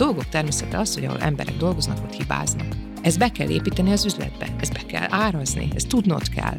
[0.00, 2.66] dolgok természete az, hogy ahol emberek dolgoznak, ott hibáznak.
[3.02, 6.56] Ezt be kell építeni az üzletbe, ezt be kell árazni, ezt tudnod kell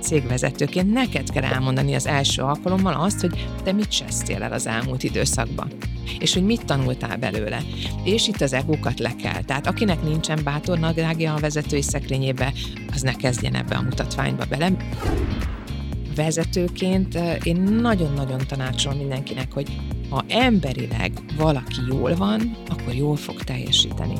[0.00, 5.02] cégvezetőként neked kell elmondani az első alkalommal azt, hogy te mit csesztél el az elmúlt
[5.02, 5.68] időszakban
[6.18, 7.62] és hogy mit tanultál belőle.
[8.04, 9.42] És itt az egókat le kell.
[9.42, 12.52] Tehát akinek nincsen bátor nadrágja a vezetői szekrényébe,
[12.92, 14.72] az ne kezdjen ebbe a mutatványba bele.
[16.14, 19.76] Vezetőként én nagyon-nagyon tanácsolom mindenkinek, hogy
[20.10, 24.14] ha emberileg valaki jól van, akkor jól fog teljesíteni.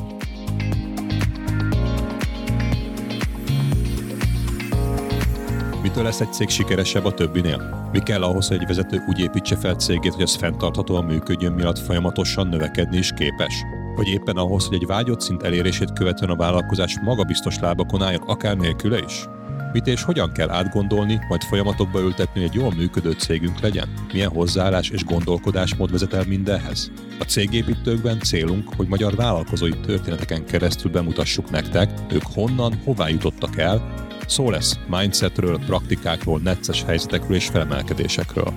[5.81, 7.89] Mitől lesz egy cég sikeresebb a többinél?
[7.91, 11.79] Mi kell ahhoz, hogy egy vezető úgy építse fel cégét, hogy az fenntarthatóan működjön, miatt
[11.79, 13.53] folyamatosan növekedni is képes?
[13.95, 18.57] Vagy éppen ahhoz, hogy egy vágyott szint elérését követően a vállalkozás magabiztos lábakon álljon, akár
[18.57, 19.27] nélküle is?
[19.73, 23.89] Mit és hogyan kell átgondolni, majd folyamatokba ültetni, hogy egy jól működő cégünk legyen?
[24.13, 26.91] Milyen hozzáállás és gondolkodásmód vezet el mindenhez?
[27.19, 34.07] A cégépítőkben célunk, hogy magyar vállalkozói történeteken keresztül bemutassuk nektek, ők honnan, hová jutottak el,
[34.29, 38.53] Szó lesz mindsetről, praktikákról, necces helyzetekről és felemelkedésekről.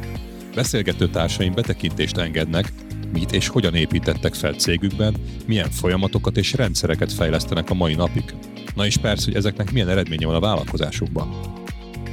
[0.55, 2.73] Beszélgető társaim betekintést engednek,
[3.13, 5.15] mit és hogyan építettek fel cégükben,
[5.47, 8.35] milyen folyamatokat és rendszereket fejlesztenek a mai napig.
[8.75, 11.29] Na és persze, hogy ezeknek milyen eredménye van a vállalkozásukban.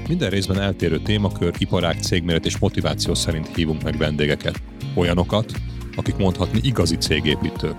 [0.07, 4.61] Minden részben eltérő témakör, iparág, cégméret és motiváció szerint hívunk meg vendégeket.
[4.95, 5.51] Olyanokat,
[5.95, 7.75] akik mondhatni igazi cégépítők.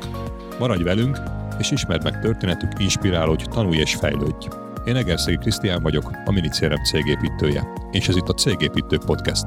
[0.58, 1.18] Maradj velünk,
[1.58, 4.48] és ismerd meg történetük, inspirálódj, tanulj és fejlődj.
[4.84, 9.46] Én Egerszegi Krisztián vagyok, a Minicérem cégépítője, és ez itt a Cégépítő Podcast.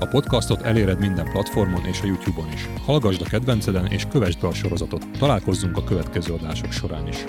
[0.00, 2.68] A podcastot eléred minden platformon és a YouTube-on is.
[2.84, 5.06] Hallgasd a kedvenceden és kövessd be a sorozatot.
[5.18, 7.24] Találkozzunk a következő adások során is.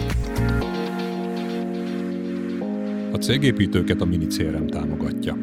[3.12, 5.38] A cégépítőket a Minicérem támogatja.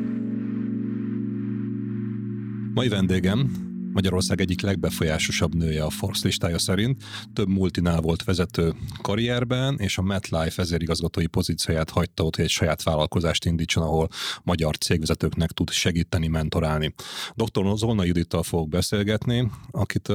[2.74, 3.67] Mai vendégem
[3.98, 7.02] Magyarország egyik legbefolyásosabb nője a Forbes listája szerint.
[7.32, 12.82] Több multinál volt vezető karrierben, és a MetLife vezérigazgatói pozícióját hagyta ott, hogy egy saját
[12.82, 14.08] vállalkozást indítson, ahol
[14.42, 16.94] magyar cégvezetőknek tud segíteni, mentorálni.
[17.34, 17.76] Dr.
[17.76, 20.08] Zolna Judittal fogok beszélgetni, akit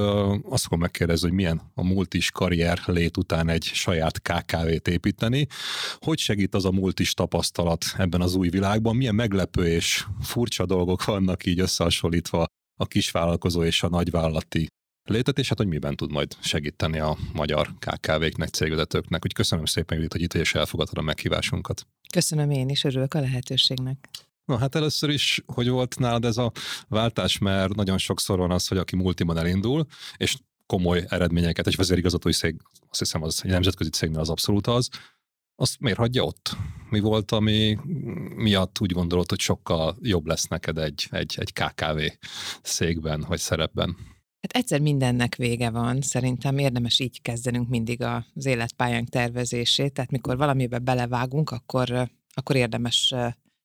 [0.50, 5.48] azt fogom megkérdezni, hogy milyen a multis karrier lét után egy saját KKV-t építeni.
[6.00, 8.96] Hogy segít az a multis tapasztalat ebben az új világban?
[8.96, 12.46] Milyen meglepő és furcsa dolgok vannak így összehasonlítva
[12.76, 14.68] a kisvállalkozó és a nagyvállalati
[15.04, 19.26] létet, és hát hogy miben tud majd segíteni a magyar KKV-knek, cégvezetőknek.
[19.26, 21.88] Úgy köszönöm szépen, Judit, hogy itt és elfogadtad a meghívásunkat.
[22.14, 24.10] Köszönöm én is, örülök a lehetőségnek.
[24.46, 26.52] Na hát először is, hogy volt nálad ez a
[26.88, 29.86] váltás, mert nagyon sokszor van az, hogy aki multiban elindul,
[30.18, 30.36] és
[30.66, 34.90] komoly eredményeket, egy vezérigazgatói szég, azt hiszem az egy nemzetközi cégnél az abszolút az,
[35.56, 36.56] azt miért hagyja ott?
[36.90, 37.78] Mi volt, ami
[38.36, 42.00] miatt úgy gondolod, hogy sokkal jobb lesz neked egy, egy, egy KKV
[42.62, 43.98] székben vagy szerepben?
[44.42, 50.38] Hát egyszer mindennek vége van, szerintem érdemes így kezdenünk mindig az életpályánk tervezését, tehát mikor
[50.38, 53.14] valamibe belevágunk, akkor, akkor érdemes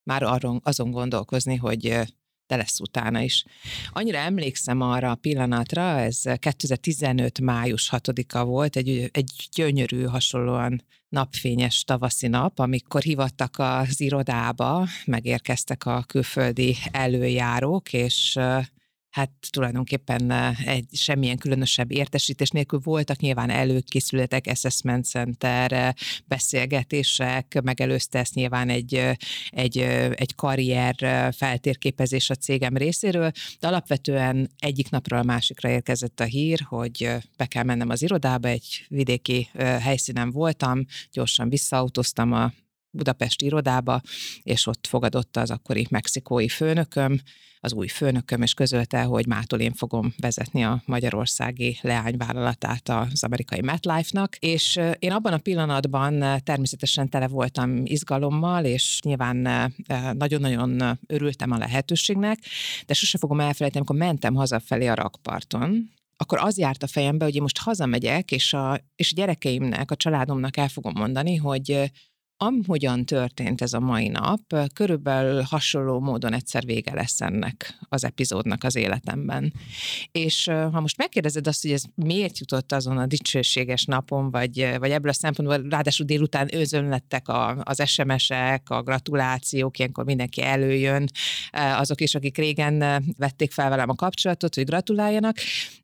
[0.03, 2.00] már arról, azon gondolkozni, hogy
[2.48, 3.44] de lesz utána is.
[3.91, 7.41] Annyira emlékszem arra a pillanatra, ez 2015.
[7.41, 15.86] május 6-a volt, egy, egy gyönyörű, hasonlóan napfényes tavaszi nap, amikor hivattak az irodába, megérkeztek
[15.86, 18.38] a külföldi előjárók, és
[19.18, 20.30] hát tulajdonképpen
[20.66, 29.16] egy semmilyen különösebb értesítés nélkül voltak nyilván előkészületek, assessment center, beszélgetések, megelőzte ezt nyilván egy,
[29.50, 29.78] egy,
[30.14, 30.94] egy karrier
[31.36, 33.30] feltérképezés a cégem részéről,
[33.60, 38.48] de alapvetően egyik napról a másikra érkezett a hír, hogy be kell mennem az irodába,
[38.48, 39.48] egy vidéki
[39.80, 42.52] helyszínen voltam, gyorsan visszaautóztam a
[42.91, 44.00] Budapesti irodába,
[44.43, 47.21] és ott fogadott az akkori mexikói főnököm,
[47.60, 53.60] az új főnököm, és közölte, hogy mától én fogom vezetni a magyarországi leányvállalatát az amerikai
[53.60, 59.36] MetLife-nak, és én abban a pillanatban természetesen tele voltam izgalommal, és nyilván
[60.12, 62.39] nagyon-nagyon örültem a lehetőségnek,
[62.86, 67.34] de sose fogom elfelejteni, amikor mentem hazafelé a rakparton, akkor az járt a fejembe, hogy
[67.34, 71.91] én most hazamegyek, és a, és a gyerekeimnek, a családomnak el fogom mondani, hogy
[72.40, 74.40] Ahogyan történt ez a mai nap,
[74.74, 79.52] körülbelül hasonló módon egyszer vége lesz ennek az epizódnak az életemben.
[80.12, 84.90] És ha most megkérdezed azt, hogy ez miért jutott azon a dicsőséges napon, vagy, vagy
[84.90, 91.08] ebből a szempontból, ráadásul délután lettek a, az SMS-ek, a gratulációk, ilyenkor mindenki előjön,
[91.52, 95.36] azok is, akik régen vették fel velem a kapcsolatot, hogy gratuláljanak.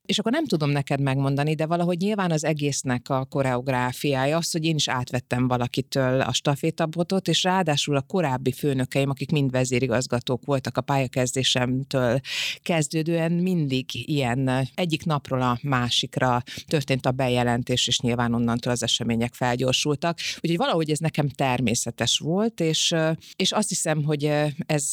[0.06, 4.64] És akkor nem tudom neked megmondani, de valahogy nyilván az egésznek a koreográfiája az, hogy
[4.64, 10.76] én is átvettem valakitől a stafétabotot, és ráadásul a korábbi főnökeim, akik mind vezérigazgatók voltak
[10.76, 12.20] a pályakezdésemtől
[12.62, 19.34] kezdődően, mindig ilyen egyik napról a másikra történt a bejelentés, és nyilván onnantól az események
[19.34, 20.18] felgyorsultak.
[20.36, 22.94] Úgyhogy valahogy ez nekem természetes volt, és,
[23.36, 24.24] és azt hiszem, hogy
[24.66, 24.90] ez,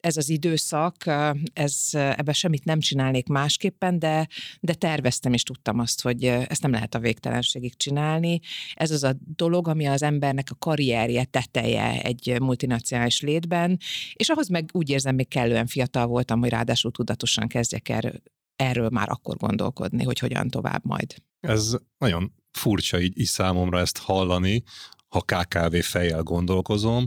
[0.00, 1.04] ez az időszak,
[1.52, 4.28] ez, ebbe semmit nem csinálnék másképpen, de,
[4.60, 8.40] de terveztem és tudtam azt, hogy ezt nem lehet a végtelenségig csinálni.
[8.74, 13.78] Ez az a dolog, ami az embernek a karrierje teteje egy multinacionális létben,
[14.12, 18.22] és ahhoz meg úgy érzem, még kellően fiatal voltam, hogy ráadásul tudatosan kezdjek erről,
[18.56, 21.14] erről már akkor gondolkodni, hogy hogyan tovább majd.
[21.40, 24.62] Ez nagyon furcsa így, így számomra ezt hallani,
[25.08, 27.06] ha KKV fejjel gondolkozom,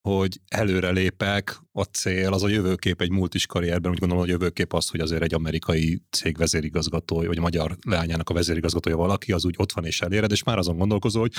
[0.00, 4.72] hogy előrelépek, a cél, az a jövőkép egy multis karrierben, úgy gondolom, hogy a jövőkép
[4.72, 9.44] az, hogy azért egy amerikai cég vezérigazgatója, vagy a magyar leányának a vezérigazgatója valaki, az
[9.44, 11.32] úgy ott van és eléred, és már azon gondolkozó, hogy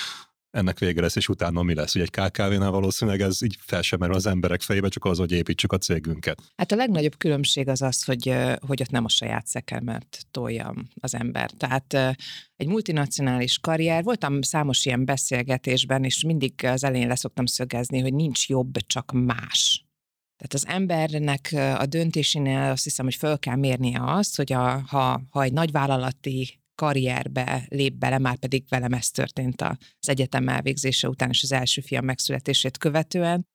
[0.51, 1.95] ennek vége lesz, és utána mi lesz.
[1.95, 5.71] Ugye egy KKV-nál valószínűleg ez így fel sem az emberek fejébe, csak az, hogy építsük
[5.71, 6.41] a cégünket.
[6.55, 8.33] Hát a legnagyobb különbség az az, hogy,
[8.67, 11.51] hogy ott nem a saját szekemet tolja az ember.
[11.51, 11.93] Tehát
[12.55, 18.49] egy multinacionális karrier, voltam számos ilyen beszélgetésben, és mindig az elején leszoktam szögezni, hogy nincs
[18.49, 19.83] jobb, csak más.
[20.37, 25.21] Tehát az embernek a döntésénél azt hiszem, hogy föl kell mérnie azt, hogy a, ha,
[25.29, 31.29] ha egy nagyvállalati karrierbe lép bele, már pedig velem ez történt az egyetem elvégzése után
[31.29, 33.47] és az első fiam megszületését követően,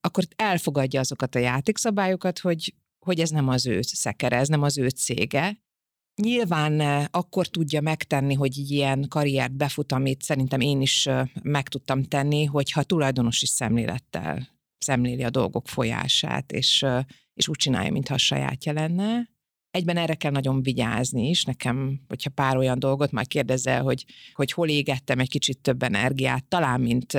[0.00, 2.74] akkor elfogadja azokat a játékszabályokat, hogy,
[3.06, 5.58] hogy ez nem az ő szekere, ez nem az ő cége.
[6.22, 11.68] Nyilván eh, akkor tudja megtenni, hogy ilyen karriert befut, amit szerintem én is eh, meg
[11.68, 14.48] tudtam tenni, hogyha tulajdonosi szemlélettel
[14.78, 17.04] szemléli a dolgok folyását, és, eh,
[17.34, 19.33] és úgy csinálja, mintha a sajátja lenne
[19.74, 21.44] egyben erre kell nagyon vigyázni is.
[21.44, 26.44] Nekem, hogyha pár olyan dolgot majd kérdezel, hogy, hogy hol égettem egy kicsit több energiát,
[26.44, 27.12] talán mint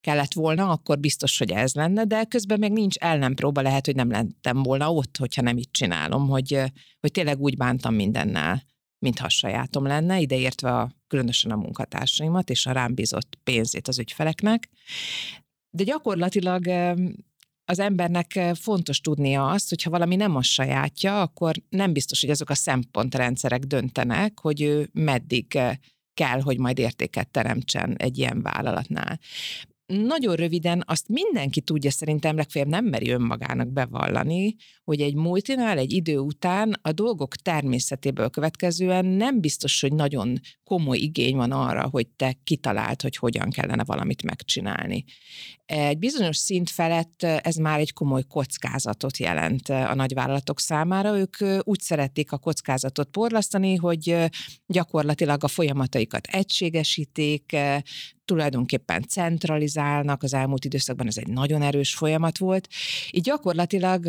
[0.00, 4.10] kellett volna, akkor biztos, hogy ez lenne, de közben még nincs ellenpróba, lehet, hogy nem
[4.10, 6.58] lettem volna ott, hogyha nem így csinálom, hogy,
[7.00, 8.62] hogy tényleg úgy bántam mindennel,
[8.98, 13.98] mintha a sajátom lenne, ideértve a, különösen a munkatársaimat és a rám bízott pénzét az
[13.98, 14.68] ügyfeleknek.
[15.70, 16.66] De gyakorlatilag
[17.72, 22.30] az embernek fontos tudnia azt, hogy ha valami nem a sajátja, akkor nem biztos, hogy
[22.30, 25.58] azok a szempontrendszerek döntenek, hogy ő meddig
[26.14, 29.18] kell, hogy majd értéket teremtsen egy ilyen vállalatnál
[29.92, 34.54] nagyon röviden azt mindenki tudja szerintem, legfeljebb nem meri önmagának bevallani,
[34.84, 40.98] hogy egy multinál egy idő után a dolgok természetéből következően nem biztos, hogy nagyon komoly
[40.98, 45.04] igény van arra, hogy te kitalált, hogy hogyan kellene valamit megcsinálni.
[45.64, 51.18] Egy bizonyos szint felett ez már egy komoly kockázatot jelent a nagyvállalatok számára.
[51.18, 54.16] Ők úgy szeretik a kockázatot porlasztani, hogy
[54.66, 57.56] gyakorlatilag a folyamataikat egységesítik,
[58.24, 62.68] tulajdonképpen centralizálnak, az elmúlt időszakban ez egy nagyon erős folyamat volt.
[63.10, 64.06] Így gyakorlatilag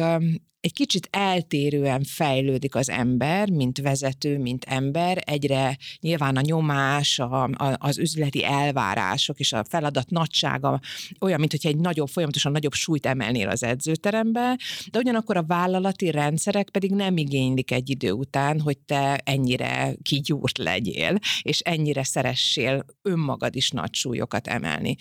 [0.64, 7.44] egy kicsit eltérően fejlődik az ember, mint vezető, mint ember, egyre nyilván a nyomás, a,
[7.44, 10.80] a, az üzleti elvárások és a feladat nagysága
[11.20, 14.60] olyan, mint hogyha egy nagyobb, folyamatosan nagyobb súlyt emelnél az edzőterembe,
[14.92, 20.58] de ugyanakkor a vállalati rendszerek pedig nem igénylik egy idő után, hogy te ennyire kigyúrt
[20.58, 24.96] legyél, és ennyire szeressél önmagad is nagy súlyokat emelni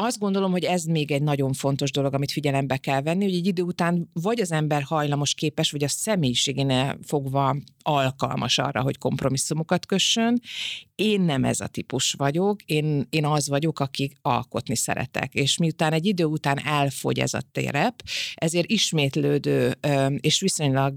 [0.00, 3.46] azt gondolom, hogy ez még egy nagyon fontos dolog, amit figyelembe kell venni, hogy egy
[3.46, 9.86] idő után vagy az ember hajlamos képes, vagy a személyiségéne fogva alkalmas arra, hogy kompromisszumokat
[9.86, 10.40] kössön.
[10.94, 15.92] Én nem ez a típus vagyok, én, én az vagyok, aki alkotni szeretek, és miután
[15.92, 18.02] egy idő után elfogy ez a térep,
[18.34, 19.78] ezért ismétlődő
[20.20, 20.94] és viszonylag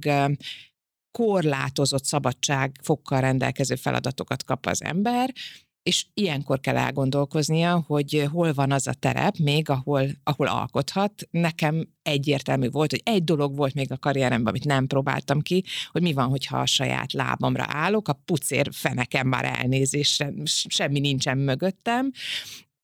[1.12, 5.34] korlátozott szabadság fokkal rendelkező feladatokat kap az ember,
[5.84, 11.28] és ilyenkor kell elgondolkoznia, hogy hol van az a terep még, ahol, ahol alkothat.
[11.32, 16.02] Nekem egyértelmű volt, hogy egy dolog volt még a karrieremben, amit nem próbáltam ki, hogy
[16.02, 20.34] mi van, hogyha a saját lábamra állok, a pucér fenekem már elnézésre,
[20.68, 22.12] semmi nincsen mögöttem,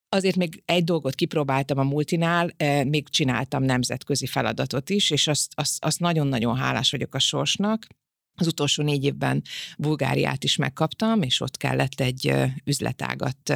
[0.10, 5.52] Azért még egy dolgot kipróbáltam a multinál, eh, még csináltam nemzetközi feladatot is, és azt,
[5.56, 7.88] azt, azt nagyon-nagyon hálás vagyok a sorsnak,
[8.40, 9.44] az utolsó négy évben
[9.78, 13.54] Bulgáriát is megkaptam, és ott kellett egy üzletágat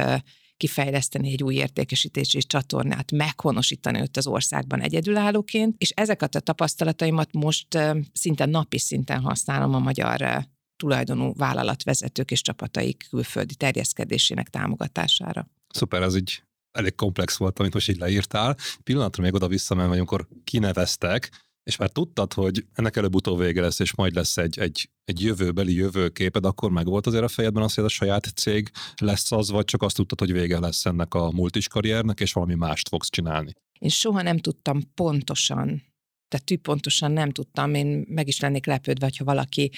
[0.56, 7.78] kifejleszteni egy új értékesítési csatornát, meghonosítani őt az országban egyedülállóként, és ezeket a tapasztalataimat most
[8.12, 10.46] szinte napi szinten használom a magyar
[10.76, 15.48] tulajdonú vállalatvezetők és csapataik külföldi terjeszkedésének támogatására.
[15.68, 18.56] Szuper, ez így elég komplex volt, amit most így leírtál.
[18.82, 21.30] Pillanatra még oda visszamenve, amikor kineveztek,
[21.62, 25.74] és már tudtad, hogy ennek előbb-utóbb vége lesz, és majd lesz egy, egy, egy jövőbeli
[25.74, 29.64] jövőképed, akkor meg volt azért a fejedben az, hogy a saját cég lesz az, vagy
[29.64, 33.52] csak azt tudtad, hogy vége lesz ennek a multis karriernek, és valami mást fogsz csinálni?
[33.78, 35.90] Én soha nem tudtam pontosan
[36.32, 39.70] tehát pontosan nem tudtam, én meg is lennék lepődve, ha valaki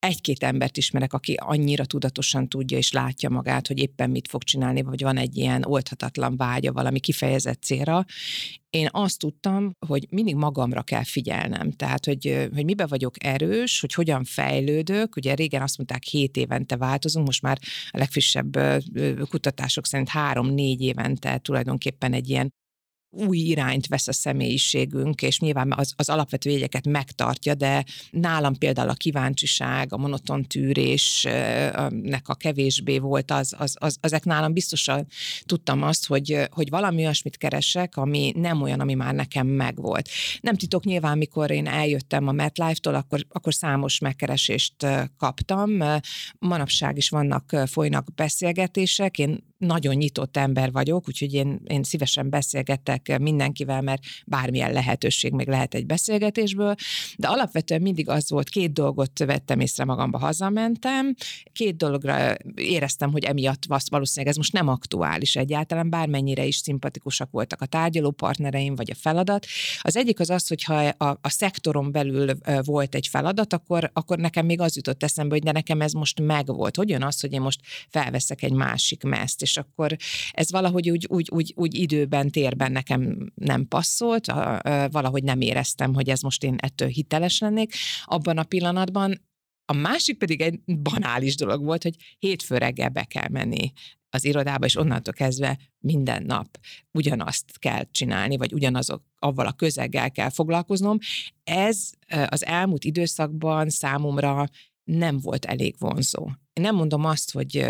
[0.00, 4.82] egy-két embert ismerek, aki annyira tudatosan tudja és látja magát, hogy éppen mit fog csinálni,
[4.82, 8.04] vagy van egy ilyen oldhatatlan vágya valami kifejezett célra.
[8.70, 13.94] Én azt tudtam, hogy mindig magamra kell figyelnem, tehát, hogy, hogy mibe vagyok erős, hogy
[13.94, 15.16] hogyan fejlődök.
[15.16, 17.58] Ugye régen azt mondták, hét évente változunk, most már
[17.90, 18.58] a legfrissebb
[19.28, 22.52] kutatások szerint három-négy évente tulajdonképpen egy ilyen
[23.10, 28.88] új irányt vesz a személyiségünk, és nyilván az, az alapvető jegyeket megtartja, de nálam például
[28.88, 35.06] a kíváncsiság, a monoton tűrésnek a kevésbé volt, az, az, az, ezek nálam biztosan
[35.42, 40.08] tudtam azt, hogy, hogy valami olyasmit keresek, ami nem olyan, ami már nekem megvolt.
[40.40, 44.86] Nem titok nyilván, mikor én eljöttem a MetLife-tól, akkor, akkor számos megkeresést
[45.16, 45.70] kaptam.
[46.38, 53.18] Manapság is vannak, folynak beszélgetések, én nagyon nyitott ember vagyok, úgyhogy én, én szívesen beszélgetek
[53.18, 56.74] mindenkivel, mert bármilyen lehetőség még lehet egy beszélgetésből,
[57.16, 61.14] de alapvetően mindig az volt, két dolgot vettem észre magamba, hazamentem,
[61.52, 67.60] két dologra éreztem, hogy emiatt valószínűleg ez most nem aktuális egyáltalán, bármennyire is szimpatikusak voltak
[67.60, 69.46] a tárgyaló partnereim, vagy a feladat.
[69.80, 74.46] Az egyik az az, hogyha a, a szektoron belül volt egy feladat, akkor, akkor nekem
[74.46, 76.76] még az jutott eszembe, hogy de nekem ez most megvolt.
[76.76, 79.96] Hogy jön az, hogy én most felveszek egy másik meszt, és akkor
[80.30, 84.26] ez valahogy úgy, úgy, úgy, úgy időben, térben nekem nem passzolt,
[84.90, 87.74] valahogy nem éreztem, hogy ez most én ettől hiteles lennék.
[88.04, 89.28] Abban a pillanatban
[89.64, 93.72] a másik pedig egy banális dolog volt, hogy hétfő reggel be kell menni
[94.12, 96.58] az irodába, és onnantól kezdve minden nap
[96.92, 100.98] ugyanazt kell csinálni, vagy ugyanazok, avval a közeggel kell foglalkoznom.
[101.44, 101.90] Ez
[102.26, 104.46] az elmúlt időszakban számomra
[104.84, 106.26] nem volt elég vonzó.
[106.52, 107.66] Én nem mondom azt, hogy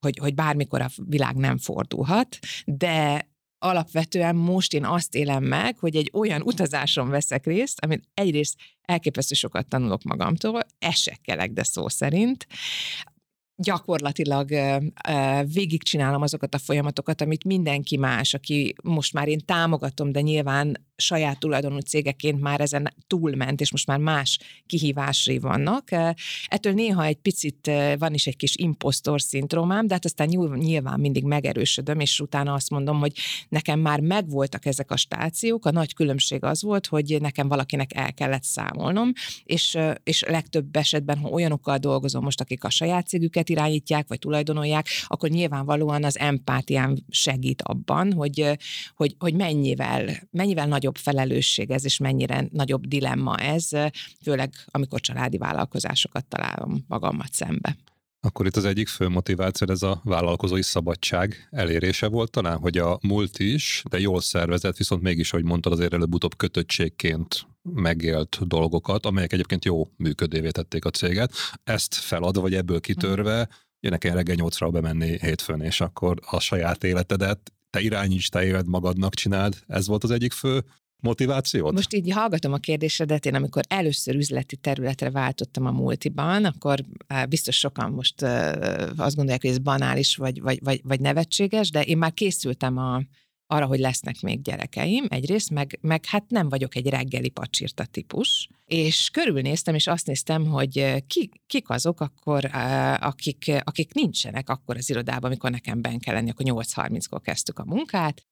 [0.00, 3.28] hogy, hogy bármikor a világ nem fordulhat, de
[3.58, 9.34] alapvetően most én azt élem meg, hogy egy olyan utazáson veszek részt, amit egyrészt elképesztő
[9.34, 12.46] sokat tanulok magamtól, esekkelek, de szó szerint,
[13.62, 14.48] gyakorlatilag
[15.52, 21.38] végigcsinálom azokat a folyamatokat, amit mindenki más, aki most már én támogatom, de nyilván saját
[21.38, 25.88] tulajdonú cégeként már ezen túlment, és most már más kihívásai vannak.
[26.46, 31.24] Ettől néha egy picit van is egy kis impostor szindrómám, de hát aztán nyilván mindig
[31.24, 33.12] megerősödöm, és utána azt mondom, hogy
[33.48, 38.14] nekem már megvoltak ezek a stációk, a nagy különbség az volt, hogy nekem valakinek el
[38.14, 39.12] kellett számolnom,
[39.44, 44.86] és, és legtöbb esetben, ha olyanokkal dolgozom most, akik a saját cégüket irányítják, vagy tulajdonolják,
[45.06, 48.58] akkor nyilvánvalóan az empátiám segít abban, hogy,
[48.94, 53.68] hogy, hogy mennyivel, mennyivel nagyobb felelősség ez, és mennyire nagyobb dilemma ez,
[54.22, 57.76] főleg amikor családi vállalkozásokat találom magammat szembe.
[58.20, 62.98] Akkor itt az egyik fő motiváció ez a vállalkozói szabadság elérése volt talán, hogy a
[63.02, 69.32] múlt is, de jól szervezett, viszont mégis, ahogy mondtad, azért előbb-utóbb kötöttségként megélt dolgokat, amelyek
[69.32, 71.32] egyébként jó működévé tették a céget.
[71.64, 73.48] Ezt feladva, vagy ebből kitörve,
[73.80, 78.66] jönnek el reggel nyolcra bemenni hétfőn, és akkor a saját életedet te irányíts, te éled
[78.66, 79.62] magadnak, csináld.
[79.66, 80.64] Ez volt az egyik fő
[81.00, 81.72] motivációt?
[81.72, 86.84] Most így hallgatom a kérdésedet, én amikor először üzleti területre váltottam a multiban, akkor
[87.28, 88.22] biztos sokan most
[88.96, 93.02] azt gondolják, hogy ez banális vagy, vagy, vagy, vagy nevetséges, de én már készültem a,
[93.50, 98.48] arra, hogy lesznek még gyerekeim, egyrészt, meg, meg hát nem vagyok egy reggeli pacsirta típus,
[98.66, 102.50] és körülnéztem, és azt néztem, hogy ki, kik azok akkor,
[103.00, 107.64] akik, akik nincsenek akkor az irodában, amikor nekem ben kell lenni, akkor 8.30-kor kezdtük a
[107.64, 108.22] munkát,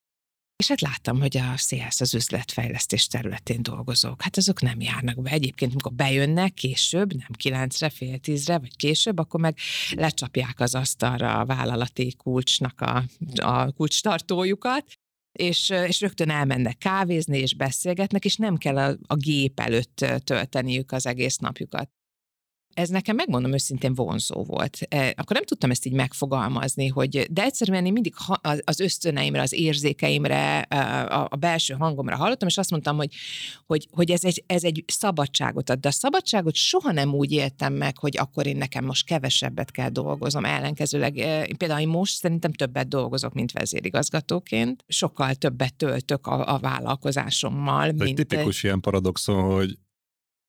[0.56, 4.22] és hát láttam, hogy a CS az üzletfejlesztés területén dolgozók.
[4.22, 5.30] Hát azok nem járnak be.
[5.30, 9.56] Egyébként, amikor bejönnek később, nem kilencre, fél tízre, vagy később, akkor meg
[9.90, 13.04] lecsapják az asztalra a vállalati kulcsnak a,
[13.36, 14.84] a kulcstartójukat,
[15.36, 20.92] és, és rögtön elmennek kávézni, és beszélgetnek, és nem kell a, a gép előtt tölteniük
[20.92, 21.90] az egész napjukat
[22.76, 24.78] ez nekem megmondom őszintén vonzó volt.
[24.88, 28.14] E, akkor nem tudtam ezt így megfogalmazni, hogy de egyszerűen én mindig
[28.64, 33.14] az ösztöneimre, az érzékeimre, e, a belső hangomra hallottam, és azt mondtam, hogy,
[33.66, 35.78] hogy, hogy ez, egy, ez egy szabadságot ad.
[35.78, 39.88] De a szabadságot soha nem úgy éltem meg, hogy akkor én nekem most kevesebbet kell
[39.88, 40.44] dolgozom.
[40.44, 44.84] Ellenkezőleg e, például én most szerintem többet dolgozok, mint vezérigazgatóként.
[44.88, 47.88] Sokkal többet töltök a, a vállalkozásommal.
[47.88, 48.18] Ez mint...
[48.18, 49.78] egy tipikus ilyen paradoxon, hogy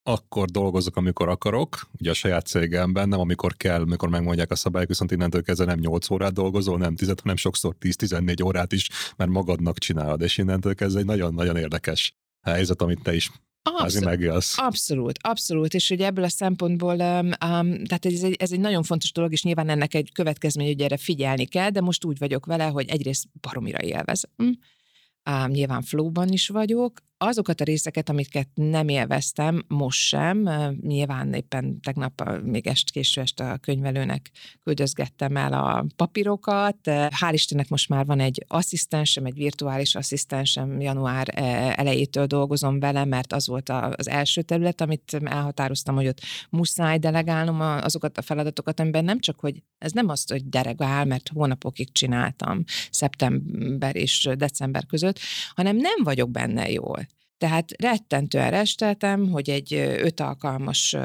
[0.08, 4.88] akkor dolgozok, amikor akarok, ugye a saját cégemben, nem amikor kell, amikor megmondják a szabályok,
[4.88, 9.32] viszont innentől kezdve nem 8 órát dolgozol, nem 10, hanem sokszor 10-14 órát is, mert
[9.32, 14.58] magadnak csinálod, és innentől kezdve egy nagyon-nagyon érdekes helyzet, amit te is Abszolút, megélsz.
[14.58, 17.30] Abszolút, abszolút, és ugye ebből a szempontból, um,
[17.84, 20.98] tehát ez egy, ez egy nagyon fontos dolog, és nyilván ennek egy következmény, hogy erre
[20.98, 26.48] figyelni kell, de most úgy vagyok vele, hogy egyrészt baromira élvezem, um, nyilván flowban is
[26.48, 30.50] vagyok, azokat a részeket, amiket nem élveztem, most sem,
[30.82, 34.32] nyilván éppen tegnap még est késő este a könyvelőnek
[34.64, 36.78] küldözgettem el a papírokat.
[36.86, 41.28] Hál' Istennek most már van egy asszisztensem, egy virtuális asszisztensem, január
[41.78, 47.62] elejétől dolgozom vele, mert az volt az első terület, amit elhatároztam, hogy ott muszáj delegálnom
[47.62, 52.64] azokat a feladatokat, amiben nem csak, hogy ez nem az, hogy delegál, mert hónapokig csináltam
[52.90, 55.20] szeptember és december között,
[55.56, 57.08] hanem nem vagyok benne jól.
[57.38, 60.96] Tehát rettentően resteltem, hogy egy öt alkalmas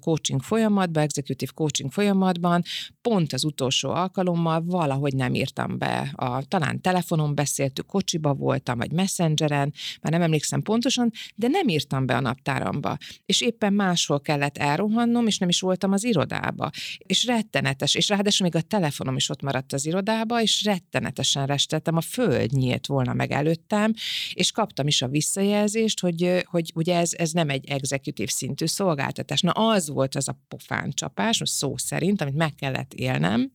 [0.00, 2.62] coaching folyamatban, executive coaching folyamatban,
[3.00, 6.12] pont az utolsó alkalommal valahogy nem írtam be.
[6.14, 12.06] A, talán telefonon beszéltük, kocsiba voltam, vagy messengeren, már nem emlékszem pontosan, de nem írtam
[12.06, 12.96] be a naptáramba.
[13.26, 16.70] És éppen máshol kellett elrohannom, és nem is voltam az irodába.
[16.98, 21.96] És rettenetes, és ráadásul még a telefonom is ott maradt az irodába, és rettenetesen resteltem,
[21.96, 23.92] a föld nyílt volna meg előttem,
[24.32, 28.66] és kaptam is a visszajelzést, visszajelzést, hogy, hogy ugye ez, ez nem egy exekutív szintű
[28.66, 29.40] szolgáltatás.
[29.40, 33.52] Na az volt az a pofán csapás, szó szerint, amit meg kellett élnem,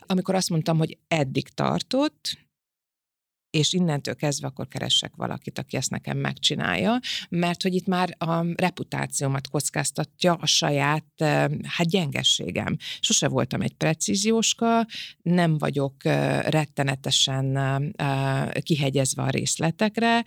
[0.00, 2.42] amikor azt mondtam, hogy eddig tartott,
[3.50, 8.44] és innentől kezdve akkor keressek valakit, aki ezt nekem megcsinálja, mert hogy itt már a
[8.54, 11.04] reputációmat kockáztatja a saját,
[11.62, 12.76] hát gyengességem.
[13.00, 14.86] Sose voltam egy precízióska,
[15.22, 16.02] nem vagyok
[16.44, 17.58] rettenetesen
[18.62, 20.24] kihegyezve a részletekre,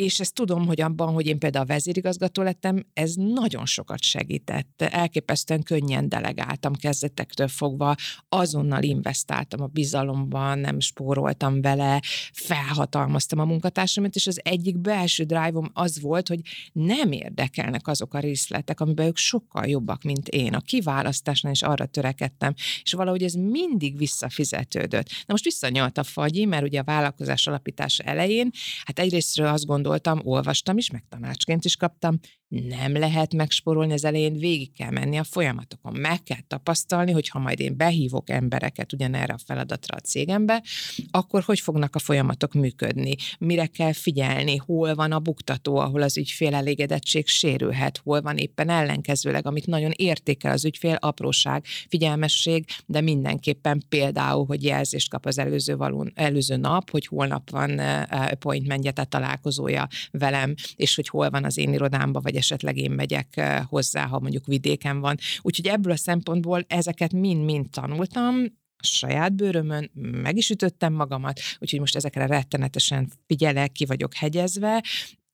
[0.00, 4.82] és ezt tudom, hogy abban, hogy én például vezérigazgató lettem, ez nagyon sokat segített.
[4.82, 7.94] Elképesztően könnyen delegáltam kezdetektől fogva,
[8.28, 12.00] azonnal investáltam a bizalomban, nem spóroltam vele,
[12.32, 16.40] felhatalmaztam a munkatársamat, és az egyik belső drive-om az volt, hogy
[16.72, 20.54] nem érdekelnek azok a részletek, amiben ők sokkal jobbak, mint én.
[20.54, 25.08] A kiválasztásnál is arra törekedtem, és valahogy ez mindig visszafizetődött.
[25.08, 28.50] Na most visszanyalt a fagyi, mert ugye a vállalkozás alapítása elején,
[28.84, 32.18] hát egyrésztről azt gondolom, gondoltam, olvastam is, meg tanácsként is kaptam,
[32.50, 37.38] nem lehet megsporolni az elején, végig kell menni a folyamatokon, meg kell tapasztalni, hogy ha
[37.38, 40.62] majd én behívok embereket ugyanerre a feladatra a cégembe,
[41.10, 46.16] akkor hogy fognak a folyamatok működni, mire kell figyelni, hol van a buktató, ahol az
[46.16, 53.00] ügyfél elégedettség sérülhet, hol van éppen ellenkezőleg, amit nagyon értékel az ügyfél, apróság, figyelmesség, de
[53.00, 59.10] mindenképpen például, hogy jelzést kap az előző, valón, előző nap, hogy holnap van appointmentje, tehát
[59.10, 64.20] találkozója velem, és hogy hol van az én irodámba, vagy esetleg én megyek hozzá, ha
[64.20, 65.16] mondjuk vidéken van.
[65.40, 68.44] Úgyhogy ebből a szempontból ezeket mind-mind tanultam,
[68.82, 69.90] a saját bőrömön,
[70.22, 74.82] meg is ütöttem magamat, úgyhogy most ezekre rettenetesen figyelek, ki vagyok hegyezve,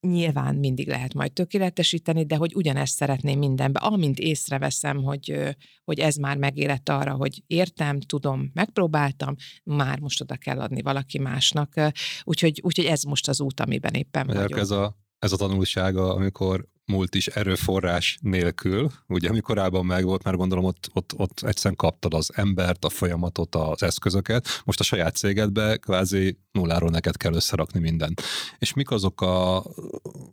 [0.00, 3.78] nyilván mindig lehet majd tökéletesíteni, de hogy ugyanezt szeretném mindenbe.
[3.78, 10.36] Amint észreveszem, hogy, hogy ez már megérett arra, hogy értem, tudom, megpróbáltam, már most oda
[10.36, 11.74] kell adni valaki másnak.
[12.22, 14.58] Úgyhogy, úgyhogy ez most az út, amiben éppen vagyok.
[14.58, 20.34] Ez a, ez a tanulsága, amikor múlt is erőforrás nélkül, ugye ami korábban megvolt, már
[20.34, 25.16] gondolom ott, ott, ott egyszerűen kaptad az embert, a folyamatot, az eszközöket, most a saját
[25.16, 28.22] cégedbe kvázi nulláról neked kell összerakni mindent.
[28.58, 29.64] És mik azok a,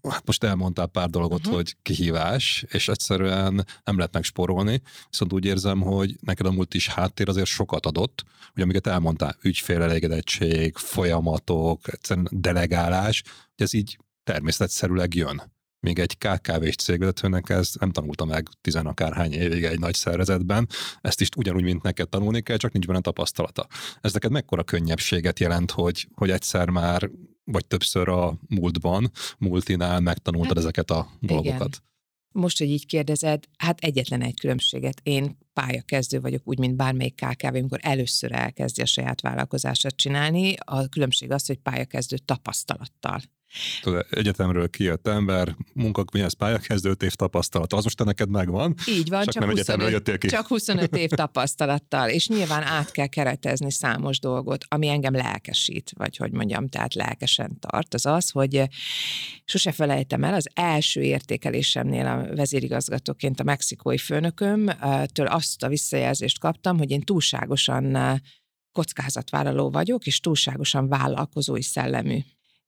[0.10, 1.56] hát most elmondtál pár dolgot, uh-huh.
[1.56, 6.88] hogy kihívás, és egyszerűen nem lehet megsporolni, viszont úgy érzem, hogy neked a múlt is
[6.88, 13.22] háttér azért sokat adott, hogy amiket elmondtál, ügyfélelégedettség, folyamatok, egyszerűen delegálás,
[13.56, 15.53] hogy ez így természetszerűleg jön
[15.84, 20.68] még egy KKV-s cégvezetőnek ezt nem tanulta meg tizenakárhány évig egy nagy szervezetben,
[21.02, 23.68] ezt is ugyanúgy, mint neked tanulni kell, csak nincs benne tapasztalata.
[24.02, 27.10] Ez neked mekkora könnyebbséget jelent, hogy, hogy egyszer már,
[27.44, 31.54] vagy többször a múltban, multinál megtanultad hát, ezeket a dolgokat?
[31.54, 31.92] Igen.
[32.32, 35.00] Most, hogy így kérdezed, hát egyetlen egy különbséget.
[35.04, 40.56] Én pályakezdő vagyok, úgy, mint bármelyik KKV, amikor először elkezdi a saját vállalkozását csinálni.
[40.58, 43.22] A különbség az, hogy pályakezdő tapasztalattal
[43.82, 48.76] Tudod, egyetemről kijött ember, munkak, mi ez pályakezdőt év tapasztalata, az most te neked megvan.
[48.88, 50.28] Így van, csak, csak, nem 25, jöttél ki.
[50.28, 56.18] csak 25 év tapasztalattal, és nyilván át kell keretezni számos dolgot, ami engem lelkesít, vagy
[56.18, 58.64] hogy mondjam, tehát lelkesen tart, az az, hogy
[59.46, 66.78] sose felejtem el, az első értékelésemnél a vezérigazgatóként a mexikói főnökömtől azt a visszajelzést kaptam,
[66.78, 68.22] hogy én túlságosan
[68.72, 72.20] kockázatvállaló vagyok, és túlságosan vállalkozói szellemű.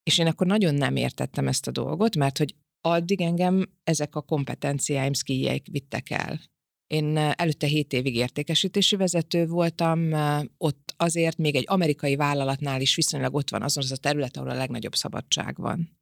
[0.09, 4.21] És én akkor nagyon nem értettem ezt a dolgot, mert hogy addig engem ezek a
[4.21, 6.39] kompetenciáim, szkíjeik vittek el.
[6.87, 12.81] Én eh, előtte 7 évig értékesítési vezető voltam, eh, ott azért még egy amerikai vállalatnál
[12.81, 15.97] is viszonylag ott van azon az a terület, ahol a legnagyobb szabadság van.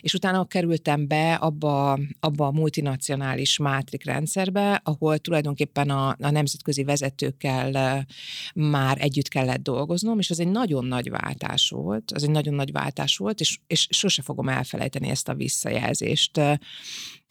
[0.00, 6.84] És utána kerültem be abba, abba a multinacionális mátrik rendszerbe, ahol tulajdonképpen a, a nemzetközi
[6.84, 8.06] vezetőkkel
[8.54, 12.72] már együtt kellett dolgoznom, és az egy nagyon nagy váltás volt, az egy nagyon nagy
[12.72, 16.40] váltás volt, és, és sose fogom elfelejteni ezt a visszajelzést.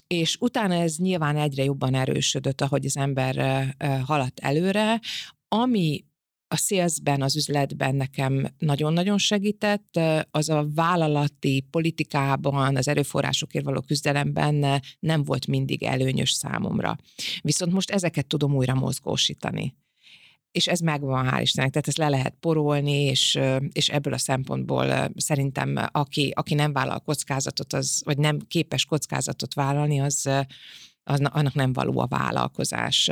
[0.07, 3.65] És utána ez nyilván egyre jobban erősödött, ahogy az ember
[4.05, 4.99] haladt előre,
[5.47, 6.03] ami
[6.47, 9.99] a szélszben, az üzletben nekem nagyon-nagyon segített,
[10.31, 16.95] az a vállalati politikában, az erőforrásokért való küzdelemben nem volt mindig előnyös számomra.
[17.41, 19.75] Viszont most ezeket tudom újra mozgósítani
[20.55, 23.39] és ez megvan, hál' Istennek, tehát ezt le lehet porolni, és,
[23.71, 29.53] és ebből a szempontból szerintem aki, aki nem vállal kockázatot, az, vagy nem képes kockázatot
[29.53, 30.29] vállalni, az,
[31.03, 33.11] az, annak nem való a vállalkozás.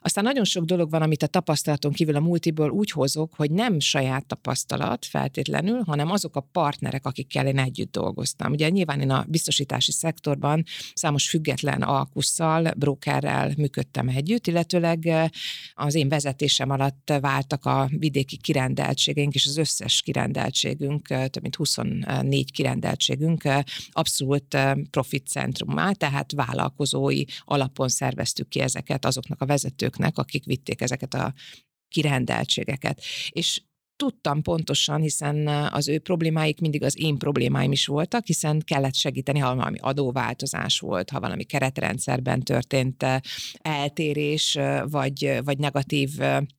[0.00, 3.80] Aztán nagyon sok dolog van, amit a tapasztalaton kívül a multiből úgy hozok, hogy nem
[3.80, 8.52] saját tapasztalat feltétlenül, hanem azok a partnerek, akikkel én együtt dolgoztam.
[8.52, 10.64] Ugye nyilván én a biztosítási szektorban
[10.94, 15.28] számos független alkusszal, brokerrel működtem együtt, illetőleg eh,
[15.74, 21.56] az én vezetésem alatt váltak a vidéki kirendeltségeink, és az összes kirendeltségünk, eh, több mint
[21.56, 24.56] 24 kirendeltségünk eh, abszolút
[24.90, 31.14] profit centrummá, tehát vállalkozói alapon szerveztük ki ezeket azoknak a vezetők vezetőknek, akik vitték ezeket
[31.14, 31.32] a
[31.88, 33.02] kirendeltségeket.
[33.30, 33.60] És
[33.96, 39.38] tudtam pontosan, hiszen az ő problémáik mindig az én problémáim is voltak, hiszen kellett segíteni,
[39.38, 43.04] ha valami adóváltozás volt, ha valami keretrendszerben történt
[43.60, 46.10] eltérés, vagy, vagy negatív,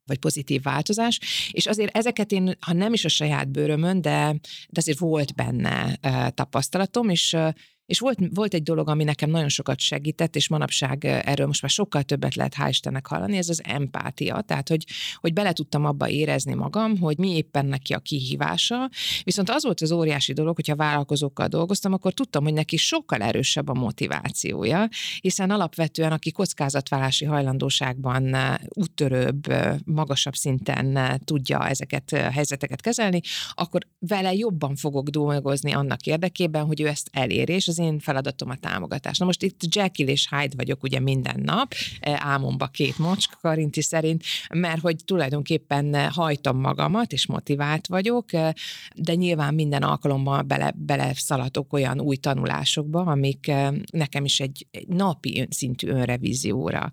[0.06, 1.20] vagy pozitív változás.
[1.52, 4.36] És azért ezeket én, ha nem is a saját bőrömön, de,
[4.70, 5.98] de azért volt benne
[6.30, 7.38] tapasztalatom, és
[7.86, 11.72] és volt, volt egy dolog, ami nekem nagyon sokat segített, és manapság erről most már
[11.72, 14.42] sokkal többet lehet hál' Istennek hallani, ez az empátia.
[14.42, 18.90] Tehát, hogy, hogy bele tudtam abba érezni magam, hogy mi éppen neki a kihívása.
[19.24, 23.70] Viszont az volt az óriási dolog, hogyha vállalkozókkal dolgoztam, akkor tudtam, hogy neki sokkal erősebb
[23.70, 24.88] a motivációja,
[25.22, 28.36] hiszen alapvetően, aki kockázatválási hajlandóságban
[28.70, 29.54] úttörőbb,
[29.86, 33.22] magasabb szinten tudja ezeket a helyzeteket kezelni,
[33.54, 38.50] akkor vele jobban fogok dolgozni annak érdekében, hogy ő ezt elér, és az én feladatom
[38.50, 39.18] a támogatás.
[39.18, 43.82] Na most itt Jekyll és Hyde vagyok ugye minden nap, e, álmomba két mocska Karinti
[43.82, 48.56] szerint, mert hogy tulajdonképpen hajtom magamat, és motivált vagyok, e,
[48.96, 54.68] de nyilván minden alkalommal bele, bele szaladok olyan új tanulásokba, amik e, nekem is egy
[54.88, 56.92] napi szintű önrevízióra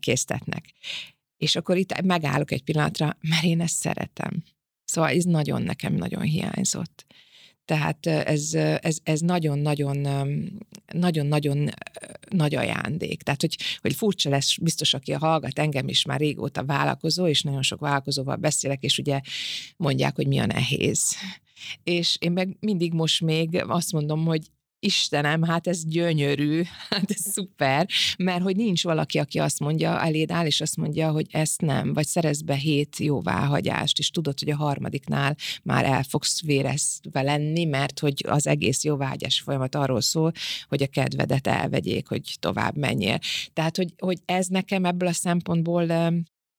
[0.00, 0.64] késztetnek.
[1.36, 4.42] És akkor itt megállok egy pillanatra, mert én ezt szeretem.
[4.84, 7.06] Szóval ez nagyon nekem nagyon hiányzott.
[7.72, 10.06] Tehát ez, ez, ez nagyon-nagyon
[10.92, 11.70] nagyon-nagyon
[12.30, 13.22] nagy ajándék.
[13.22, 17.62] Tehát, hogy, hogy furcsa lesz, biztos, aki hallgat engem is már régóta vállalkozó, és nagyon
[17.62, 19.20] sok vállalkozóval beszélek, és ugye
[19.76, 21.16] mondják, hogy mi a nehéz.
[21.84, 24.40] És én meg mindig most még azt mondom, hogy
[24.84, 27.86] Istenem, hát ez gyönyörű, hát ez szuper,
[28.18, 31.92] mert hogy nincs valaki, aki azt mondja, eléd áll, és azt mondja, hogy ezt nem,
[31.92, 37.64] vagy szerez be hét jóváhagyást, és tudod, hogy a harmadiknál már el fogsz vérezve lenni,
[37.64, 40.32] mert hogy az egész jóváhagyás folyamat arról szól,
[40.68, 43.18] hogy a kedvedet elvegyék, hogy tovább menjél.
[43.52, 45.86] Tehát, hogy, hogy ez nekem ebből a szempontból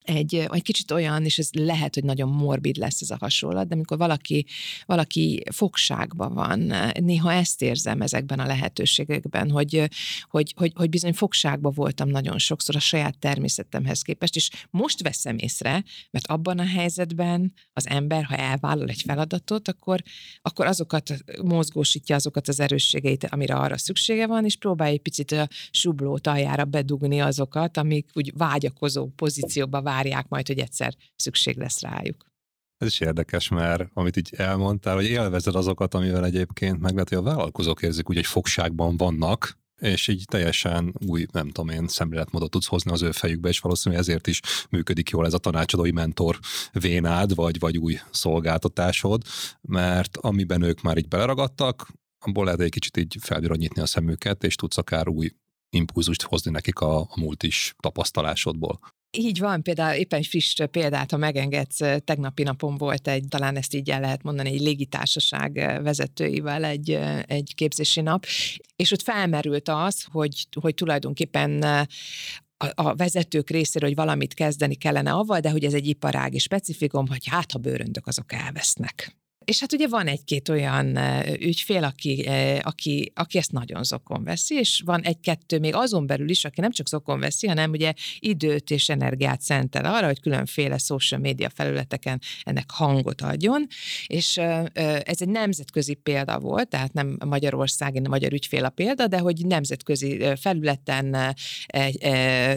[0.04, 3.74] egy, egy kicsit olyan, és ez lehet, hogy nagyon morbid lesz ez a hasonlat, de
[3.74, 4.46] amikor valaki,
[4.86, 9.89] valaki fogságban van, néha ezt érzem ezekben a lehetőségekben, hogy,
[10.30, 15.38] hogy, hogy, hogy bizony fogságban voltam nagyon sokszor a saját természetemhez képest, és most veszem
[15.38, 20.02] észre, mert abban a helyzetben az ember, ha elvállal egy feladatot, akkor,
[20.42, 21.13] akkor azokat
[21.44, 26.66] mozgósítja azokat az erősségeit, amire arra szüksége van, és próbálja egy picit a sublót aljára
[26.66, 32.26] bedugni azokat, amik úgy vágyakozó pozícióba várják majd, hogy egyszer szükség lesz rájuk.
[32.78, 37.18] Ez is érdekes, mert amit így elmondtál, hogy élvezed azokat, amivel egyébként meg lehet, hogy
[37.18, 42.52] a vállalkozók érzik úgy, hogy fogságban vannak, és így teljesen új, nem tudom én, szemléletmódot
[42.52, 46.40] tudsz hozni az ő fejükbe, és valószínűleg ezért is működik jól ez a tanácsadói mentor
[46.72, 49.22] vénád, vagy, vagy új szolgáltatásod,
[49.62, 51.88] mert amiben ők már így beleragadtak,
[52.26, 55.30] abból lehet egy kicsit így felvironyítni a szemüket, és tudsz akár új
[55.70, 58.80] impulzust hozni nekik a, a múltis tapasztalásodból.
[59.17, 63.73] Így van, például éppen egy friss példát, ha megengedsz, tegnapi napon volt egy, talán ezt
[63.73, 68.26] így el lehet mondani, egy légitársaság vezetőivel egy, egy képzési nap,
[68.76, 71.63] és ott felmerült az, hogy, hogy tulajdonképpen
[72.76, 77.28] a, vezetők részéről, hogy valamit kezdeni kellene avval, de hogy ez egy iparági specifikum, hogy
[77.28, 79.15] hát ha bőröndök azok elvesznek.
[79.46, 80.98] És hát ugye van egy-két olyan
[81.40, 82.30] ügyfél, aki,
[82.62, 86.72] aki, aki ezt nagyon zokon veszi, és van egy-kettő még azon belül is, aki nem
[86.72, 92.22] csak zokon veszi, hanem ugye időt és energiát szentel arra, hogy különféle social media felületeken
[92.44, 93.68] ennek hangot adjon,
[94.08, 99.18] és ez egy nemzetközi példa volt, tehát nem Magyarországi, nem magyar ügyfél a példa, de
[99.18, 101.36] hogy nemzetközi felületen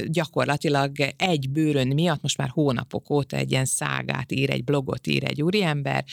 [0.07, 5.25] gyakorlatilag egy bőrön miatt most már hónapok óta egy ilyen szágát ír, egy blogot ír
[5.25, 6.05] egy úriember,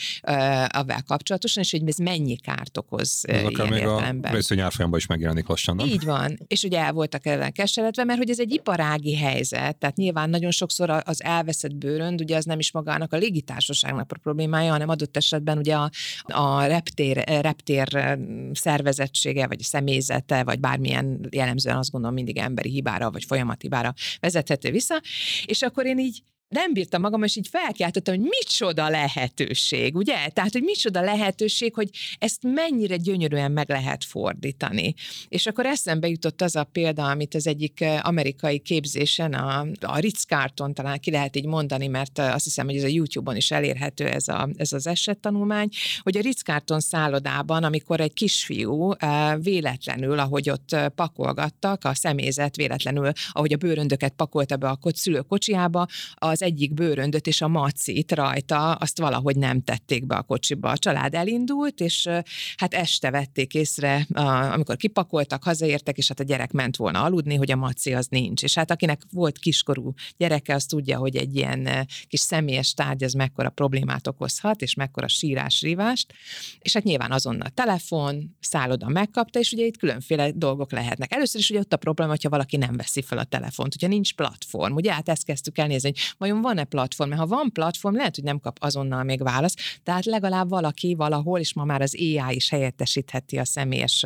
[0.72, 4.32] avval kapcsolatosan, és hogy ez mennyi kárt okoz ez akár még értelemben.
[4.32, 5.86] a részvényárfolyamban is megjelenik lassan, nem?
[5.86, 9.96] Így van, és ugye el voltak ellen keseredve, mert hogy ez egy iparági helyzet, tehát
[9.96, 14.70] nyilván nagyon sokszor az elveszett bőrönd, ugye az nem is magának a légitársaságnak a problémája,
[14.70, 15.90] hanem adott esetben ugye a,
[16.22, 18.18] a reptér, reptér
[18.52, 24.70] szervezettsége, vagy a személyzete, vagy bármilyen jellemzően azt gondolom mindig emberi hibára, vagy folyamathibára vezethető
[24.70, 25.00] vissza,
[25.44, 26.22] és akkor én így
[26.54, 30.28] nem bírtam magam, és így felkiáltottam, hogy micsoda lehetőség, ugye?
[30.28, 34.94] Tehát, hogy micsoda lehetőség, hogy ezt mennyire gyönyörűen meg lehet fordítani.
[35.28, 39.98] És akkor eszembe jutott az a példa, amit az egyik eh, amerikai képzésen, a, a
[39.98, 43.36] Ritz Carton talán ki lehet így mondani, mert eh, azt hiszem, hogy ez a YouTube-on
[43.36, 45.68] is elérhető ez, a, ez az esettanulmány,
[46.02, 52.56] hogy a Ritz Carton szállodában, amikor egy kisfiú eh, véletlenül, ahogy ott pakolgattak, a személyzet
[52.56, 58.72] véletlenül, ahogy a bőröndöket pakolta be a szülőkocsiába, az egyik bőröndöt és a macit rajta,
[58.72, 60.70] azt valahogy nem tették be a kocsiba.
[60.70, 62.08] A család elindult, és
[62.56, 64.06] hát este vették észre,
[64.52, 68.42] amikor kipakoltak, hazaértek, és hát a gyerek ment volna aludni, hogy a maci az nincs.
[68.42, 73.12] És hát akinek volt kiskorú gyereke, az tudja, hogy egy ilyen kis személyes tárgy az
[73.12, 76.12] mekkora problémát okozhat, és mekkora sírás, rívást.
[76.58, 81.12] És hát nyilván azonnal telefon, szálloda megkapta, és ugye itt különféle dolgok lehetnek.
[81.12, 84.14] Először is ugye ott a probléma, hogyha valaki nem veszi fel a telefont, hogyha nincs
[84.14, 84.74] platform.
[84.74, 87.08] Ugye hát ezt kezdtük el nézni, hogy vajon van-e platform?
[87.08, 91.40] Mert ha van platform, lehet, hogy nem kap azonnal még választ, tehát legalább valaki valahol,
[91.40, 94.04] és ma már az AI is helyettesítheti a személyes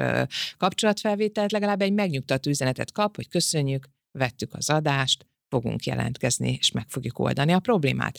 [0.57, 3.89] kapcsolatfelvételt, legalább egy megnyugtató üzenetet kap, hogy köszönjük,
[4.19, 8.19] vettük az adást, fogunk jelentkezni, és meg fogjuk oldani a problémát.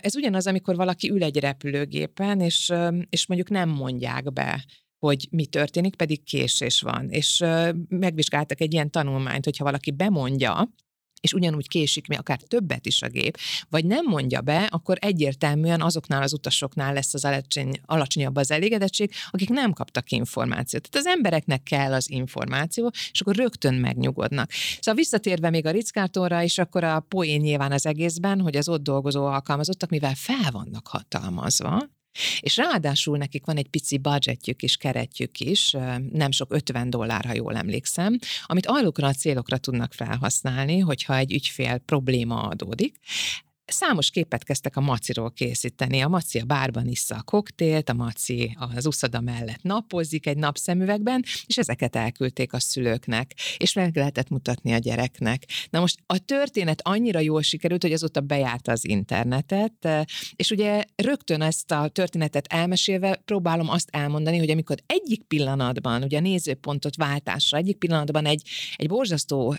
[0.00, 2.72] Ez ugyanaz, amikor valaki ül egy repülőgépen, és,
[3.08, 4.64] és mondjuk nem mondják be,
[4.98, 7.08] hogy mi történik, pedig késés van.
[7.08, 7.44] És
[7.88, 10.68] megvizsgáltak egy ilyen tanulmányt, hogyha valaki bemondja,
[11.20, 15.80] és ugyanúgy késik mi akár többet is a gép, vagy nem mondja be, akkor egyértelműen
[15.82, 20.88] azoknál az utasoknál lesz az alacsony, alacsonyabb az elégedettség, akik nem kaptak információt.
[20.90, 24.50] Tehát az embereknek kell az információ, és akkor rögtön megnyugodnak.
[24.80, 28.82] Szóval visszatérve még a Rickártóra, és akkor a poén nyilván az egészben, hogy az ott
[28.82, 31.94] dolgozó alkalmazottak, mivel fel vannak hatalmazva,
[32.40, 35.76] és ráadásul nekik van egy pici budgetjük is, keretjük is,
[36.12, 41.32] nem sok 50 dollár, ha jól emlékszem, amit arra a célokra tudnak felhasználni, hogyha egy
[41.32, 42.94] ügyfél probléma adódik.
[43.66, 46.00] Számos képet kezdtek a maciról készíteni.
[46.00, 51.24] A maci a bárban issza a koktélt, a maci az uszoda mellett napozik egy napszemüvegben,
[51.46, 55.44] és ezeket elküldték a szülőknek, és meg lehetett mutatni a gyereknek.
[55.70, 59.88] Na most a történet annyira jól sikerült, hogy azóta bejárta az internetet,
[60.36, 66.18] és ugye rögtön ezt a történetet elmesélve próbálom azt elmondani, hogy amikor egyik pillanatban, ugye
[66.18, 69.56] a nézőpontot váltásra, egyik pillanatban egy, egy borzasztó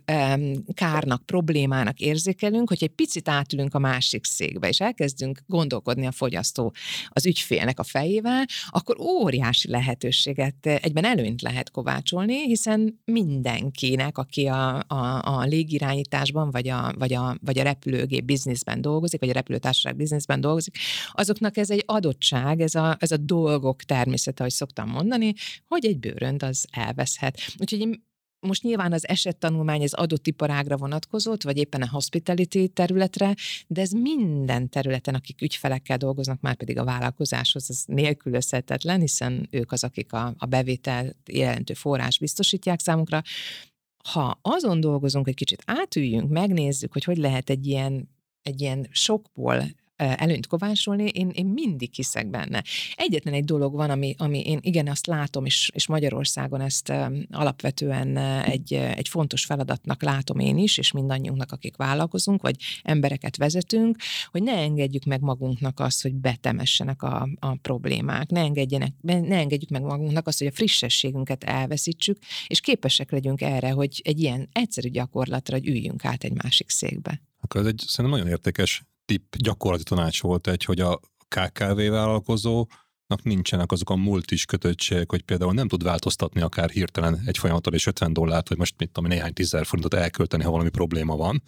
[0.74, 6.74] kárnak, problémának érzékelünk, hogy egy picit átülünk a másik székbe, és elkezdünk gondolkodni a fogyasztó
[7.10, 14.84] az ügyfélnek a fejével, akkor óriási lehetőséget, egyben előnyt lehet kovácsolni, hiszen mindenkinek, aki a,
[14.88, 19.96] a, a légirányításban, vagy a, vagy, a, vagy a repülőgép bizniszben dolgozik, vagy a repülőtársaság
[19.96, 20.78] bizniszben dolgozik,
[21.12, 25.34] azoknak ez egy adottság, ez a, ez a dolgok természete, ahogy szoktam mondani,
[25.68, 27.40] hogy egy bőrönd az elveszhet.
[27.60, 28.07] Úgyhogy én
[28.40, 33.36] most nyilván az esettanulmány az adott iparágra vonatkozott, vagy éppen a hospitality területre,
[33.68, 39.72] de ez minden területen, akik ügyfelekkel dolgoznak, már pedig a vállalkozáshoz, az nélkülözhetetlen, hiszen ők
[39.72, 43.22] az, akik a, a bevétel jelentő forrás biztosítják számunkra.
[44.04, 49.64] Ha azon dolgozunk, hogy kicsit átüljünk, megnézzük, hogy hogy lehet egy ilyen egy ilyen sokból
[49.98, 52.64] előnyt kovácsolni, én, én mindig hiszek benne.
[52.96, 56.94] Egyetlen egy dolog van, ami, ami én igen azt látom, és, és Magyarországon ezt
[57.32, 63.98] alapvetően egy, egy fontos feladatnak látom én is, és mindannyiunknak, akik vállalkozunk, vagy embereket vezetünk,
[64.32, 69.70] hogy ne engedjük meg magunknak azt, hogy betemessenek a, a problémák, ne, engedjenek, ne engedjük
[69.70, 74.90] meg magunknak azt, hogy a frissességünket elveszítsük, és képesek legyünk erre, hogy egy ilyen egyszerű
[74.90, 77.22] gyakorlatra, hogy üljünk át egy másik székbe.
[77.42, 82.68] Akkor ez egy szerintem nagyon értékes tipp, gyakorlati tanács volt egy, hogy a KKV vállalkozó
[83.24, 87.86] nincsenek azok a multis kötöttségek, hogy például nem tud változtatni akár hirtelen egy folyamatot és
[87.86, 91.44] 50 dollárt, hogy most mit tudom, néhány tízzer forintot elkölteni, ha valami probléma van,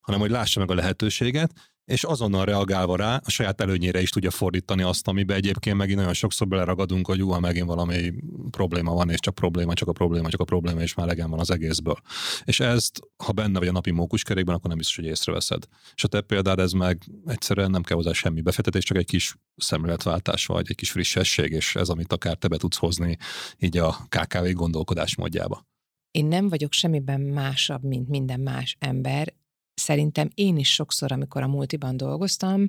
[0.00, 1.52] hanem hogy lássa meg a lehetőséget,
[1.84, 6.14] és azonnal reagálva rá a saját előnyére is tudja fordítani azt, amiben egyébként megint nagyon
[6.14, 8.12] sokszor beleragadunk, hogy jó, megint valami
[8.50, 11.40] probléma van, és csak probléma, csak a probléma, csak a probléma, és már legyen van
[11.40, 11.96] az egészből.
[12.44, 15.64] És ezt, ha benne vagy a napi mókuskerékben, akkor nem biztos, hogy észreveszed.
[15.94, 19.36] És a te példád ez meg egyszerűen nem kell hozzá semmi befektetés, csak egy kis
[19.56, 23.16] szemléletváltás vagy egy kis frissesség, és ez, amit akár te be tudsz hozni
[23.58, 25.66] így a KKV gondolkodás módjába.
[26.10, 29.34] Én nem vagyok semmiben másabb, mint minden más ember,
[29.74, 32.68] szerintem én is sokszor, amikor a multiban dolgoztam,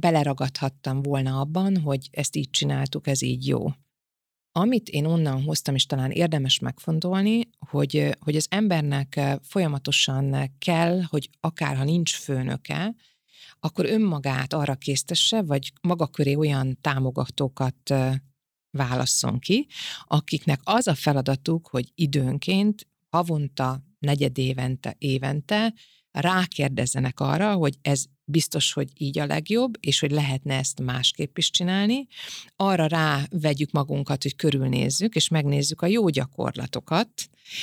[0.00, 3.66] beleragadhattam volna abban, hogy ezt így csináltuk, ez így jó.
[4.54, 11.30] Amit én onnan hoztam, és talán érdemes megfontolni, hogy, hogy az embernek folyamatosan kell, hogy
[11.40, 12.94] akár ha nincs főnöke,
[13.60, 17.94] akkor önmagát arra késztesse, vagy maga köré olyan támogatókat
[18.70, 19.66] válasszon ki,
[20.04, 25.74] akiknek az a feladatuk, hogy időnként, havonta, negyed évente, évente
[26.12, 31.50] rákérdezzenek arra, hogy ez biztos, hogy így a legjobb, és hogy lehetne ezt másképp is
[31.50, 32.06] csinálni.
[32.56, 37.08] Arra rá vegyük magunkat, hogy körülnézzük, és megnézzük a jó gyakorlatokat,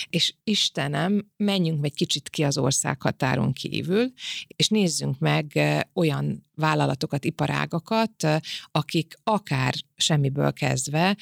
[0.09, 4.11] és Istenem, menjünk egy kicsit ki az országhatáron kívül,
[4.47, 5.59] és nézzünk meg
[5.93, 8.27] olyan vállalatokat, iparágakat,
[8.71, 11.17] akik akár semmiből kezdve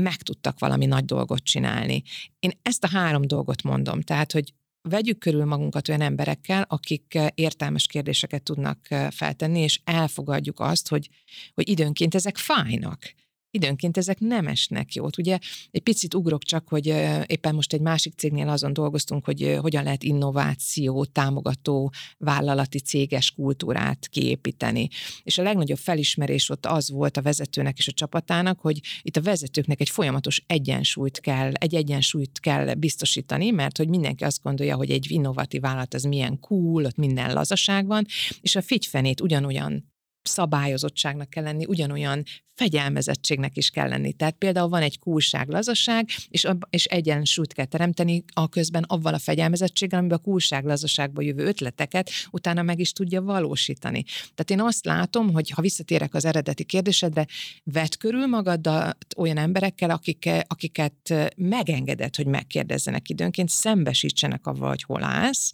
[0.00, 2.02] meg tudtak valami nagy dolgot csinálni.
[2.38, 4.54] Én ezt a három dolgot mondom, tehát, hogy
[4.88, 10.88] vegyük körül magunkat olyan emberekkel, akik eh, értelmes kérdéseket tudnak eh, feltenni, és elfogadjuk azt,
[10.88, 11.08] hogy,
[11.54, 13.14] hogy időnként ezek fájnak
[13.54, 15.18] időnként ezek nem esnek jót.
[15.18, 15.38] Ugye
[15.70, 16.86] egy picit ugrok csak, hogy
[17.26, 24.08] éppen most egy másik cégnél azon dolgoztunk, hogy hogyan lehet innováció támogató vállalati céges kultúrát
[24.08, 24.88] kiépíteni.
[25.22, 29.22] És a legnagyobb felismerés ott az volt a vezetőnek és a csapatának, hogy itt a
[29.22, 34.90] vezetőknek egy folyamatos egyensúlyt kell, egy egyensúlyt kell biztosítani, mert hogy mindenki azt gondolja, hogy
[34.90, 38.06] egy innovatív vállalat az milyen cool, ott minden lazaság van,
[38.40, 39.92] és a figyfenét ugyanolyan
[40.28, 42.22] szabályozottságnak kell lenni, ugyanolyan
[42.54, 44.12] fegyelmezettségnek is kell lenni.
[44.12, 49.18] Tehát például van egy kúlság, lazaság, és, és egyensúlyt kell teremteni a közben avval a
[49.18, 54.02] fegyelmezettséggel, amiben a kúlság, lazaságba jövő ötleteket utána meg is tudja valósítani.
[54.02, 57.26] Tehát én azt látom, hogy ha visszatérek az eredeti kérdésedre,
[57.64, 65.02] vedd körül magadat olyan emberekkel, akik, akiket megengedett, hogy megkérdezzenek időnként, szembesítsenek avval, hogy hol
[65.02, 65.52] állsz,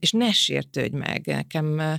[0.00, 1.26] és ne sértődj meg.
[1.26, 1.98] Nekem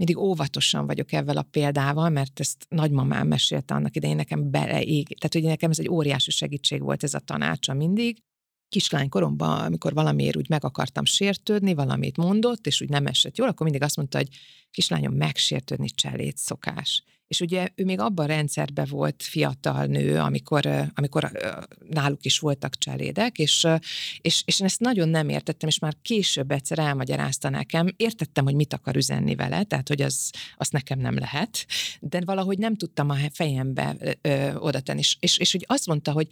[0.00, 5.06] mindig óvatosan vagyok ezzel a példával, mert ezt nagymamám mesélte annak idején nekem beleég.
[5.18, 8.22] Tehát, hogy nekem ez egy óriási segítség volt ez a tanácsa mindig.
[8.70, 13.66] Kislánykoromban, amikor valamiért úgy meg akartam sértődni, valamit mondott, és úgy nem esett jól, akkor
[13.66, 14.28] mindig azt mondta, hogy
[14.70, 17.02] kislányom, megsértődni cselét szokás.
[17.30, 21.32] És ugye ő még abban a rendszerben volt fiatal nő, amikor, amikor
[21.88, 23.66] náluk is voltak cselédek, és,
[24.20, 28.54] és, és én ezt nagyon nem értettem, és már később egyszer elmagyarázta nekem, értettem, hogy
[28.54, 31.66] mit akar üzenni vele, tehát hogy az, azt nekem nem lehet,
[32.00, 33.96] de valahogy nem tudtam a fejembe
[34.54, 34.98] oda tenni.
[34.98, 36.28] És, és, és hogy azt mondta, hogy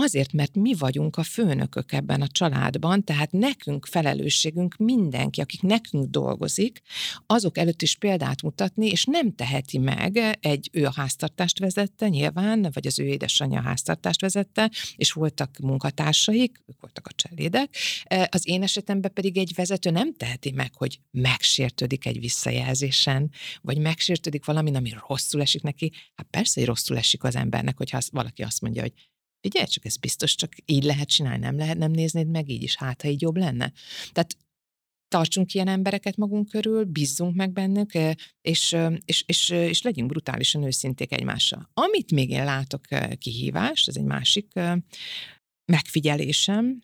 [0.00, 6.10] Azért, mert mi vagyunk a főnökök ebben a családban, tehát nekünk felelősségünk mindenki, akik nekünk
[6.10, 6.80] dolgozik,
[7.26, 12.68] azok előtt is példát mutatni, és nem teheti meg egy, ő a háztartást vezette nyilván,
[12.72, 17.76] vagy az ő édesanyja a háztartást vezette, és voltak munkatársaik, ők voltak a cselédek.
[18.30, 23.30] Az én esetemben pedig egy vezető nem teheti meg, hogy megsértődik egy visszajelzésen,
[23.60, 25.92] vagy megsértődik valami, ami rosszul esik neki.
[26.14, 28.92] Hát persze, hogy rosszul esik az embernek, hogyha valaki azt mondja, hogy
[29.40, 32.76] Figyelj, csak ez biztos csak így lehet csinálni, nem lehet nem néznéd meg így is,
[32.76, 33.72] hát ha így jobb lenne.
[34.12, 34.36] Tehát
[35.08, 37.92] tartsunk ilyen embereket magunk körül, bízzunk meg bennük,
[38.40, 41.70] és, és, és, és legyünk brutálisan őszinték egymással.
[41.74, 42.86] Amit még én látok
[43.18, 44.52] kihívást, ez egy másik
[45.64, 46.80] megfigyelésem,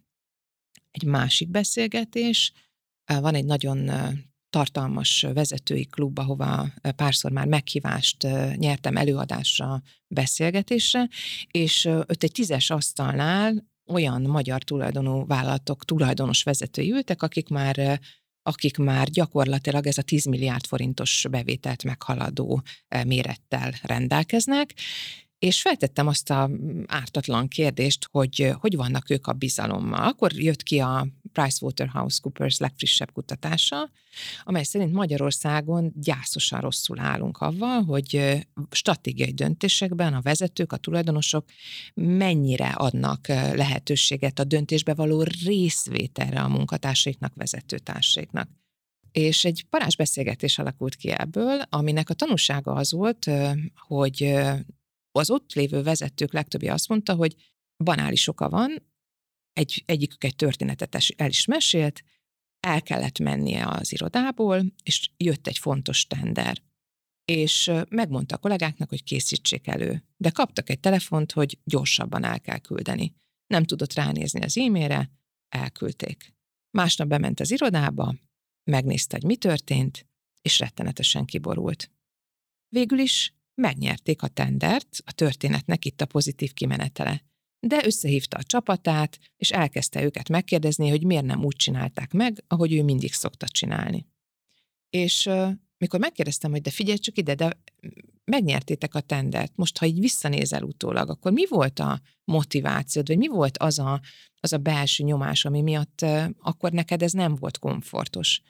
[0.90, 2.52] egy másik beszélgetés,
[3.04, 3.90] van egy nagyon
[4.54, 11.08] tartalmas vezetői klub, ahova párszor már meghívást nyertem előadásra, beszélgetésre,
[11.50, 18.00] és ott egy tízes asztalnál olyan magyar tulajdonú vállalatok tulajdonos vezetői ültek, akik már
[18.42, 22.62] akik már gyakorlatilag ez a 10 milliárd forintos bevételt meghaladó
[23.06, 24.74] mérettel rendelkeznek,
[25.44, 30.06] és feltettem azt a mm, ártatlan kérdést, hogy hogy vannak ők a bizalommal.
[30.08, 33.90] Akkor jött ki a PricewaterhouseCoopers legfrissebb kutatása,
[34.44, 41.44] amely szerint Magyarországon gyászosan rosszul állunk avval, hogy stratégiai döntésekben a vezetők, a tulajdonosok
[41.94, 48.48] mennyire adnak lehetőséget a döntésbe való részvételre a munkatársaiknak, vezetőtársaiknak.
[49.12, 53.30] És egy parázsbeszélgetés alakult ki ebből, aminek a tanúsága az volt,
[53.74, 54.34] hogy
[55.18, 57.34] az ott lévő vezetők legtöbbje azt mondta, hogy
[57.84, 58.92] banális oka van,
[59.52, 62.04] egy, egyikük egy történetet el is mesélt,
[62.60, 66.62] el kellett mennie az irodából, és jött egy fontos tender.
[67.24, 70.04] És megmondta a kollégáknak, hogy készítsék elő.
[70.16, 73.14] De kaptak egy telefont, hogy gyorsabban el kell küldeni.
[73.46, 75.10] Nem tudott ránézni az e-mailre,
[75.48, 76.34] elküldték.
[76.70, 78.14] Másnap bement az irodába,
[78.70, 80.06] megnézte, hogy mi történt,
[80.42, 81.90] és rettenetesen kiborult.
[82.68, 87.22] Végül is megnyerték a tendert, a történetnek itt a pozitív kimenetele.
[87.60, 92.72] De összehívta a csapatát, és elkezdte őket megkérdezni, hogy miért nem úgy csinálták meg, ahogy
[92.72, 94.06] ő mindig szokta csinálni.
[94.90, 95.30] És
[95.78, 97.62] mikor megkérdeztem, hogy de figyelj csak ide, de
[98.24, 103.28] megnyertétek a tendert, most ha így visszanézel utólag, akkor mi volt a motivációd, vagy mi
[103.28, 104.00] volt az a,
[104.40, 106.04] az a belső nyomás, ami miatt
[106.38, 108.40] akkor neked ez nem volt komfortos?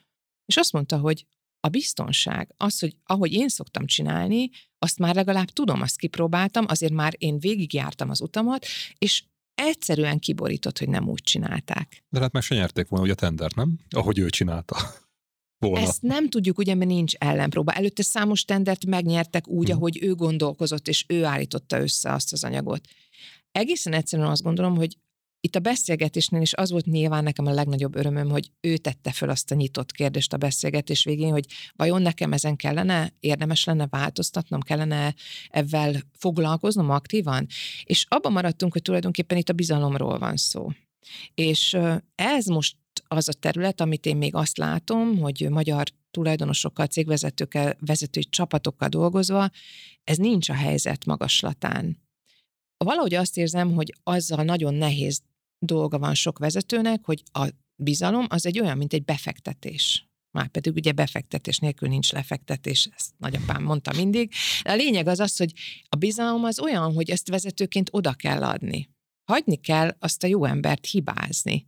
[0.47, 1.27] És azt mondta, hogy
[1.65, 6.93] a biztonság, az, hogy ahogy én szoktam csinálni, azt már legalább tudom, azt kipróbáltam, azért
[6.93, 8.67] már én végigjártam az utamat,
[8.99, 12.05] és egyszerűen kiborított, hogy nem úgy csinálták.
[12.09, 13.79] De hát meg se nyerték volna ugye a tendert, nem?
[13.91, 14.77] Ahogy ő csinálta.
[15.59, 15.87] Volna.
[15.87, 17.73] Ezt nem tudjuk, ugye, mert nincs ellenpróba.
[17.73, 19.77] Előtte számos tendert megnyertek úgy, hmm.
[19.77, 22.89] ahogy ő gondolkozott, és ő állította össze azt az anyagot.
[23.53, 24.99] Egészen egyszerűen azt gondolom, hogy
[25.45, 29.30] itt a beszélgetésnél is az volt nyilván nekem a legnagyobb örömöm, hogy ő tette föl
[29.30, 34.61] azt a nyitott kérdést a beszélgetés végén, hogy vajon nekem ezen kellene, érdemes lenne változtatnom,
[34.61, 35.14] kellene
[35.49, 37.47] ezzel foglalkoznom aktívan,
[37.84, 40.68] és abban maradtunk, hogy tulajdonképpen itt a bizalomról van szó.
[41.34, 41.76] És
[42.14, 42.76] ez most
[43.09, 49.51] az a terület, amit én még azt látom, hogy magyar tulajdonosokkal, cégvezetőkkel, vezetői csapatokkal dolgozva,
[50.05, 52.03] ez nincs a helyzet magaslatán.
[52.76, 55.22] Valahogy azt érzem, hogy azzal nagyon nehéz
[55.67, 60.09] dolga van sok vezetőnek, hogy a bizalom az egy olyan, mint egy befektetés.
[60.31, 64.33] Már pedig ugye befektetés nélkül nincs lefektetés, ezt nagyapám mondta mindig.
[64.62, 65.53] De a lényeg az az, hogy
[65.89, 68.89] a bizalom az olyan, hogy ezt vezetőként oda kell adni.
[69.25, 71.67] Hagyni kell azt a jó embert hibázni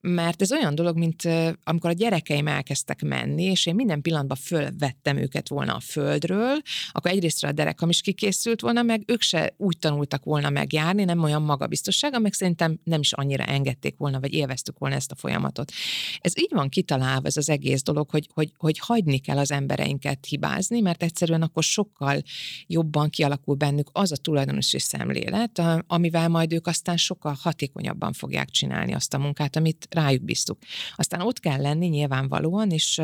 [0.00, 1.28] mert ez olyan dolog, mint
[1.64, 6.58] amikor a gyerekeim elkezdtek menni, és én minden pillanatban fölvettem őket volna a földről,
[6.92, 11.22] akkor egyrészt a derekam is kikészült volna, meg ők se úgy tanultak volna megjárni, nem
[11.22, 15.72] olyan magabiztossága, meg szerintem nem is annyira engedték volna, vagy élveztük volna ezt a folyamatot.
[16.20, 20.26] Ez így van kitalálva ez az egész dolog, hogy, hogy, hogy hagyni kell az embereinket
[20.26, 22.22] hibázni, mert egyszerűen akkor sokkal
[22.66, 28.94] jobban kialakul bennük az a tulajdonosi szemlélet, amivel majd ők aztán sokkal hatékonyabban fogják csinálni
[28.94, 30.58] azt a munkát, amit rájuk bíztuk.
[30.96, 33.00] Aztán ott kell lenni nyilvánvalóan, és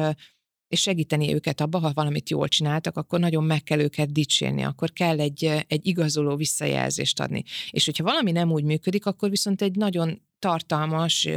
[0.68, 4.92] és segíteni őket abba, ha valamit jól csináltak, akkor nagyon meg kell őket dicsérni, akkor
[4.92, 7.42] kell egy, egy igazoló visszajelzést adni.
[7.70, 11.28] És hogyha valami nem úgy működik, akkor viszont egy nagyon tartalmas,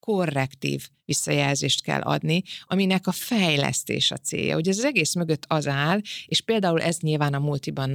[0.00, 4.56] korrektív visszajelzést kell adni, aminek a fejlesztés a célja.
[4.56, 7.90] Ugye ez az egész mögött az áll, és például ez nyilván a multiban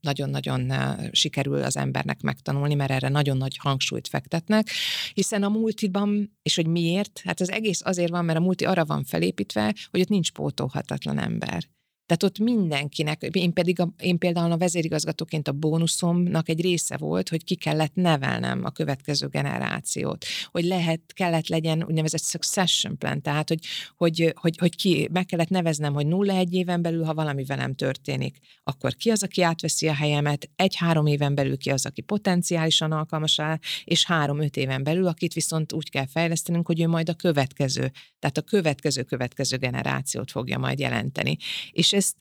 [0.00, 0.72] nagyon-nagyon
[1.12, 4.70] sikerül az embernek megtanulni, mert erre nagyon nagy hangsúlyt fektetnek,
[5.14, 7.20] hiszen a multiban, és hogy miért?
[7.24, 11.18] Hát az egész azért van, mert a multi arra van felépítve, hogy ott nincs pótolhatatlan
[11.18, 11.68] ember.
[12.10, 17.28] Tehát ott mindenkinek, én pedig a, én például a vezérigazgatóként a bónuszomnak egy része volt,
[17.28, 23.48] hogy ki kellett nevelnem a következő generációt, hogy lehet, kellett legyen úgynevezett succession plan, tehát
[23.48, 23.58] hogy,
[23.96, 27.74] hogy, hogy, hogy ki, meg kellett neveznem, hogy nulla egy éven belül, ha valami velem
[27.74, 32.92] történik, akkor ki az, aki átveszi a helyemet, egy-három éven belül ki az, aki potenciálisan
[32.92, 37.14] alkalmas rá, és három-öt éven belül, akit viszont úgy kell fejlesztenünk, hogy ő majd a
[37.14, 41.36] következő, tehát a következő-következő generációt fogja majd jelenteni.
[41.70, 42.16] És ezt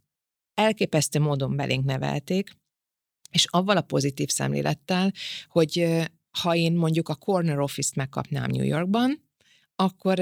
[0.53, 2.57] elképesztő módon belénk nevelték,
[3.31, 5.11] és avval a pozitív szemlélettel,
[5.47, 5.87] hogy
[6.41, 9.29] ha én mondjuk a corner office-t megkapnám New Yorkban,
[9.75, 10.19] akkor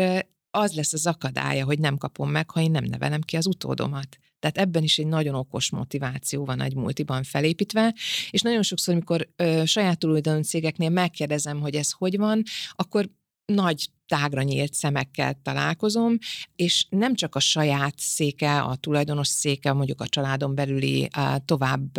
[0.51, 4.18] az lesz az akadálya, hogy nem kapom meg, ha én nem nevelem ki az utódomat.
[4.39, 7.95] Tehát ebben is egy nagyon okos motiváció van egy multiban felépítve,
[8.30, 13.10] és nagyon sokszor, amikor ö, saját tulajdonú cégeknél megkérdezem, hogy ez hogy van, akkor
[13.53, 16.17] nagy tágra nyílt szemekkel találkozom,
[16.55, 21.09] és nem csak a saját széke, a tulajdonos széke, mondjuk a családon belüli
[21.45, 21.97] tovább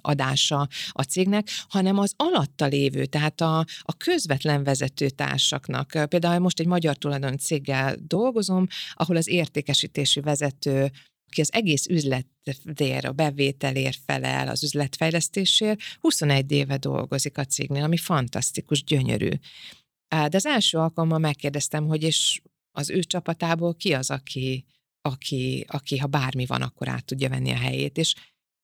[0.00, 6.08] adása a cégnek, hanem az alatta lévő, tehát a, a közvetlen vezetőtársaknak.
[6.08, 10.90] Például most egy magyar tulajdon céggel dolgozom, ahol az értékesítési vezető
[11.28, 17.96] aki az egész üzletért, a bevételért felel, az üzletfejlesztésért, 21 éve dolgozik a cégnél, ami
[17.96, 19.30] fantasztikus, gyönyörű.
[20.08, 22.40] De az első alkalommal megkérdeztem, hogy és
[22.72, 24.64] az ő csapatából ki az, aki,
[25.00, 28.14] aki, aki ha bármi van, akkor át tudja venni a helyét, és,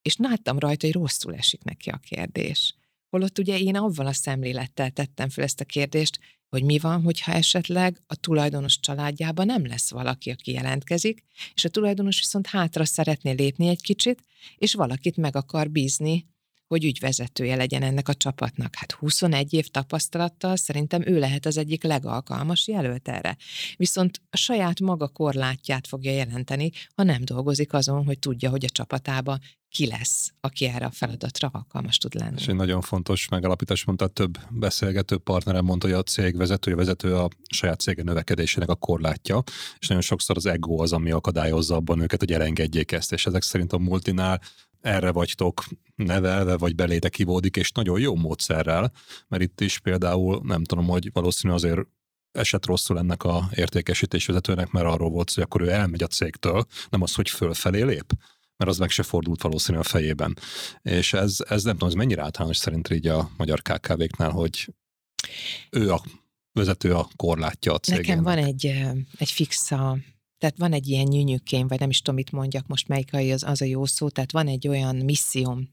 [0.02, 2.74] és láttam rajta, hogy rosszul esik neki a kérdés.
[3.10, 6.18] Holott ugye én avval a szemlélettel tettem fel ezt a kérdést,
[6.48, 11.24] hogy mi van, hogyha esetleg a tulajdonos családjában nem lesz valaki, aki jelentkezik,
[11.54, 14.24] és a tulajdonos viszont hátra szeretné lépni egy kicsit,
[14.56, 16.26] és valakit meg akar bízni
[16.72, 18.74] hogy ügyvezetője legyen ennek a csapatnak.
[18.74, 23.36] Hát 21 év tapasztalattal szerintem ő lehet az egyik legalkalmas jelölt erre.
[23.76, 28.68] Viszont a saját maga korlátját fogja jelenteni, ha nem dolgozik azon, hogy tudja, hogy a
[28.68, 29.38] csapatába
[29.70, 32.40] ki lesz, aki erre a feladatra alkalmas tud lenni.
[32.40, 37.16] És egy nagyon fontos megalapítás mondta, több beszélgető partnerem mondta, hogy a cég vezetője vezető
[37.16, 39.42] a saját cége növekedésének a korlátja,
[39.78, 43.42] és nagyon sokszor az ego az, ami akadályozza abban őket, hogy elengedjék ezt, és ezek
[43.42, 44.40] szerint a multinál
[44.82, 45.64] erre vagytok
[45.94, 48.92] nevelve, vagy beléte kivódik, és nagyon jó módszerrel,
[49.28, 51.80] mert itt is például nem tudom, hogy valószínű azért
[52.32, 56.66] esett rosszul ennek a értékesítés vezetőnek, mert arról volt hogy akkor ő elmegy a cégtől,
[56.90, 58.12] nem az, hogy fölfelé lép,
[58.56, 60.38] mert az meg se fordult valószínű a fejében.
[60.82, 64.74] És ez, ez nem tudom, ez mennyire általános szerint így a magyar KKV-knál, hogy
[65.70, 66.02] ő a
[66.52, 68.06] vezető a korlátja a cégének.
[68.06, 68.66] Nekem van egy,
[69.18, 69.98] egy fixa
[70.42, 73.60] tehát van egy ilyen nyűnyűkém, vagy nem is tudom, mit mondjak most, melyik az, az
[73.60, 75.68] a jó szó, tehát van egy olyan misszióm,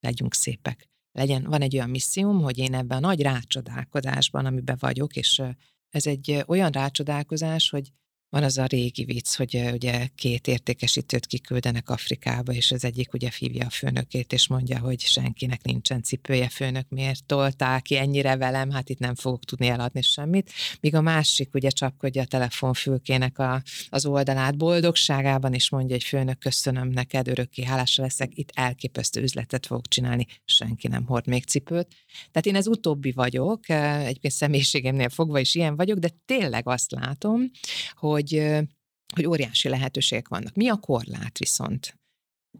[0.00, 5.16] legyünk szépek, legyen, van egy olyan misszióm, hogy én ebben a nagy rácsodálkozásban, amiben vagyok,
[5.16, 5.42] és
[5.88, 7.92] ez egy olyan rácsodálkozás, hogy
[8.32, 13.30] van az a régi vicc, hogy ugye két értékesítőt kiküldenek Afrikába, és az egyik ugye
[13.38, 18.70] hívja a főnökét, és mondja, hogy senkinek nincsen cipője, főnök miért tolták ki ennyire velem,
[18.70, 20.50] hát itt nem fogok tudni eladni semmit.
[20.80, 26.38] Míg a másik ugye csapkodja a telefonfülkének a, az oldalát boldogságában, és mondja, hogy főnök,
[26.38, 31.88] köszönöm neked, örökké hálása leszek, itt elképesztő üzletet fogok csinálni, senki nem hord még cipőt.
[32.30, 37.50] Tehát én ez utóbbi vagyok, egyébként személyiségemnél fogva is ilyen vagyok, de tényleg azt látom,
[37.94, 38.68] hogy hogy,
[39.14, 40.54] hogy óriási lehetőségek vannak.
[40.54, 42.00] Mi a korlát viszont?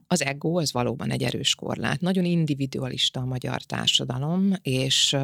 [0.07, 2.01] Az ego az valóban egy erős korlát.
[2.01, 5.17] Nagyon individualista a magyar társadalom, és,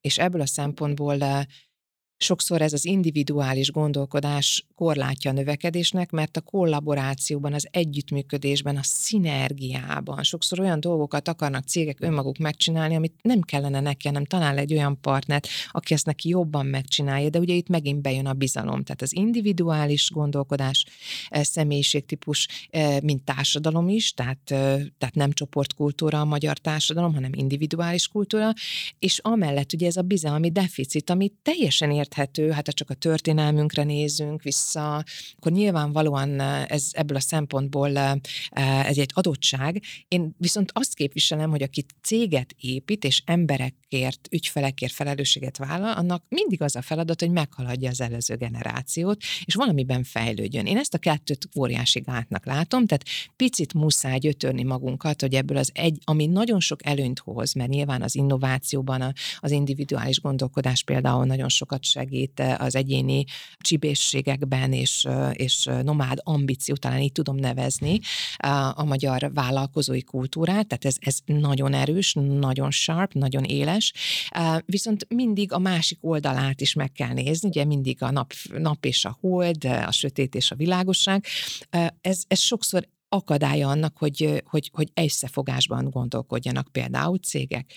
[0.00, 1.46] és ebből a szempontból
[2.20, 10.22] Sokszor ez az individuális gondolkodás korlátja a növekedésnek, mert a kollaborációban, az együttműködésben, a szinergiában
[10.22, 15.00] sokszor olyan dolgokat akarnak cégek önmaguk megcsinálni, amit nem kellene neki, hanem talán egy olyan
[15.00, 18.82] partnert, aki ezt neki jobban megcsinálja, de ugye itt megint bejön a bizalom.
[18.82, 20.86] Tehát az individuális gondolkodás,
[21.28, 27.30] eh, személyiségtípus, eh, mint társadalom is, tehát, eh, tehát nem csoportkultúra a magyar társadalom, hanem
[27.34, 28.52] individuális kultúra,
[28.98, 32.94] és amellett ugye ez a bizalmi deficit, ami teljesen ért érthető, hát ha csak a
[32.94, 35.04] történelmünkre nézünk vissza,
[35.36, 39.82] akkor nyilvánvalóan eh, ez ebből a szempontból eh, ez egy adottság.
[40.08, 46.62] Én viszont azt képviselem, hogy aki céget épít, és emberekért, ügyfelekért felelősséget vállal, annak mindig
[46.62, 50.66] az a feladat, hogy meghaladja az előző generációt, és valamiben fejlődjön.
[50.66, 53.04] Én ezt a kettőt óriási gátnak látom, tehát
[53.36, 58.02] picit muszáj gyötörni magunkat, hogy ebből az egy, ami nagyon sok előnyt hoz, mert nyilván
[58.02, 63.24] az innovációban az individuális gondolkodás például nagyon sokat segít az egyéni
[63.56, 67.98] csibészségekben és, és nomád ambíció, talán így tudom nevezni,
[68.74, 73.92] a magyar vállalkozói kultúrát, tehát ez, ez nagyon erős, nagyon sharp, nagyon éles,
[74.64, 79.04] viszont mindig a másik oldalát is meg kell nézni, ugye mindig a nap, nap és
[79.04, 81.24] a hold, a sötét és a világosság,
[82.00, 87.72] ez, ez sokszor akadálya annak, hogy, hogy, hogy összefogásban gondolkodjanak például cégek.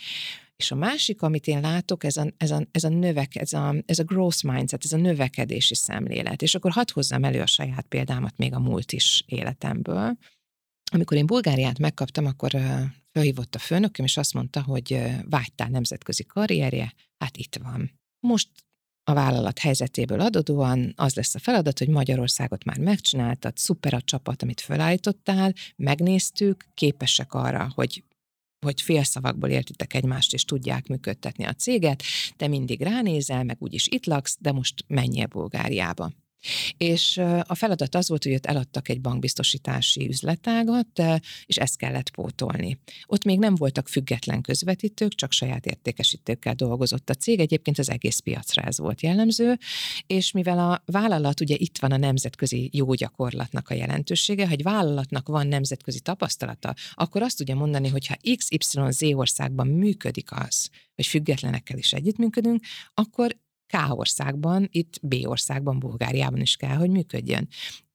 [0.62, 3.76] És a másik, amit én látok, ez a, ez a, ez a, növek, ez a,
[3.86, 6.42] ez a growth mindset, ez a növekedési szemlélet.
[6.42, 10.18] És akkor hadd hozzam elő a saját példámat még a múlt is életemből.
[10.92, 12.52] Amikor én Bulgáriát megkaptam, akkor
[13.12, 18.00] felhívott a főnököm, és azt mondta, hogy vágytál nemzetközi karrierje, hát itt van.
[18.20, 18.50] Most
[19.04, 24.42] a vállalat helyzetéből adódóan az lesz a feladat, hogy Magyarországot már megcsináltad, szuper a csapat,
[24.42, 28.04] amit felállítottál, megnéztük, képesek arra, hogy
[28.66, 32.04] hogy félszavakból értitek egymást, és tudják működtetni a céget,
[32.38, 36.12] te mindig ránézel, meg úgyis itt laksz, de most menjél Bulgáriába.
[36.78, 41.02] És a feladat az volt, hogy ott eladtak egy bankbiztosítási üzletágat,
[41.46, 42.80] és ezt kellett pótolni.
[43.06, 48.20] Ott még nem voltak független közvetítők, csak saját értékesítőkkel dolgozott a cég, egyébként az egész
[48.20, 49.58] piacra ez volt jellemző,
[50.08, 55.28] és mivel a vállalat, ugye itt van a nemzetközi jó gyakorlatnak a jelentősége, hogy vállalatnak
[55.28, 61.78] van nemzetközi tapasztalata, akkor azt tudja mondani, hogy ha XYZ országban működik az, hogy függetlenekkel
[61.78, 62.64] is együttműködünk,
[62.94, 63.38] akkor
[63.72, 67.48] K országban, itt B országban, Bulgáriában is kell, hogy működjön.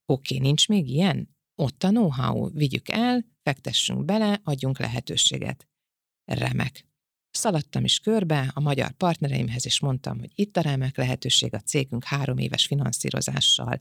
[0.06, 1.36] Oké, okay, nincs még ilyen?
[1.54, 5.68] Ott a know-how, vigyük el, fektessünk bele, adjunk lehetőséget.
[6.24, 6.84] Remek.
[7.30, 12.04] Szaladtam is körbe a magyar partnereimhez, és mondtam, hogy itt a remek lehetőség a cégünk
[12.04, 13.78] három éves finanszírozással,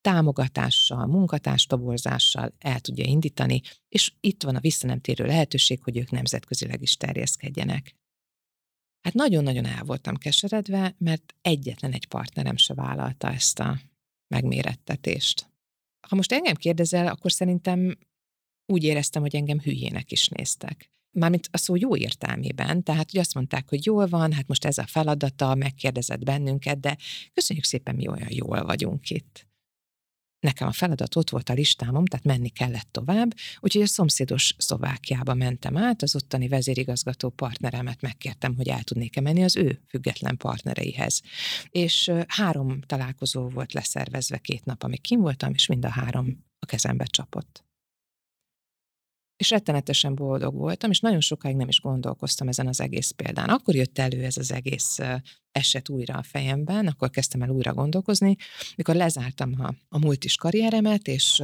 [0.00, 6.96] támogatással, munkatárstoborzással el tudja indítani, és itt van a visszanemtérő lehetőség, hogy ők nemzetközileg is
[6.96, 7.99] terjeszkedjenek.
[9.02, 13.80] Hát nagyon-nagyon el voltam keseredve, mert egyetlen egy partnerem se vállalta ezt a
[14.34, 15.50] megmérettetést.
[16.08, 17.98] Ha most engem kérdezel, akkor szerintem
[18.66, 20.90] úgy éreztem, hogy engem hülyének is néztek.
[21.18, 24.78] mármint a szó jó értelmében, tehát hogy azt mondták, hogy jól van, hát most ez
[24.78, 26.96] a feladata, megkérdezett bennünket, de
[27.32, 29.49] köszönjük szépen, mi olyan jól vagyunk itt.
[30.40, 35.34] Nekem a feladat ott volt a listámom, tehát menni kellett tovább, úgyhogy a szomszédos Szlovákiába
[35.34, 41.22] mentem át, az ottani vezérigazgató partneremet megkértem, hogy el tudnék-e menni az ő független partnereihez.
[41.70, 46.66] És három találkozó volt leszervezve két nap, amíg kim voltam, és mind a három a
[46.66, 47.68] kezembe csapott
[49.40, 53.48] és rettenetesen boldog voltam, és nagyon sokáig nem is gondolkoztam ezen az egész példán.
[53.48, 54.98] Akkor jött elő ez az egész
[55.52, 58.36] eset újra a fejemben, akkor kezdtem el újra gondolkozni,
[58.76, 61.42] mikor lezártam a, a multis karrieremet, és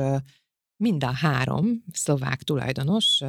[0.76, 3.22] mind a három szlovák tulajdonos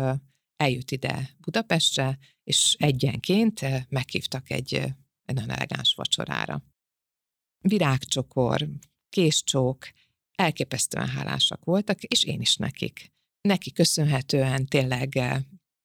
[0.55, 4.73] eljött ide Budapestre, és egyenként meghívtak egy,
[5.25, 6.63] egy nagyon elegáns vacsorára.
[7.59, 8.67] Virágcsokor,
[9.09, 9.87] késcsók,
[10.31, 13.15] elképesztően hálásak voltak, és én is nekik
[13.47, 15.37] neki köszönhetően tényleg eh,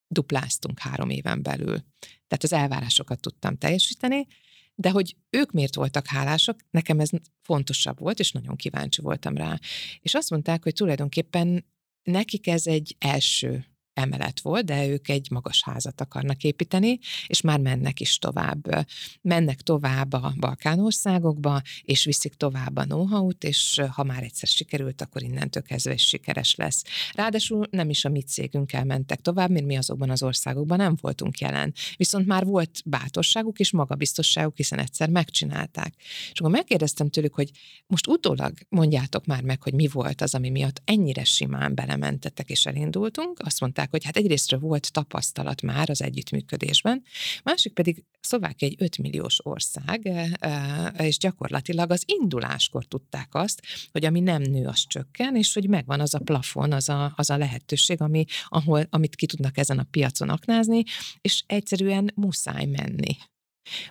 [0.08, 1.84] dupláztunk három éven belül.
[1.98, 4.26] Tehát az elvárásokat tudtam teljesíteni,
[4.74, 7.08] de hogy ők miért voltak hálásak, nekem ez
[7.42, 9.58] fontosabb volt, és nagyon kíváncsi voltam rá.
[10.00, 11.64] És azt mondták, hogy tulajdonképpen
[12.02, 17.60] nekik ez egy első emelet volt, de ők egy magas házat akarnak építeni, és már
[17.60, 18.86] mennek is tovább.
[19.20, 25.22] Mennek tovább a Balkánországokba, és viszik tovább a know-how-t, és ha már egyszer sikerült, akkor
[25.22, 26.84] innentől kezdve is sikeres lesz.
[27.14, 31.38] Ráadásul nem is a mi cégünkkel mentek tovább, mert mi azokban az országokban nem voltunk
[31.38, 31.72] jelen.
[31.96, 35.94] Viszont már volt bátorságuk és magabiztosságuk, hiszen egyszer megcsinálták.
[36.32, 37.50] És akkor megkérdeztem tőlük, hogy
[37.86, 42.66] most utólag mondjátok már meg, hogy mi volt az, ami miatt ennyire simán belementetek és
[42.66, 43.40] elindultunk.
[43.44, 47.02] Azt mondták, mondták, hogy hát egyrésztről volt tapasztalat már az együttműködésben,
[47.42, 53.62] másik pedig Szlovákia egy 5 milliós ország, e, e, és gyakorlatilag az induláskor tudták azt,
[53.92, 57.30] hogy ami nem nő, az csökken, és hogy megvan az a plafon, az a, az
[57.30, 60.82] a lehetőség, ami, ahol, amit ki tudnak ezen a piacon aknázni,
[61.20, 63.16] és egyszerűen muszáj menni.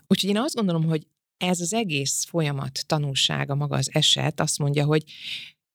[0.07, 4.85] Úgyhogy én azt gondolom, hogy ez az egész folyamat tanulsága, maga az eset azt mondja,
[4.85, 5.03] hogy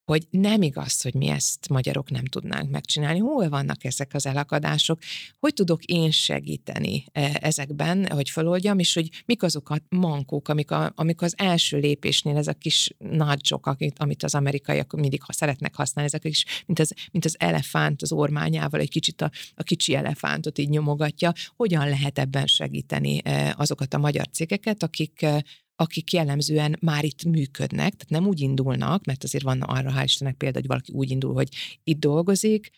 [0.07, 3.19] hogy nem igaz, hogy mi ezt magyarok nem tudnánk megcsinálni.
[3.19, 5.01] Hol vannak ezek az elakadások?
[5.39, 10.71] Hogy tudok én segíteni e, ezekben, hogy feloldjam, és hogy mik azok a mankók, amik,
[10.71, 15.75] a, amik az első lépésnél, ez a kis nagyok, amit az amerikaiak mindig ha szeretnek
[15.75, 19.95] használni, ezek is, mint az, mint az elefánt az ormányával, egy kicsit a, a kicsi
[19.95, 21.33] elefántot így nyomogatja.
[21.57, 25.45] Hogyan lehet ebben segíteni e, azokat a magyar cégeket, akik e,
[25.77, 30.37] akik jellemzően már itt működnek, tehát nem úgy indulnak, mert azért van arra, hál' Istennek
[30.37, 31.49] példa, hogy valaki úgy indul, hogy
[31.85, 32.71] itt dolgozik,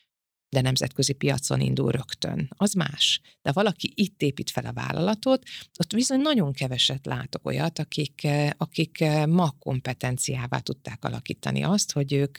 [0.51, 2.51] de nemzetközi piacon indul rögtön.
[2.57, 3.21] Az más.
[3.43, 5.43] De valaki itt épít fel a vállalatot,
[5.79, 8.27] ott bizony nagyon keveset látok olyat, akik,
[8.57, 12.39] akik ma kompetenciává tudták alakítani azt, hogy ők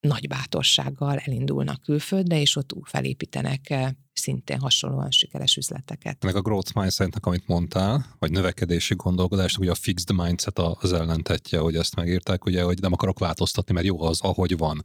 [0.00, 3.74] nagy bátorsággal elindulnak külföldre, és ott felépítenek
[4.22, 6.24] szintén hasonlóan sikeres üzleteket.
[6.24, 11.58] Meg a growth mindsetnek, amit mondtál, vagy növekedési gondolkodást, ugye a fixed mindset az ellentetje,
[11.58, 14.82] hogy ezt megírták, ugye, hogy nem akarok változtatni, mert jó az, ahogy van.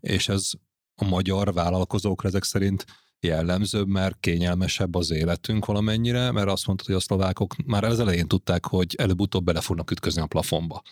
[0.00, 0.50] És ez
[0.94, 2.84] a magyar vállalkozókra ezek szerint
[3.20, 8.28] jellemzőbb, mert kényelmesebb az életünk valamennyire, mert azt mondtad, hogy a szlovákok már az elején
[8.28, 10.82] tudták, hogy előbb-utóbb bele fognak ütközni a plafonba.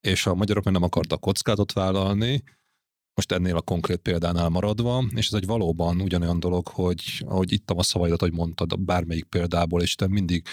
[0.00, 2.42] És a magyarok meg nem akartak kockázatot vállalni,
[3.20, 7.78] most ennél a konkrét példánál maradva, és ez egy valóban ugyanolyan dolog, hogy ahogy ittam
[7.78, 10.46] a szavaidat, hogy mondtad bármelyik példából, és te mindig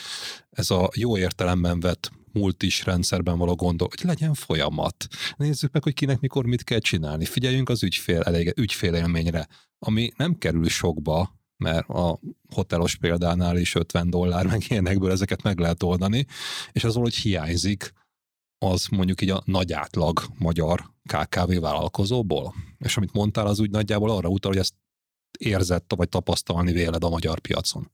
[0.49, 5.07] ez a jó értelemben vett multis rendszerben való gondol, hogy legyen folyamat.
[5.38, 7.26] Nézzük meg, hogy kinek mikor mit kell csinálni.
[7.26, 9.47] Figyeljünk az ügyfél, elég, ügyfélélményre,
[9.80, 12.20] ami nem kerül sokba, mert a
[12.53, 16.26] hotelos példánál is 50 dollár, meg ilyenekből ezeket meg lehet oldani,
[16.72, 17.93] és az hogy hiányzik
[18.60, 22.53] az mondjuk így a nagy átlag magyar KKV vállalkozóból?
[22.78, 24.74] És amit mondtál, az úgy nagyjából arra utal, hogy ezt
[25.39, 27.91] érzett vagy tapasztalni véled a magyar piacon.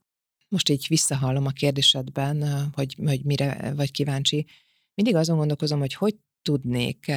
[0.48, 4.46] Most így visszahallom a kérdésedben, hogy, hogy mire vagy kíváncsi.
[4.94, 7.12] Mindig azon gondolkozom, hogy hogy tudnék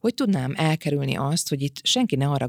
[0.00, 2.48] hogy tudnám elkerülni azt, hogy itt senki ne arra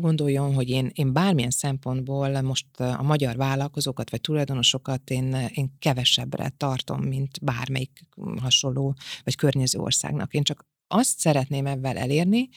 [0.00, 6.52] gondoljon, hogy én, én bármilyen szempontból most a magyar vállalkozókat vagy tulajdonosokat én, én kevesebbre
[6.56, 8.00] tartom, mint bármelyik
[8.40, 8.94] hasonló
[9.24, 10.34] vagy környező országnak.
[10.34, 12.48] Én csak azt szeretném ebben elérni,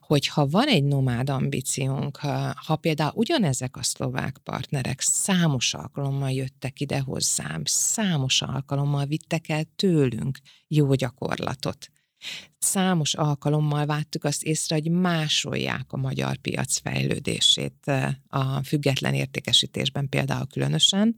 [0.00, 6.30] hogy ha van egy nomád ambíciónk, ha, ha például ugyanezek a szlovák partnerek számos alkalommal
[6.30, 10.38] jöttek ide hozzám, számos alkalommal vittek el tőlünk
[10.68, 11.90] jó gyakorlatot,
[12.58, 17.92] Számos alkalommal váttük azt észre, hogy másolják a magyar piac fejlődését
[18.28, 21.16] a független értékesítésben például különösen,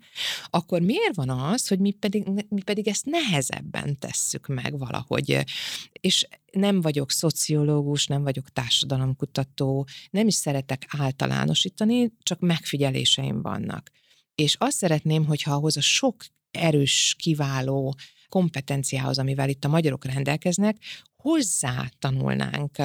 [0.50, 5.44] akkor miért van az, hogy mi pedig, mi pedig ezt nehezebben tesszük meg valahogy?
[5.92, 13.90] És nem vagyok szociológus, nem vagyok társadalomkutató, nem is szeretek általánosítani, csak megfigyeléseim vannak.
[14.34, 17.94] És azt szeretném, hogyha ahhoz a sok erős, kiváló
[18.33, 20.76] kompetenciához, amivel itt a magyarok rendelkeznek,
[21.16, 22.76] hozzá tanulnánk,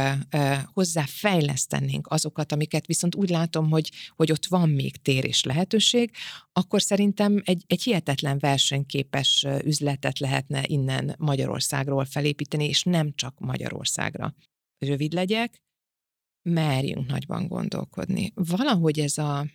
[0.74, 6.12] hozzá fejlesztenénk azokat, amiket viszont úgy látom, hogy, hogy ott van még tér és lehetőség,
[6.54, 14.34] akkor szerintem egy, egy hihetetlen versenyképes üzletet lehetne innen Magyarországról felépíteni, és nem csak Magyarországra.
[14.78, 15.62] Rövid legyek,
[16.50, 18.32] merjünk nagyban gondolkodni.
[18.36, 19.46] Valahogy ez a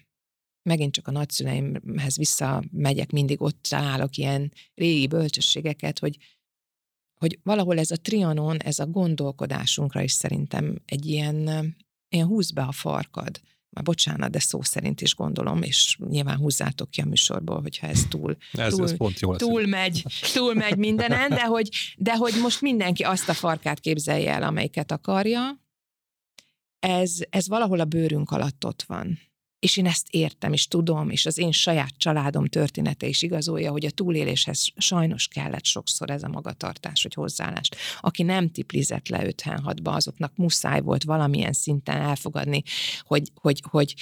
[0.62, 6.16] megint csak a nagyszüleimhez visszamegyek, mindig ott találok ilyen régi bölcsességeket, hogy,
[7.20, 11.36] hogy valahol ez a trianon, ez a gondolkodásunkra is szerintem egy ilyen,
[12.08, 13.40] ilyen húz be a farkad.
[13.70, 18.04] Már bocsánat, de szó szerint is gondolom, és nyilván húzzátok ki a műsorból, hogyha ez
[18.08, 22.32] túl, ez, túl, ez pont jó túl, megy, túl megy mindenen, de hogy, de hogy
[22.40, 25.60] most mindenki azt a farkát képzelje el, amelyiket akarja,
[26.78, 29.18] ez, ez valahol a bőrünk alatt ott van.
[29.62, 33.86] És én ezt értem, és tudom, és az én saját családom története is igazolja, hogy
[33.86, 37.76] a túléléshez sajnos kellett sokszor ez a magatartás, hogy hozzáállást.
[38.00, 42.62] Aki nem tiplizett le 56-ba, azoknak muszáj volt valamilyen szinten elfogadni,
[43.02, 43.94] hogy, hogy, hogy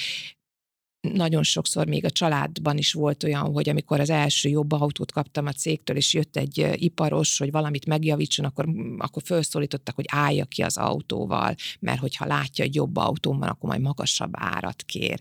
[1.01, 5.47] nagyon sokszor még a családban is volt olyan, hogy amikor az első jobb autót kaptam
[5.47, 10.63] a cégtől, és jött egy iparos, hogy valamit megjavítson, akkor, akkor felszólítottak, hogy állja ki
[10.63, 15.21] az autóval, mert hogyha látja, hogy jobb autón van, akkor majd magasabb árat kér.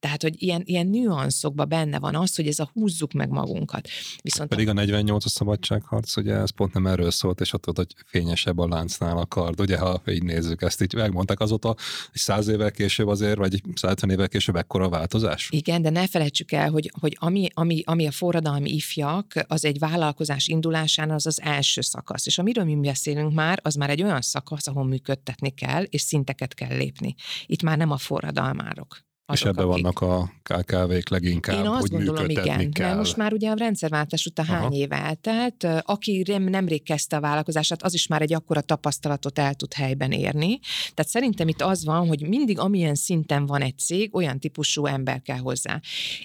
[0.00, 3.88] Tehát, hogy ilyen, ilyen nüanszokban benne van az, hogy ez a húzzuk meg magunkat.
[4.22, 7.94] Viszont Pedig a 48 a szabadságharc, ugye ez pont nem erről szólt, és ott, hogy
[8.06, 11.68] fényesebb a láncnál a kard, ugye, ha így nézzük ezt, így megmondták azóta,
[12.10, 15.48] hogy száz évvel később azért, vagy 150 évvel később ekkora vált változás?
[15.50, 19.78] Igen, de ne felejtsük el, hogy, hogy ami, ami, ami a forradalmi ifjak, az egy
[19.78, 22.26] vállalkozás indulásán az az első szakasz.
[22.26, 26.54] És amiről mi beszélünk már, az már egy olyan szakasz, ahol működtetni kell, és szinteket
[26.54, 27.14] kell lépni.
[27.46, 29.00] Itt már nem a forradalmárok
[29.32, 29.82] azok, és ebben akik...
[29.82, 32.86] vannak a KKV-k leginkább, Én azt hogy gondolom, igen, kell.
[32.86, 34.56] mert most már ugye a rendszerváltás után Aha.
[34.56, 39.54] hány év eltelt, aki nemrég kezdte a vállalkozását, az is már egy akkora tapasztalatot el
[39.54, 40.58] tud helyben érni.
[40.94, 45.22] Tehát szerintem itt az van, hogy mindig amilyen szinten van egy cég, olyan típusú ember
[45.22, 45.80] kell hozzá.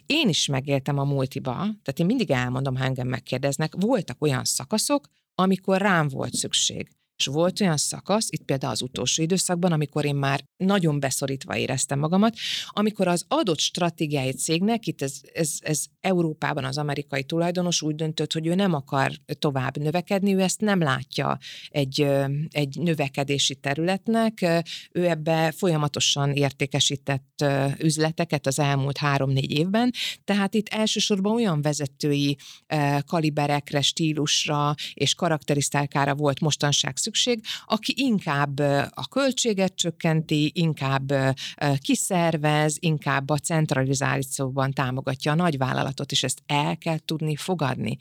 [0.06, 5.08] Én is megéltem a multiba, tehát én mindig elmondom, ha engem megkérdeznek, voltak olyan szakaszok,
[5.36, 6.97] amikor rám volt szükség.
[7.18, 12.00] És volt olyan szakasz, itt például az utolsó időszakban, amikor én már nagyon beszorítva éreztem
[12.00, 12.36] magamat,
[12.68, 18.34] amikor az adott stratégiai cégnek, itt ez, ez, ez Európában az amerikai tulajdonos úgy döntött,
[18.34, 21.38] hogy ő nem akar tovább növekedni, ő ezt nem látja
[21.70, 22.08] egy,
[22.50, 24.46] egy növekedési területnek,
[24.92, 27.46] ő ebbe folyamatosan értékesített
[27.80, 29.92] üzleteket az elmúlt három-négy évben,
[30.24, 32.38] tehát itt elsősorban olyan vezetői
[33.06, 41.14] kaliberekre, stílusra és karakterisztákára volt mostanság szükség, aki inkább a költséget csökkenti, inkább
[41.82, 47.98] kiszervez, inkább a centralizációban támogatja a nagyvállalatot, és ezt el kell tudni fogadni.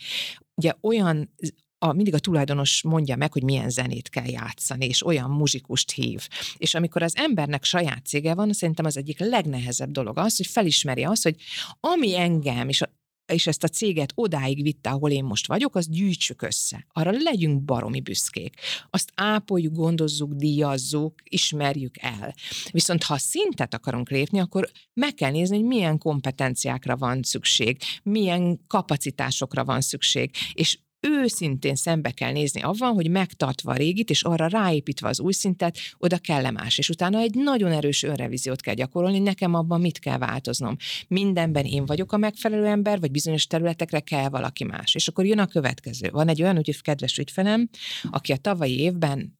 [0.54, 1.30] Ugye olyan
[1.78, 6.28] a, mindig a tulajdonos mondja meg, hogy milyen zenét kell játszani, és olyan muzsikust hív.
[6.56, 11.04] És amikor az embernek saját cége van, szerintem az egyik legnehezebb dolog az, hogy felismeri
[11.04, 11.36] azt, hogy
[11.80, 12.82] ami engem és
[13.26, 16.86] és ezt a céget odáig vitte, ahol én most vagyok, azt gyűjtsük össze.
[16.92, 18.54] Arra legyünk baromi büszkék.
[18.90, 22.34] Azt ápoljuk, gondozzuk, díjazzuk, ismerjük el.
[22.70, 28.60] Viszont ha szintet akarunk lépni, akkor meg kell nézni, hogy milyen kompetenciákra van szükség, milyen
[28.66, 34.46] kapacitásokra van szükség, és őszintén szembe kell nézni avval, hogy megtartva a régit, és arra
[34.46, 36.78] ráépítve az új szintet, oda kell más.
[36.78, 40.76] És utána egy nagyon erős önrevíziót kell gyakorolni, nekem abban mit kell változnom.
[41.08, 44.94] Mindenben én vagyok a megfelelő ember, vagy bizonyos területekre kell valaki más.
[44.94, 46.10] És akkor jön a következő.
[46.10, 47.68] Van egy olyan úgy, kedves ügyfelem,
[48.10, 49.38] aki a tavalyi évben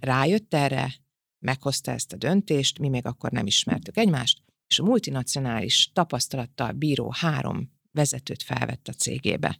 [0.00, 0.94] rájött erre,
[1.38, 4.38] meghozta ezt a döntést, mi még akkor nem ismertük egymást,
[4.68, 9.58] és a multinacionális tapasztalattal bíró három vezetőt felvett a cégébe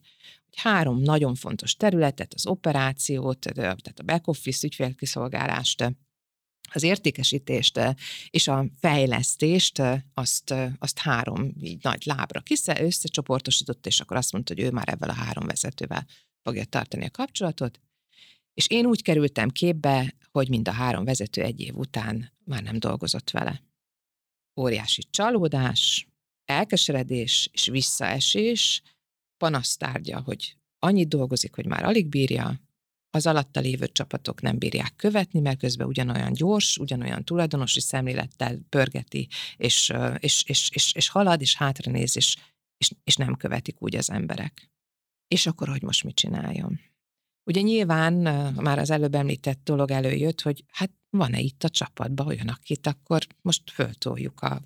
[0.56, 5.94] három nagyon fontos területet, az operációt, tehát a back-office ügyfélkiszolgálást,
[6.72, 7.80] az értékesítést
[8.30, 9.82] és a fejlesztést,
[10.14, 14.88] azt, azt három így nagy lábra kisze, összecsoportosított, és akkor azt mondta, hogy ő már
[14.88, 16.06] ebben a három vezetővel
[16.42, 17.80] fogja tartani a kapcsolatot.
[18.54, 22.78] És én úgy kerültem képbe, hogy mind a három vezető egy év után már nem
[22.78, 23.62] dolgozott vele.
[24.60, 26.08] Óriási csalódás,
[26.44, 28.82] elkeseredés és visszaesés,
[29.38, 32.60] panasztárgya, hogy annyit dolgozik, hogy már alig bírja,
[33.10, 39.28] az alatta lévő csapatok nem bírják követni, mert közben ugyanolyan gyors, ugyanolyan tulajdonosi szemlélettel pörgeti,
[39.56, 42.36] és, és, és, és, és halad, és hátranéz, és,
[42.76, 44.70] és, és nem követik úgy az emberek.
[45.28, 46.80] És akkor, hogy most mit csináljon?
[47.50, 48.14] Ugye nyilván
[48.54, 53.26] már az előbb említett dolog előjött, hogy hát van-e itt a csapatban olyan, akit akkor
[53.42, 54.62] most föltoljuk a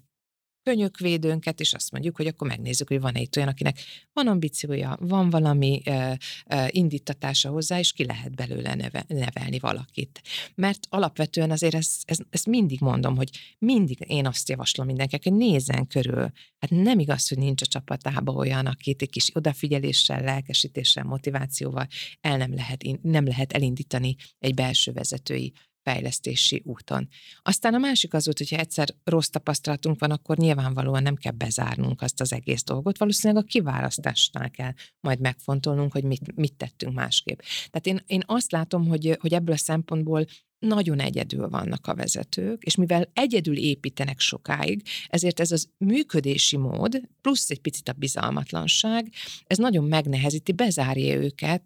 [0.62, 3.80] könyökvédőnket, és azt mondjuk, hogy akkor megnézzük, hogy van-e itt olyan, akinek
[4.12, 6.12] van ambíciója, van valami uh,
[6.46, 10.22] uh, indítatása hozzá, és ki lehet belőle neve, nevelni valakit.
[10.54, 15.32] Mert alapvetően azért ezt, ezt, ezt mindig mondom, hogy mindig én azt javaslom mindenkinek, hogy
[15.32, 16.32] nézzen körül.
[16.58, 21.86] Hát nem igaz, hogy nincs a csapatában olyan, akit egy kis odafigyeléssel, lelkesítéssel, motivációval
[22.20, 25.52] el nem lehet, nem lehet elindítani egy belső vezetői
[25.90, 27.08] fejlesztési úton.
[27.42, 32.02] Aztán a másik az volt, hogyha egyszer rossz tapasztalatunk van, akkor nyilvánvalóan nem kell bezárnunk
[32.02, 32.98] azt az egész dolgot.
[32.98, 37.38] Valószínűleg a kiválasztásnál kell majd megfontolnunk, hogy mit, mit tettünk másképp.
[37.70, 40.24] Tehát én, én azt látom, hogy, hogy ebből a szempontból
[40.58, 47.00] nagyon egyedül vannak a vezetők, és mivel egyedül építenek sokáig, ezért ez az működési mód,
[47.20, 49.12] plusz egy picit a bizalmatlanság,
[49.46, 51.62] ez nagyon megnehezíti, bezárja őket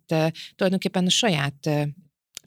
[0.55, 1.71] tulajdonképpen a saját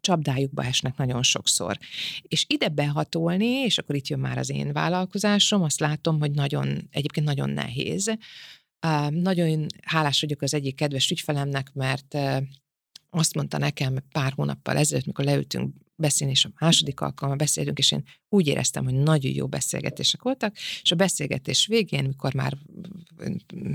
[0.07, 1.77] csapdájukba esnek nagyon sokszor.
[2.21, 6.87] És ide behatolni, és akkor itt jön már az én vállalkozásom, azt látom, hogy nagyon,
[6.91, 8.17] egyébként nagyon nehéz.
[9.09, 12.17] Nagyon hálás vagyok az egyik kedves ügyfelemnek, mert
[13.09, 17.91] azt mondta nekem pár hónappal ezelőtt, mikor leültünk beszélni, és a második alkalommal beszélünk, és
[17.91, 22.57] én úgy éreztem, hogy nagyon jó beszélgetések voltak, és a beszélgetés végén, mikor már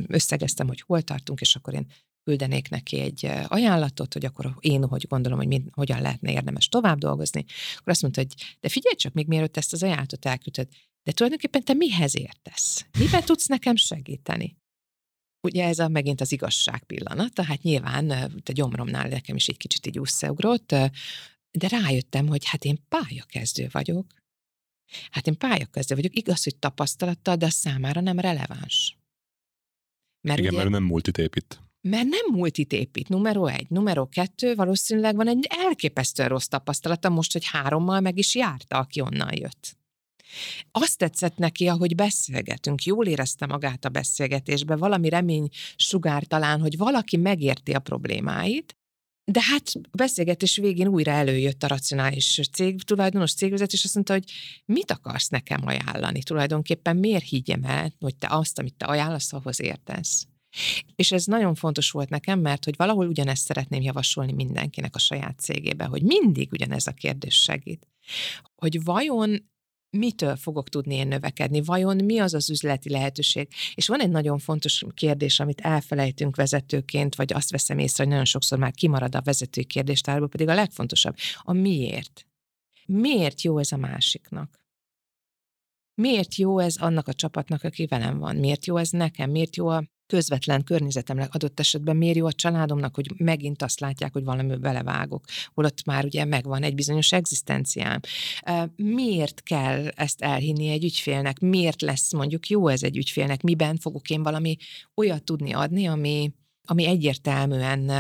[0.07, 1.87] összegeztem, hogy hol tartunk, és akkor én
[2.25, 6.99] küldenék neki egy ajánlatot, hogy akkor én hogy gondolom, hogy mind, hogyan lehetne érdemes tovább
[6.99, 10.69] dolgozni, akkor azt mondta, hogy de figyelj csak, még mielőtt ezt az ajánlatot elküldted,
[11.03, 12.87] de tulajdonképpen te mihez értesz?
[12.99, 14.57] Miben tudsz nekem segíteni?
[15.47, 18.11] Ugye ez a, megint az igazság pillanata, hát nyilván
[18.45, 20.75] a gyomromnál nekem is egy kicsit így összeugrott,
[21.51, 24.07] de rájöttem, hogy hát én pályakezdő vagyok.
[25.11, 28.97] Hát én pályakezdő vagyok, igaz, hogy tapasztalattal, de a számára nem releváns.
[30.21, 31.61] Mert Igen, ugye, mert nem multit épít.
[31.89, 33.71] Mert nem multit épít, numero egy.
[33.71, 39.01] Numero kettő, valószínűleg van egy elképesztően rossz tapasztalata most, hogy hárommal meg is járta, aki
[39.01, 39.77] onnan jött.
[40.71, 46.77] Azt tetszett neki, ahogy beszélgetünk, jól érezte magát a beszélgetésbe, valami remény sugár talán, hogy
[46.77, 48.77] valaki megérti a problémáit,
[49.25, 54.13] de hát a beszélgetés végén újra előjött a racionális cég, tulajdonos cégvezető, és azt mondta,
[54.13, 54.25] hogy
[54.65, 59.61] mit akarsz nekem ajánlani tulajdonképpen, miért higgyem el, hogy te azt, amit te ajánlasz, ahhoz
[59.61, 60.27] értesz.
[60.97, 65.41] És ez nagyon fontos volt nekem, mert hogy valahol ugyanezt szeretném javasolni mindenkinek a saját
[65.41, 67.87] cégébe, hogy mindig ugyanez a kérdés segít.
[68.55, 69.51] Hogy vajon
[69.99, 73.49] mitől fogok tudni én növekedni, vajon mi az az üzleti lehetőség.
[73.75, 78.25] És van egy nagyon fontos kérdés, amit elfelejtünk vezetőként, vagy azt veszem észre, hogy nagyon
[78.25, 82.27] sokszor már kimarad a vezetői kérdéstárból, pedig a legfontosabb, a miért.
[82.87, 84.61] Miért jó ez a másiknak?
[85.95, 88.37] Miért jó ez annak a csapatnak, aki velem van?
[88.37, 89.31] Miért jó ez nekem?
[89.31, 94.13] Miért jó a közvetlen környezetemnek adott esetben miért jó a családomnak, hogy megint azt látják,
[94.13, 98.01] hogy valami belevágok, holott már ugye megvan egy bizonyos egzisztenciám.
[98.77, 101.39] Miért kell ezt elhinni egy ügyfélnek?
[101.39, 103.43] Miért lesz mondjuk jó ez egy ügyfélnek?
[103.43, 104.57] Miben fogok én valami
[104.95, 106.33] olyat tudni adni, ami,
[106.65, 107.91] ami egyértelműen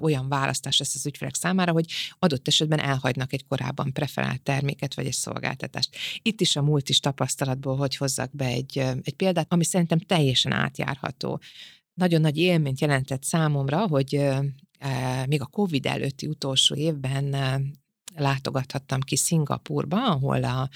[0.00, 1.86] olyan választás lesz az ügyfelek számára, hogy
[2.18, 5.96] adott esetben elhagynak egy korábban preferált terméket vagy egy szolgáltatást.
[6.22, 10.52] Itt is a múlt is tapasztalatból, hogy hozzak be egy, egy példát, ami szerintem teljesen
[10.52, 11.40] átjárható.
[11.94, 14.28] Nagyon nagy élményt jelentett számomra, hogy
[15.26, 17.36] még a COVID előtti utolsó évben
[18.16, 20.68] látogathattam ki Szingapurba, ahol a,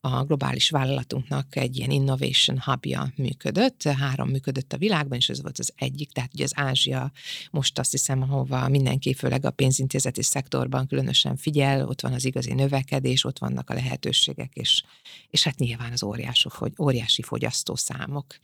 [0.00, 5.58] a globális vállalatunknak egy ilyen innovation hubja működött, három működött a világban, és ez volt
[5.58, 7.12] az egyik, tehát ugye az Ázsia
[7.50, 12.52] most azt hiszem, ahova mindenki, főleg a pénzintézeti szektorban különösen figyel, ott van az igazi
[12.52, 14.82] növekedés, ott vannak a lehetőségek, és,
[15.30, 18.38] és hát nyilván az óriási, óriási fogyasztószámok.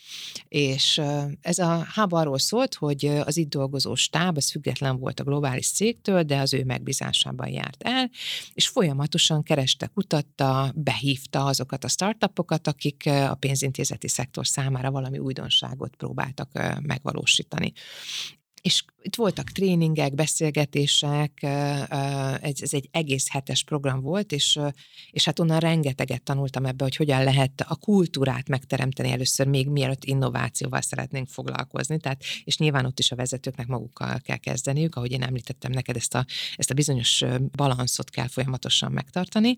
[0.49, 1.01] És
[1.41, 5.69] ez a hub arról szólt, hogy az itt dolgozó stáb, az független volt a globális
[5.69, 8.11] cégtől, de az ő megbízásában járt el,
[8.55, 15.97] és folyamatosan kereste, kutatta, behívta azokat a startupokat, akik a pénzintézeti szektor számára valami újdonságot
[15.97, 16.51] próbáltak
[16.83, 17.73] megvalósítani
[18.67, 21.43] és itt voltak tréningek, beszélgetések,
[22.41, 24.59] ez egy egész hetes program volt, és,
[25.11, 30.05] és hát onnan rengeteget tanultam ebbe, hogy hogyan lehet a kultúrát megteremteni először, még mielőtt
[30.05, 35.23] innovációval szeretnénk foglalkozni, tehát, és nyilván ott is a vezetőknek magukkal kell kezdeniük, ahogy én
[35.23, 36.25] említettem neked, ezt a,
[36.57, 39.57] ezt a bizonyos balanszot kell folyamatosan megtartani.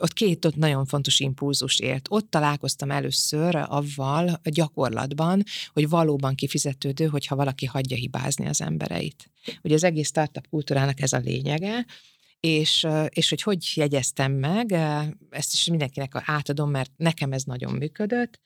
[0.00, 2.06] Ott két ott nagyon fontos impulzus ért.
[2.10, 5.42] Ott találkoztam először avval gyakorlatban,
[5.72, 9.30] hogy valóban kifizetődő, hogyha valaki hagyja hibázni az embereit.
[9.62, 11.86] Ugye az egész startup kultúrának ez a lényege,
[12.40, 14.72] és, és hogy hogy jegyeztem meg,
[15.30, 18.40] ezt is mindenkinek átadom, mert nekem ez nagyon működött,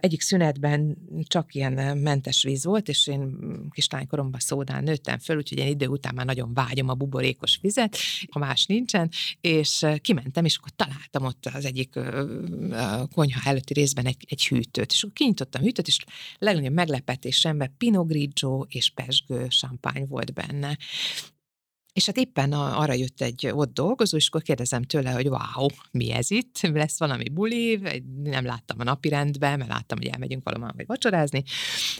[0.00, 3.36] egyik szünetben csak ilyen mentes víz volt, és én
[3.70, 7.96] kislánykoromban szódán nőttem föl, úgyhogy én idő után már nagyon vágyom a buborékos vizet,
[8.30, 9.10] ha más nincsen,
[9.40, 11.98] és kimentem, és akkor találtam ott az egyik
[13.14, 15.98] konyha előtti részben egy, egy hűtőt, és akkor kinyitottam a hűtőt, és
[16.38, 20.76] legnagyobb meglepetésemben Pinot Grigio és pesgő champagne volt benne.
[21.96, 25.66] És hát éppen a, arra jött egy ott dolgozó, és akkor kérdezem tőle, hogy wow,
[25.90, 26.60] mi ez itt?
[26.60, 27.80] Lesz valami buli?
[28.22, 31.42] Nem láttam a napi rendben, mert láttam, hogy elmegyünk valahol vagy vacsorázni.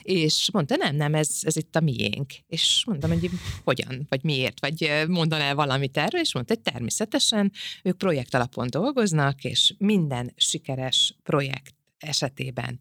[0.03, 2.33] És mondta, nem, nem, ez, ez itt a miénk.
[2.47, 3.31] És mondtam, hogy
[3.65, 9.45] hogyan, vagy miért, vagy mondaná valamit erről, és mondta, hogy természetesen ők projekt alapon dolgoznak,
[9.45, 12.79] és minden sikeres projekt esetében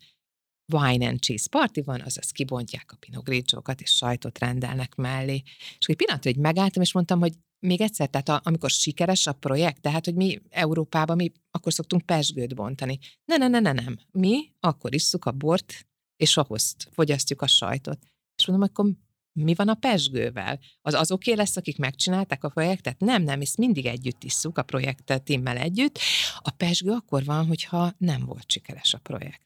[0.73, 5.41] wine and cheese party van, azaz kibontják a pinot grigio-kat, és sajtot rendelnek mellé.
[5.79, 9.33] És egy pillanatra, hogy megálltam, és mondtam, hogy még egyszer, tehát a, amikor sikeres a
[9.33, 12.99] projekt, tehát, hogy mi Európában, mi akkor szoktunk pesgőt bontani.
[13.25, 13.97] Ne, ne, ne, ne, nem.
[14.11, 17.99] Mi akkor isszuk a bort, és ahhoz fogyasztjuk a sajtot.
[18.37, 18.93] És mondom, akkor
[19.39, 20.59] mi van a pesgővel?
[20.81, 22.99] Az az oké okay lesz, akik megcsinálták a projektet?
[22.99, 25.99] Nem, nem, ezt mindig együtt isszuk a projektet timmel együtt.
[26.37, 29.44] A pesgő akkor van, hogyha nem volt sikeres a projekt.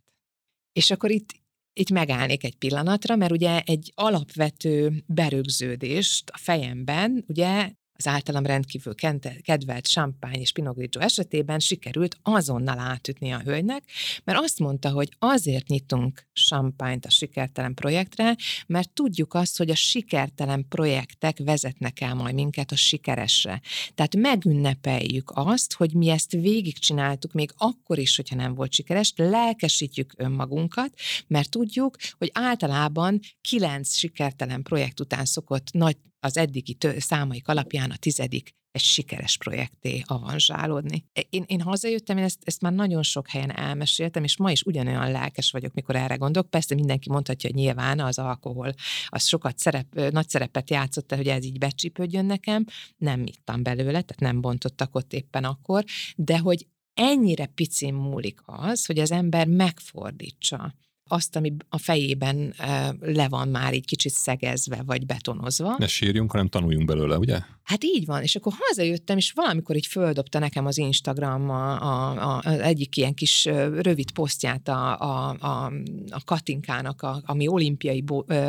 [0.74, 1.30] És akkor itt,
[1.74, 8.96] itt megállnék egy pillanatra, mert ugye egy alapvető berögződést a fejemben, ugye az általam rendkívül
[9.42, 13.84] kedvelt champagne és Pinot Grigio esetében sikerült azonnal átütni a hölgynek,
[14.24, 18.36] mert azt mondta, hogy azért nyitunk champagne a sikertelen projektre,
[18.68, 23.62] mert tudjuk azt, hogy a sikertelen projektek vezetnek el majd minket a sikeresre.
[23.96, 30.14] Tehát megünnepeljük azt, hogy mi ezt végigcsináltuk még akkor is, hogyha nem volt sikeres, lelkesítjük
[30.18, 30.94] önmagunkat,
[31.28, 37.92] mert tudjuk, hogy általában kilenc sikertelen projekt után szokott nagy az eddigi tő, számaik alapján
[37.92, 41.06] a tizedik egy sikeres projekté avanzsálódni.
[41.14, 44.64] E, én, én hazajöttem, én ezt, ezt már nagyon sok helyen elmeséltem, és ma is
[44.64, 46.50] ugyanolyan lelkes vagyok, mikor erre gondolok.
[46.50, 48.74] Persze mindenki mondhatja, hogy nyilván az alkohol
[49.08, 52.66] az sokat szerep, nagy szerepet játszott, hogy ez így becsípődjön nekem.
[52.98, 55.84] Nem ittam belőle, tehát nem bontottak ott éppen akkor,
[56.16, 60.74] de hogy ennyire picin múlik az, hogy az ember megfordítsa
[61.12, 62.54] azt, ami a fejében
[63.00, 65.76] le van már egy kicsit szegezve, vagy betonozva.
[65.78, 67.40] Ne sírjunk, hanem tanuljunk belőle, ugye?
[67.70, 72.12] Hát így van, és akkor hazajöttem, és valamikor így földobta nekem az Instagram a, a,
[72.12, 73.46] a, az egyik ilyen kis
[73.82, 75.72] rövid posztját a, a, a,
[76.10, 78.04] a Katinkának, a, ami olimpiai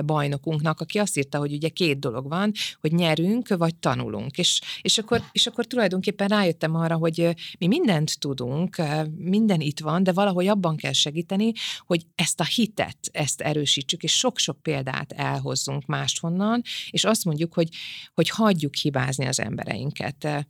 [0.04, 4.38] bajnokunknak, aki azt írta, hogy ugye két dolog van, hogy nyerünk, vagy tanulunk.
[4.38, 8.76] És, és, akkor, és akkor tulajdonképpen rájöttem arra, hogy mi mindent tudunk,
[9.16, 11.52] minden itt van, de valahogy abban kell segíteni,
[11.86, 17.68] hogy ezt a hitet, ezt erősítsük, és sok-sok példát elhozzunk máshonnan, és azt mondjuk, hogy,
[18.14, 20.46] hogy hagyjuk hibázni az embereinket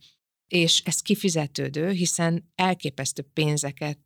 [0.51, 3.99] és ez kifizetődő, hiszen elképesztő pénzeket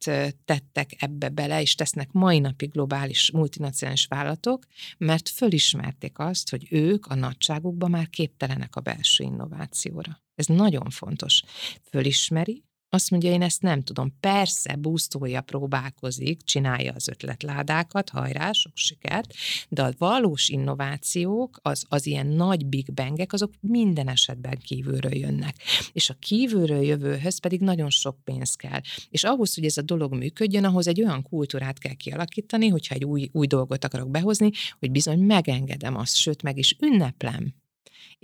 [0.45, 4.65] tettek ebbe bele, és tesznek mai napig globális multinacionális vállalatok,
[4.97, 10.23] mert fölismerték azt, hogy ők a nagyságukban már képtelenek a belső innovációra.
[10.35, 11.41] Ez nagyon fontos.
[11.89, 14.13] Fölismeri, azt mondja, én ezt nem tudom.
[14.19, 19.33] Persze, búztolja, próbálkozik, csinálja az ötletládákat, hajrá, sok sikert,
[19.69, 25.55] de a valós innovációk, az, az ilyen nagy big bangek, azok minden esetben kívülről jönnek.
[25.91, 28.79] És a kívülről jövőhöz pedig nagyon sok pénz kell.
[29.09, 33.05] És ahhoz, hogy ez a dolog működjön, ahhoz egy olyan kultúrát kell kialakítani, hogyha egy
[33.05, 37.53] új, új dolgot akarok behozni, hogy bizony megengedem azt, sőt, meg is ünneplem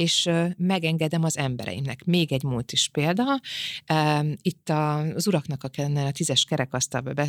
[0.01, 2.03] és megengedem az embereimnek.
[2.03, 3.39] Még egy múlt is példa.
[4.41, 7.25] Itt az uraknak a, a tízes kerekasztalba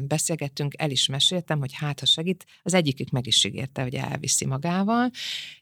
[0.00, 4.46] beszélgettünk, el is meséltem, hogy hát, ha segít, az egyikük meg is ígérte, hogy elviszi
[4.46, 5.10] magával,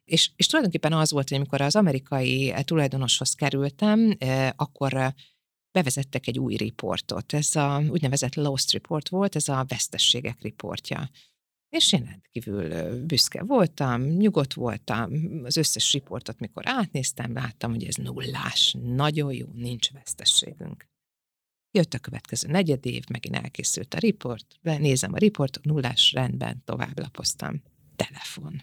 [0.04, 4.16] és, és tulajdonképpen az volt, hogy amikor az amerikai tulajdonoshoz kerültem,
[4.56, 5.14] akkor
[5.72, 7.32] bevezettek egy új riportot.
[7.32, 11.10] Ez a úgynevezett Lost Report volt, ez a vesztességek riportja.
[11.74, 15.12] És én rendkívül büszke voltam, nyugodt voltam,
[15.44, 20.88] az összes riportot, mikor átnéztem, láttam, hogy ez nullás, nagyon jó, nincs vesztességünk.
[21.70, 26.98] Jött a következő negyed év, megint elkészült a riport, nézem a riportot, nullás rendben, tovább
[26.98, 27.62] lapoztam.
[27.96, 28.62] Telefon.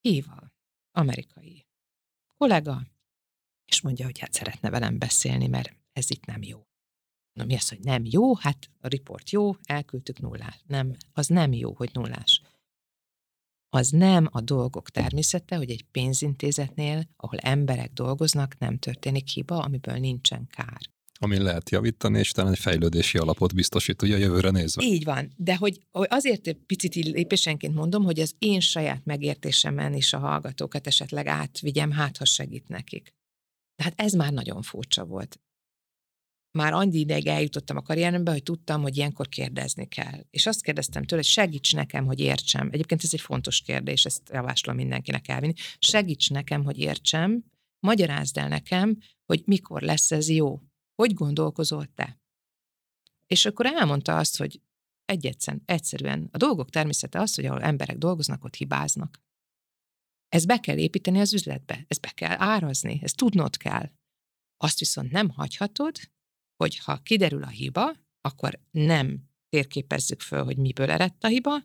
[0.00, 0.52] Híva,
[0.92, 1.66] amerikai
[2.36, 2.86] kollega,
[3.64, 6.66] és mondja, hogy hát szeretne velem beszélni, mert ez itt nem jó.
[7.34, 8.34] Na mi az, hogy nem jó?
[8.34, 10.62] Hát a riport jó, elküldtük nullás.
[10.66, 12.42] Nem, az nem jó, hogy nullás.
[13.68, 19.96] Az nem a dolgok természete, hogy egy pénzintézetnél, ahol emberek dolgoznak, nem történik hiba, amiből
[19.96, 20.78] nincsen kár.
[21.18, 24.82] Amin lehet javítani, és talán egy fejlődési alapot biztosít, ugye a jövőre nézve.
[24.82, 30.18] Így van, de hogy azért picit lépésenként mondom, hogy az én saját megértésemen is a
[30.18, 33.14] hallgatókat esetleg átvigyem, hát ha segít nekik.
[33.76, 35.40] Tehát ez már nagyon furcsa volt.
[36.58, 40.24] Már annyi ideig eljutottam a karrierembe, hogy tudtam, hogy ilyenkor kérdezni kell.
[40.30, 42.68] És azt kérdeztem tőle, hogy segíts nekem, hogy értsem.
[42.72, 45.52] Egyébként ez egy fontos kérdés, ezt javaslom mindenkinek elvinni.
[45.78, 47.44] Segíts nekem, hogy értsem,
[47.80, 50.60] magyarázd el nekem, hogy mikor lesz ez jó.
[50.94, 52.20] Hogy gondolkozol te?
[53.26, 54.60] És akkor elmondta azt, hogy
[55.04, 59.22] egyetlen, egyszerűen a dolgok természete az, hogy ahol emberek dolgoznak, ott hibáznak.
[60.28, 63.90] Ez be kell építeni az üzletbe, ezt be kell árazni, ezt tudnod kell.
[64.56, 65.96] Azt viszont nem hagyhatod,
[66.56, 71.62] hogy ha kiderül a hiba, akkor nem térképezzük föl, hogy miből eredt a hiba,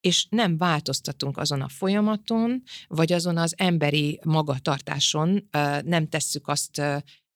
[0.00, 5.48] és nem változtatunk azon a folyamaton, vagy azon az emberi magatartáson,
[5.84, 6.82] nem tesszük azt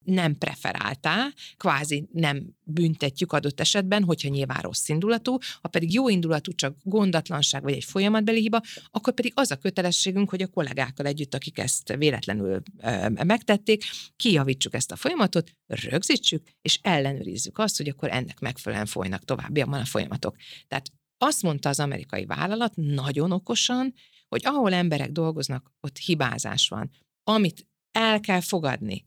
[0.07, 6.53] nem preferáltá, kvázi nem büntetjük adott esetben, hogyha nyilván rossz indulatú, ha pedig jó indulatú,
[6.53, 11.35] csak gondatlanság vagy egy folyamatbeli hiba, akkor pedig az a kötelességünk, hogy a kollégákkal együtt,
[11.35, 13.85] akik ezt véletlenül e, megtették,
[14.17, 19.85] kijavítsuk ezt a folyamatot, rögzítsük, és ellenőrizzük azt, hogy akkor ennek megfelelően folynak továbbiakban a
[19.85, 20.37] folyamatok.
[20.69, 23.95] Tehát azt mondta az amerikai vállalat nagyon okosan,
[24.29, 26.91] hogy ahol emberek dolgoznak, ott hibázás van.
[27.25, 29.05] Amit el kell fogadni,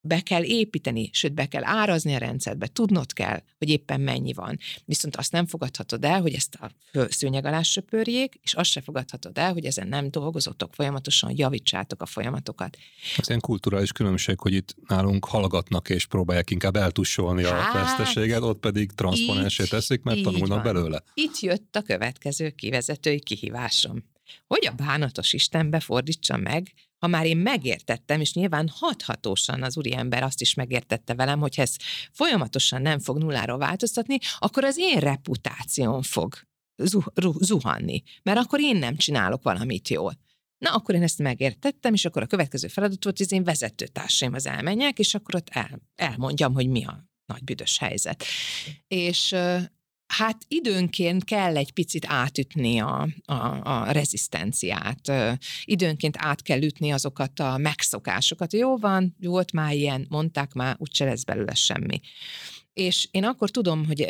[0.00, 4.58] be kell építeni, sőt, be kell árazni a rendszerbe, tudnod kell, hogy éppen mennyi van.
[4.84, 6.70] Viszont azt nem fogadhatod el, hogy ezt a
[7.08, 12.06] szőnyeg alá söpörjék, és azt se fogadhatod el, hogy ezen nem dolgozotok folyamatosan, javítsátok a
[12.06, 12.78] folyamatokat.
[13.16, 18.40] Ez ilyen kulturális különbség, hogy itt nálunk hallgatnak és próbálják inkább eltussolni hát, a veszteséget,
[18.40, 20.72] ott pedig transzponensé teszik, mert tanulnak van.
[20.72, 21.02] belőle.
[21.14, 24.04] Itt jött a következő kivezetői kihívásom.
[24.46, 30.22] Hogy a bánatos Istenbe fordítsa meg, ha már én megértettem, és nyilván hathatósan az úriember
[30.22, 31.74] azt is megértette velem, hogy ez
[32.12, 36.34] folyamatosan nem fog nullára változtatni, akkor az én reputációm fog
[37.40, 40.18] zuhanni, mert akkor én nem csinálok valamit jól.
[40.58, 44.46] Na, akkor én ezt megértettem, és akkor a következő feladat volt, hogy én vezetőtársaim az
[44.46, 48.24] elmenjek, és akkor ott el, elmondjam, hogy mi a nagy büdös helyzet.
[48.88, 49.36] És
[50.08, 55.12] hát időnként kell egy picit átütni a, a, a rezisztenciát,
[55.64, 58.52] időnként át kell ütni azokat a megszokásokat.
[58.52, 62.00] Jó van, volt már ilyen, mondták már, úgyse lesz belőle semmi
[62.78, 64.06] és én akkor tudom, hogy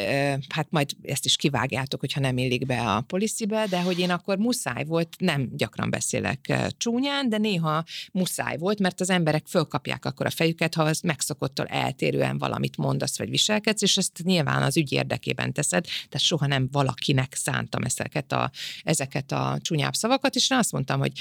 [0.48, 4.38] hát majd ezt is kivágjátok, hogyha nem illik be a policybe, de hogy én akkor
[4.38, 10.26] muszáj volt, nem gyakran beszélek csúnyán, de néha muszáj volt, mert az emberek fölkapják akkor
[10.26, 14.92] a fejüket, ha az megszokottól eltérően valamit mondasz, vagy viselkedsz, és ezt nyilván az ügy
[14.92, 18.50] érdekében teszed, tehát soha nem valakinek szántam ezeket a,
[18.82, 21.12] ezeket a csúnyább szavakat, és én azt mondtam, hogy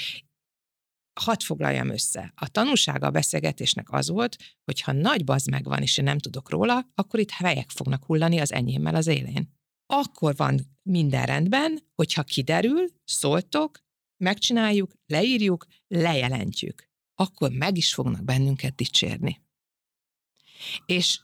[1.20, 2.32] hadd foglaljam össze.
[2.36, 6.50] A tanulsága a beszélgetésnek az volt, hogy ha nagy baz megvan, és én nem tudok
[6.50, 9.56] róla, akkor itt helyek fognak hullani az enyémmel az élén.
[9.86, 13.78] Akkor van minden rendben, hogyha kiderül, szóltok,
[14.24, 16.88] megcsináljuk, leírjuk, lejelentjük.
[17.14, 19.42] Akkor meg is fognak bennünket dicsérni.
[20.86, 21.20] És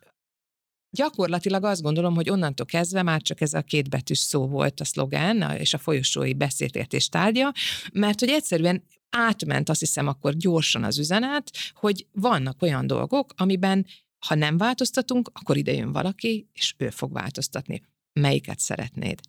[0.91, 5.57] gyakorlatilag azt gondolom, hogy onnantól kezdve már csak ez a kétbetűs szó volt a szlogán
[5.57, 7.53] és a folyosói beszélértés tárgya,
[7.93, 13.87] mert hogy egyszerűen átment azt hiszem akkor gyorsan az üzenet, hogy vannak olyan dolgok, amiben
[14.27, 17.83] ha nem változtatunk, akkor ide jön valaki, és ő fog változtatni.
[18.21, 19.21] Melyiket szeretnéd?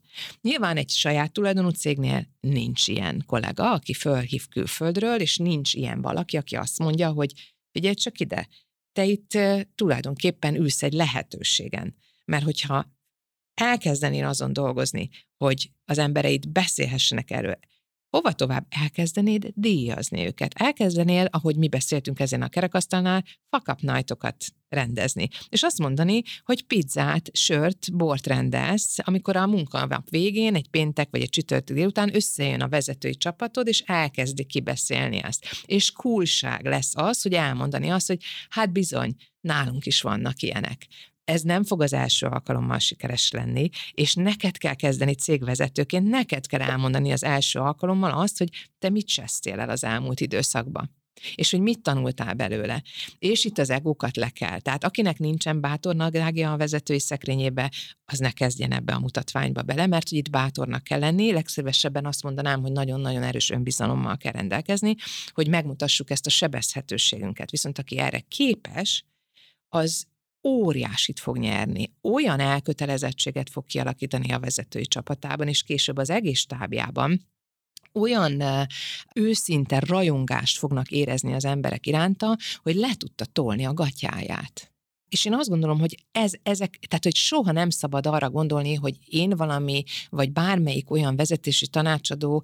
[0.41, 6.37] Nyilván egy saját tulajdonú cégnél nincs ilyen kollega, aki fölhív külföldről, és nincs ilyen valaki,
[6.37, 8.47] aki azt mondja, hogy figyelj csak ide,
[8.91, 9.37] te itt
[9.75, 11.95] tulajdonképpen ülsz egy lehetőségen.
[12.25, 12.93] Mert hogyha
[13.53, 17.59] elkezdenél azon dolgozni, hogy az embereid beszélhessenek erről,
[18.15, 20.53] hova tovább elkezdenéd díjazni őket?
[20.53, 23.79] Elkezdenél, ahogy mi beszéltünk ezen a kerekasztalnál, fakap
[24.69, 25.27] rendezni.
[25.49, 31.21] És azt mondani, hogy pizzát, sört, bort rendelsz, amikor a munkanap végén, egy péntek vagy
[31.21, 35.45] egy csütörtök délután összejön a vezetői csapatod, és elkezdi kibeszélni ezt.
[35.65, 40.87] És kulság lesz az, hogy elmondani azt, hogy hát bizony, nálunk is vannak ilyenek
[41.25, 46.61] ez nem fog az első alkalommal sikeres lenni, és neked kell kezdeni cégvezetőként, neked kell
[46.61, 48.49] elmondani az első alkalommal azt, hogy
[48.79, 50.91] te mit csesztél el az elmúlt időszakban
[51.35, 52.83] és hogy mit tanultál belőle.
[53.19, 54.59] És itt az egókat le kell.
[54.59, 57.71] Tehát akinek nincsen bátor nadrágja a vezetői szekrényébe,
[58.05, 61.31] az ne kezdjen ebbe a mutatványba bele, mert hogy itt bátornak kell lenni.
[61.31, 64.95] Legszívesebben azt mondanám, hogy nagyon-nagyon erős önbizalommal kell rendelkezni,
[65.33, 67.51] hogy megmutassuk ezt a sebezhetőségünket.
[67.51, 69.05] Viszont aki erre képes,
[69.69, 70.05] az
[70.47, 71.93] óriásit fog nyerni.
[72.01, 77.27] Olyan elkötelezettséget fog kialakítani a vezetői csapatában, és később az egész tábjában,
[77.93, 78.43] olyan
[79.13, 84.74] őszinte rajongást fognak érezni az emberek iránta, hogy le tudta tolni a gatyáját.
[85.09, 88.97] És én azt gondolom, hogy ez, ezek, tehát hogy soha nem szabad arra gondolni, hogy
[89.05, 92.43] én valami, vagy bármelyik olyan vezetési tanácsadó,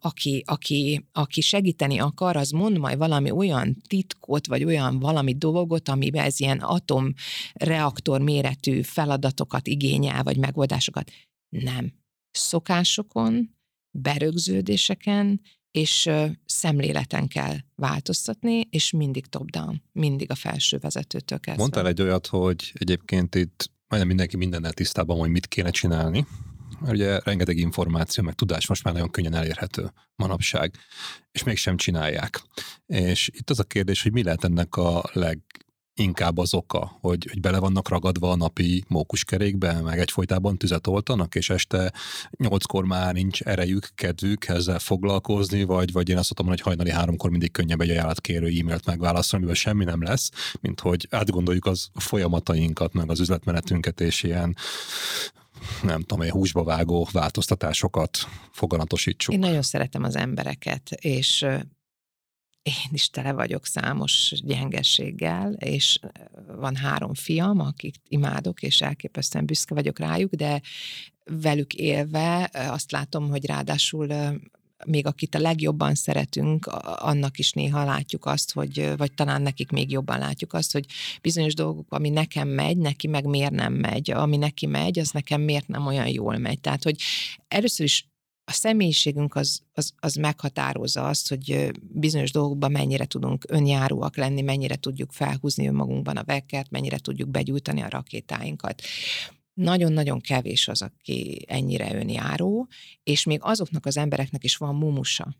[0.00, 5.88] aki, aki, aki segíteni akar, az mond majd valami olyan titkot, vagy olyan valami dolgot,
[5.88, 11.10] amiben ez ilyen atomreaktor méretű feladatokat igényel, vagy megoldásokat.
[11.48, 11.92] Nem.
[12.30, 13.58] Szokásokon,
[13.90, 16.10] berögződéseken és
[16.46, 21.56] szemléleten kell változtatni, és mindig top-down, mindig a felső vezetőtől kell.
[21.56, 26.26] Mondtál egy olyat, hogy egyébként itt majdnem mindenki mindennel tisztában, hogy mit kéne csinálni,
[26.80, 30.74] mert ugye rengeteg információ, meg tudás most már nagyon könnyen elérhető manapság,
[31.32, 32.42] és mégsem csinálják.
[32.86, 35.40] És itt az a kérdés, hogy mi lehet ennek a leg
[35.94, 41.34] inkább az oka, hogy, hogy bele vannak ragadva a napi mókuskerékbe, meg egyfolytában tüzet oltanak,
[41.34, 41.92] és este
[42.36, 47.30] nyolckor már nincs erejük, kedvük ezzel foglalkozni, vagy, vagy én azt mondom, hogy hajnali háromkor
[47.30, 50.30] mindig könnyebb egy ajánlatkérő e-mailt megválaszolni, mivel semmi nem lesz,
[50.60, 54.56] mint hogy átgondoljuk az folyamatainkat, meg az üzletmenetünket, és ilyen
[55.82, 58.18] nem tudom, egy húsba vágó változtatásokat
[58.52, 59.34] foganatosítsuk.
[59.34, 61.46] Én nagyon szeretem az embereket, és
[62.62, 65.98] én is tele vagyok számos gyengességgel, és
[66.56, 70.60] van három fiam, akik imádok, és elképesztően büszke vagyok rájuk, de
[71.24, 74.06] velük élve azt látom, hogy ráadásul
[74.86, 79.90] még akit a legjobban szeretünk, annak is néha látjuk azt, hogy, vagy talán nekik még
[79.90, 80.86] jobban látjuk azt, hogy
[81.22, 85.40] bizonyos dolgok, ami nekem megy, neki meg miért nem megy, ami neki megy, az nekem
[85.40, 86.60] miért nem olyan jól megy.
[86.60, 86.96] Tehát, hogy
[87.48, 88.09] először is
[88.50, 94.76] a személyiségünk az, az, az meghatározza azt, hogy bizonyos dolgokban mennyire tudunk önjáróak lenni, mennyire
[94.76, 98.82] tudjuk felhúzni önmagunkban a vekkert, mennyire tudjuk begyújtani a rakétáinkat.
[99.54, 102.68] Nagyon-nagyon kevés az, aki ennyire önjáró,
[103.02, 105.36] és még azoknak az embereknek is van mumusa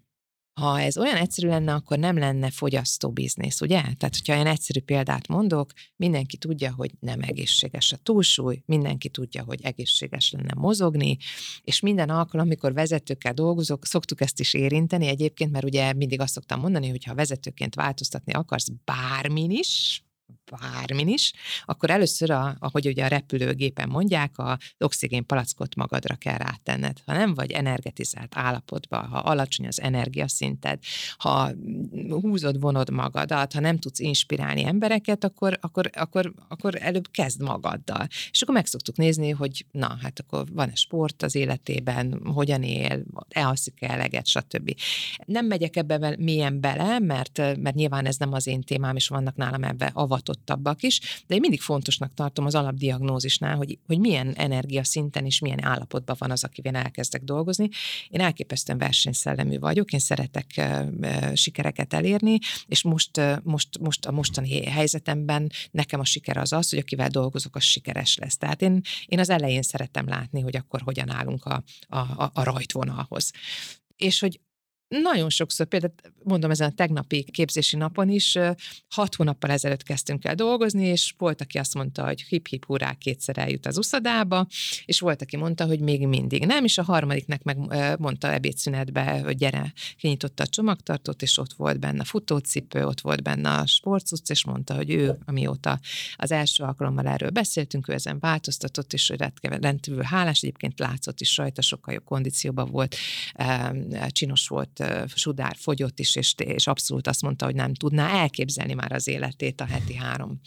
[0.60, 3.80] ha ez olyan egyszerű lenne, akkor nem lenne fogyasztó biznisz, ugye?
[3.80, 9.44] Tehát, hogyha ilyen egyszerű példát mondok, mindenki tudja, hogy nem egészséges a túlsúly, mindenki tudja,
[9.44, 11.16] hogy egészséges lenne mozogni,
[11.62, 16.32] és minden alkalom, amikor vezetőkkel dolgozok, szoktuk ezt is érinteni egyébként, mert ugye mindig azt
[16.32, 20.02] szoktam mondani, hogy ha vezetőként változtatni akarsz bármin is,
[20.50, 21.32] bármin is,
[21.64, 26.98] akkor először, a, ahogy ugye a repülőgépen mondják, a oxigén palackot magadra kell rátenned.
[27.06, 30.78] Ha nem vagy energetizált állapotban, ha alacsony az energiaszinted,
[31.16, 31.50] ha
[32.08, 38.06] húzod, vonod magadat, ha nem tudsz inspirálni embereket, akkor, akkor, akkor, akkor előbb kezd magaddal.
[38.30, 43.02] És akkor meg szoktuk nézni, hogy na, hát akkor van-e sport az életében, hogyan él,
[43.28, 44.74] elhaszik eleget, stb.
[45.24, 49.36] Nem megyek ebbe mélyen bele, mert, mert nyilván ez nem az én témám, és vannak
[49.36, 54.32] nálam ebbe avatott nyitottabbak is, de én mindig fontosnak tartom az alapdiagnózisnál, hogy, hogy milyen
[54.32, 57.68] energia szinten és milyen állapotban van az, akivel elkezdek dolgozni.
[58.08, 64.64] Én elképesztően versenyszellemű vagyok, én szeretek uh, sikereket elérni, és most, most, most a mostani
[64.64, 68.36] helyzetemben nekem a siker az az, hogy akivel dolgozok, az sikeres lesz.
[68.36, 73.30] Tehát én, én az elején szeretem látni, hogy akkor hogyan állunk a, a, a rajtvonalhoz
[74.00, 74.40] és hogy
[74.90, 75.92] nagyon sokszor, például
[76.22, 78.38] mondom ezen a tegnapi képzési napon is,
[78.88, 83.38] hat hónappal ezelőtt kezdtünk el dolgozni, és volt, aki azt mondta, hogy hip-hip hurrá kétszer
[83.38, 84.46] eljut az uszadába,
[84.84, 87.56] és volt, aki mondta, hogy még mindig nem, és a harmadiknek meg
[87.98, 93.22] mondta ebédszünetbe, hogy gyere, kinyitotta a csomagtartót, és ott volt benne a futócipő, ott volt
[93.22, 95.80] benne a sportcucc, és mondta, hogy ő, amióta
[96.16, 101.36] az első alkalommal erről beszéltünk, ő ezen változtatott, és hogy rendkívül hálás, egyébként látszott is
[101.36, 102.96] rajta, sokkal jobb kondícióban volt,
[104.08, 108.92] csinos volt Sudár fogyott is, és, és abszolút azt mondta, hogy nem tudná elképzelni már
[108.92, 110.40] az életét a heti három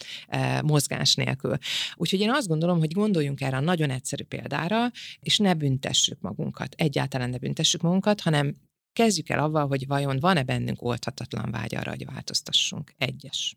[0.63, 1.57] mozgás nélkül.
[1.95, 6.73] Úgyhogy én azt gondolom, hogy gondoljunk erre a nagyon egyszerű példára, és ne büntessük magunkat,
[6.77, 8.55] egyáltalán ne büntessük magunkat, hanem
[8.93, 12.93] kezdjük el avval, hogy vajon van-e bennünk oldhatatlan vágy arra, hogy változtassunk.
[12.97, 13.55] Egyes.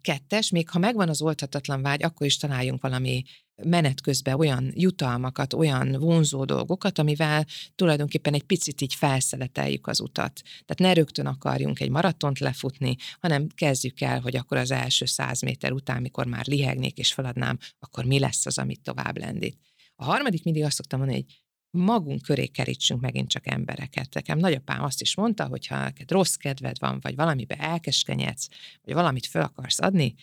[0.00, 3.22] Kettes, még ha megvan az oldhatatlan vágy, akkor is találjunk valami
[3.64, 10.40] menet közben olyan jutalmakat, olyan vonzó dolgokat, amivel tulajdonképpen egy picit így felszeleteljük az utat.
[10.42, 15.42] Tehát ne rögtön akarjunk egy maratont lefutni, hanem kezdjük el, hogy akkor az első száz
[15.42, 19.58] méter után, mikor már lihegnék és feladnám, akkor mi lesz az, amit tovább lendít.
[19.94, 21.34] A harmadik mindig azt szoktam mondani, hogy
[21.70, 24.14] magunk köré kerítsünk megint csak embereket.
[24.14, 28.48] Nekem nagyapám azt is mondta, hogy ha neked rossz kedved van, vagy valamibe elkeskenyedsz,
[28.82, 30.14] vagy valamit fel akarsz adni,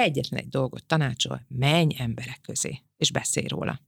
[0.00, 3.80] egyetlen egy dolgot tanácsol, menj emberek közé, és beszélj róla.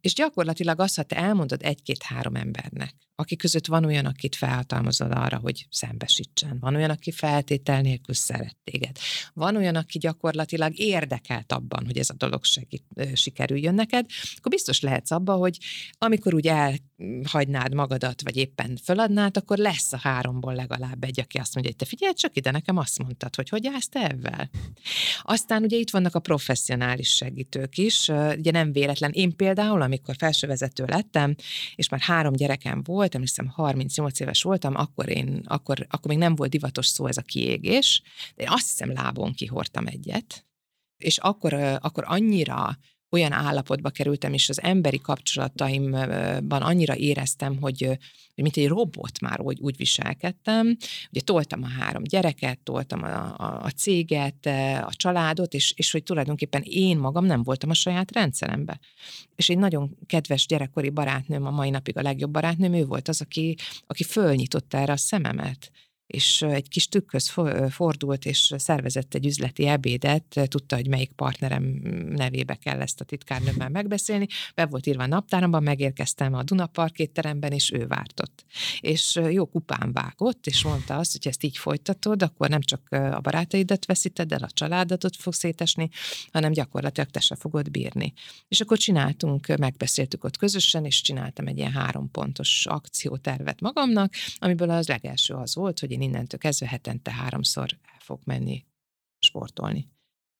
[0.00, 5.38] És gyakorlatilag azt, ha te elmondod egy-két-három embernek, aki között van olyan, akit felhatalmazod arra,
[5.38, 8.98] hogy szembesítsen, van olyan, aki feltétel nélkül szeret téged,
[9.34, 12.84] van olyan, aki gyakorlatilag érdekelt abban, hogy ez a dolog segít,
[13.14, 14.06] sikerüljön neked,
[14.36, 15.58] akkor biztos lehetsz abba, hogy
[15.98, 21.54] amikor úgy elhagynád magadat, vagy éppen föladnád, akkor lesz a háromból legalább egy, aki azt
[21.54, 24.50] mondja, hogy te figyelj csak ide, nekem azt mondtad, hogy hogy állsz te ebben.
[25.22, 29.10] Aztán ugye itt vannak a professzionális segítők is, ugye nem véletlen.
[29.10, 31.34] Én például, amikor felsővezető lettem,
[31.74, 36.34] és már három gyerekem volt, emlékszem 38 éves voltam, akkor én, akkor, akkor még nem
[36.34, 38.02] volt divatos szó ez a kiégés,
[38.34, 40.46] de én azt hiszem lábon kihortam egyet,
[40.96, 42.78] és akkor, akkor annyira
[43.10, 47.98] olyan állapotba kerültem, és az emberi kapcsolataimban annyira éreztem, hogy,
[48.34, 50.76] mint egy robot már úgy, úgy viselkedtem.
[51.10, 54.46] Ugye toltam a három gyereket, toltam a, a, a céget,
[54.82, 58.80] a családot, és, és hogy tulajdonképpen én magam nem voltam a saját rendszerembe.
[59.36, 63.20] És egy nagyon kedves gyerekkori barátnőm, a mai napig a legjobb barátnőm, ő volt az,
[63.20, 63.56] aki,
[63.86, 65.70] aki fölnyitotta erre a szememet
[66.10, 67.32] és egy kis tükköz
[67.70, 71.62] fordult, és szervezett egy üzleti ebédet, tudta, hogy melyik partnerem
[72.10, 74.26] nevébe kell ezt a titkárnőmmel megbeszélni.
[74.54, 78.44] Be volt írva a naptáramban, megérkeztem a Dunapark étteremben, és ő vártott.
[78.80, 83.20] És jó kupán vágott, és mondta azt, hogy ezt így folytatod, akkor nem csak a
[83.20, 85.88] barátaidat veszíted el, a családatot fog szétesni,
[86.32, 88.12] hanem gyakorlatilag te se fogod bírni.
[88.48, 94.70] És akkor csináltunk, megbeszéltük ott közösen, és csináltam egy ilyen három pontos akciótervet magamnak, amiből
[94.70, 98.66] az legelső az volt, hogy én innentől kezdve hetente háromszor el fog menni
[99.18, 99.88] sportolni.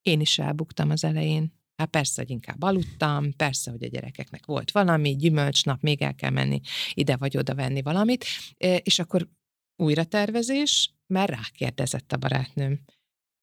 [0.03, 1.59] Én is elbuktam az elején.
[1.77, 6.31] Hát persze, hogy inkább aludtam, persze, hogy a gyerekeknek volt valami, gyümölcsnap, még el kell
[6.31, 6.61] menni
[6.93, 8.25] ide vagy oda venni valamit,
[8.83, 9.29] és akkor
[9.77, 12.81] újra tervezés, mert rákérdezett a barátnőm.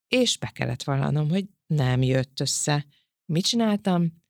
[0.08, 2.86] És be kellett vallanom, hogy nem jött össze.
[3.26, 4.24] Mit csináltam?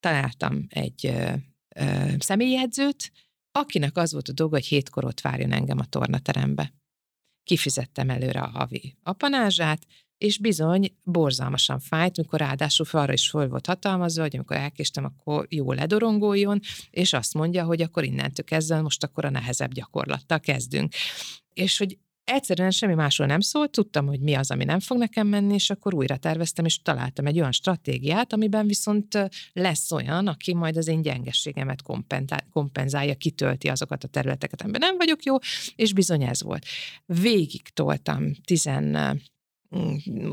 [0.00, 1.34] Találtam egy ö,
[1.76, 3.12] ö, személyjegyzőt,
[3.52, 6.74] akinek az volt a dolga, hogy hétkor ott várjon engem a tornaterembe
[7.44, 9.86] kifizettem előre a havi apanázsát,
[10.18, 15.46] és bizony borzalmasan fájt, mikor ráadásul arra is föl volt hatalmazva, hogy amikor elkéstem, akkor
[15.50, 16.60] jó ledorongoljon,
[16.90, 20.92] és azt mondja, hogy akkor innentől kezdve most akkor a nehezebb gyakorlattal kezdünk.
[21.52, 25.26] És hogy Egyszerűen semmi másról nem szólt, tudtam, hogy mi az, ami nem fog nekem
[25.26, 30.54] menni, és akkor újra terveztem, és találtam egy olyan stratégiát, amiben viszont lesz olyan, aki
[30.54, 31.82] majd az én gyengességemet
[32.50, 35.36] kompenzálja, kitölti azokat a területeket, amiben nem vagyok jó,
[35.76, 36.64] és bizony ez volt.
[37.06, 39.20] Végig toltam tizen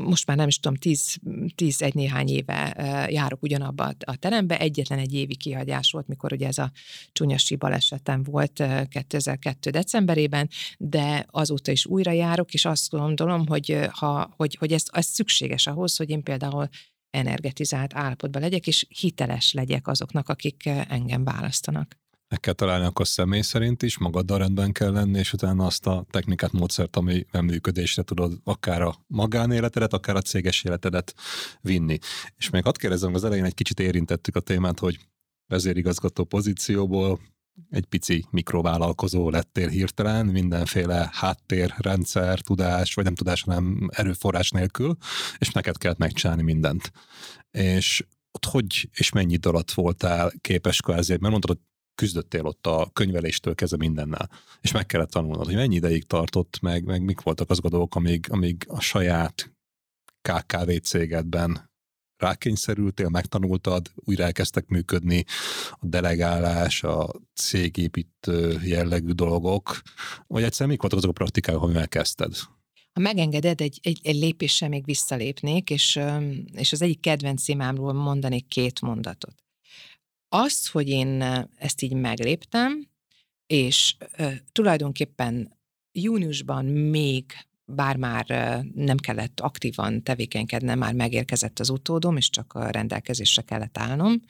[0.04, 1.18] most már nem is tudom, tíz,
[1.54, 2.74] tíz egy néhány éve
[3.10, 6.70] járok ugyanabba a terembe, egyetlen egy évi kihagyás volt, mikor ugye ez a
[7.12, 9.70] csúnyasi balesetem volt 2002.
[9.70, 10.48] decemberében,
[10.78, 15.66] de azóta is újra járok, és azt gondolom, hogy, ha, hogy, hogy ez, ez szükséges
[15.66, 16.68] ahhoz, hogy én például
[17.10, 21.98] energetizált állapotban legyek, és hiteles legyek azoknak, akik engem választanak
[22.30, 26.04] meg kell találni akkor személy szerint is, magaddal rendben kell lenni, és utána azt a
[26.10, 31.14] technikát, módszert, ami működésre tudod akár a magánéletedet, akár a céges életedet
[31.60, 31.98] vinni.
[32.36, 34.98] És még hadd kérdezem, az elején egy kicsit érintettük a témát, hogy
[35.46, 37.20] vezérigazgató pozícióból
[37.70, 44.96] egy pici mikrovállalkozó lettél hirtelen, mindenféle háttér, rendszer, tudás, vagy nem tudás, hanem erőforrás nélkül,
[45.38, 46.92] és neked kellett megcsinálni mindent.
[47.50, 51.68] És ott hogy és mennyi idő alatt voltál képes kvázi, mert mondtad, hogy
[52.00, 54.30] küzdöttél ott a könyveléstől kezdve mindennel.
[54.60, 58.26] És meg kellett tanulnod, hogy mennyi ideig tartott, meg, meg mik voltak azok a amíg,
[58.30, 59.52] amíg a saját
[60.22, 61.70] KKV cégedben
[62.16, 65.24] rákényszerültél, megtanultad, újra elkezdtek működni
[65.70, 69.82] a delegálás, a cégépítő jellegű dolgok,
[70.26, 72.34] vagy egyszerűen mik voltak azok a praktikák, ahogy megkezdted?
[72.92, 76.00] Ha megengeded, egy, egy, egy lépéssel még visszalépnék, és,
[76.52, 79.34] és az egyik kedvenc imámról mondanék két mondatot.
[80.32, 81.22] Az, hogy én
[81.56, 82.88] ezt így megléptem,
[83.46, 85.58] és uh, tulajdonképpen
[85.92, 87.24] júniusban még
[87.64, 88.26] bár már
[88.74, 94.20] nem kellett aktívan tevékenykednem, már megérkezett az utódom, és csak a rendelkezésre kellett állnom,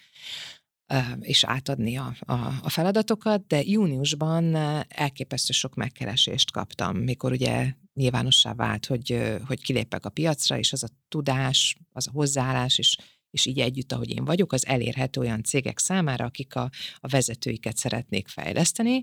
[1.20, 2.32] és átadni a, a,
[2.62, 4.54] a feladatokat, de júniusban
[4.88, 10.82] elképesztő sok megkeresést kaptam, mikor ugye nyilvánossá vált, hogy, hogy kilépek a piacra, és az
[10.82, 12.96] a tudás, az a hozzáállás, és
[13.30, 17.76] és így együtt, ahogy én vagyok, az elérhető olyan cégek számára, akik a, a vezetőiket
[17.76, 19.02] szeretnék fejleszteni,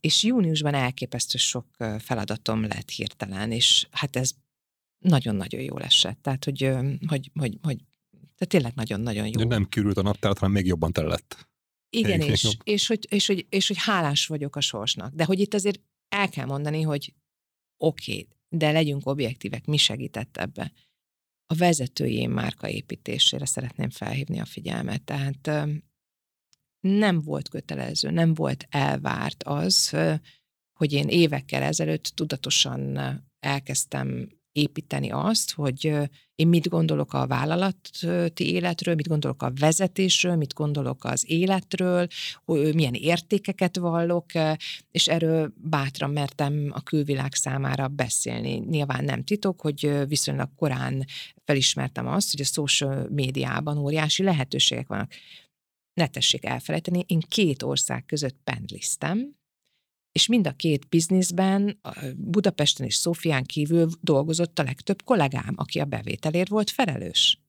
[0.00, 1.66] és júniusban elképesztő sok
[1.98, 4.30] feladatom lett hirtelen, és hát ez
[4.98, 6.22] nagyon-nagyon jól esett.
[6.22, 6.70] Tehát, hogy,
[7.06, 7.78] hogy, hogy, hogy
[8.10, 9.48] tehát tényleg nagyon-nagyon jó.
[9.48, 11.48] Nem kürült a naptárat, hanem még jobban telett.
[11.90, 15.14] Igen, és, és, és, hogy, és, hogy, és hogy hálás vagyok a sorsnak.
[15.14, 17.14] De hogy itt azért el kell mondani, hogy
[17.76, 20.72] oké, okay, de legyünk objektívek, mi segített ebbe
[21.50, 25.02] a vezetői márka építésére szeretném felhívni a figyelmet.
[25.02, 25.50] Tehát
[26.80, 29.96] nem volt kötelező, nem volt elvárt az,
[30.72, 32.98] hogy én évekkel ezelőtt tudatosan
[33.40, 35.92] elkezdtem építeni azt, hogy
[36.34, 42.06] én mit gondolok a vállalati életről, mit gondolok a vezetésről, mit gondolok az életről,
[42.44, 44.26] hogy milyen értékeket vallok,
[44.90, 48.58] és erről bátran mertem a külvilág számára beszélni.
[48.58, 51.04] Nyilván nem titok, hogy viszonylag korán
[51.44, 55.12] felismertem azt, hogy a social médiában óriási lehetőségek vannak.
[55.94, 59.37] Ne tessék elfelejteni, én két ország között pendliztem,
[60.18, 61.80] és mind a két bizniszben,
[62.16, 67.40] Budapesten és Szófián kívül dolgozott a legtöbb kollégám, aki a bevételért volt felelős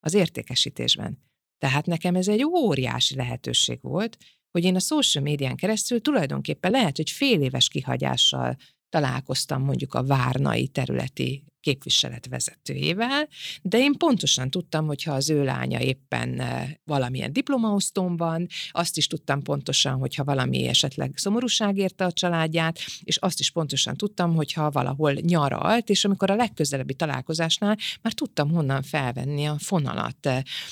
[0.00, 1.18] az értékesítésben.
[1.58, 4.16] Tehát nekem ez egy óriási lehetőség volt,
[4.50, 8.56] hogy én a social médián keresztül tulajdonképpen lehet, hogy fél éves kihagyással
[8.90, 13.28] találkoztam mondjuk a Várnai területi képviselet vezetőjével,
[13.62, 18.96] de én pontosan tudtam, hogy ha az ő lánya éppen eh, valamilyen diplomaosztón van, azt
[18.96, 24.34] is tudtam pontosan, hogyha valami esetleg szomorúság érte a családját, és azt is pontosan tudtam,
[24.34, 30.28] hogyha valahol nyaralt, és amikor a legközelebbi találkozásnál már tudtam honnan felvenni a fonalat.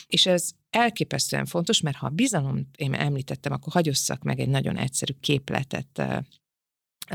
[0.07, 4.77] És ez elképesztően fontos, mert ha a bizalom én említettem, akkor hagyosszak meg egy nagyon
[4.77, 6.19] egyszerű képletet eh,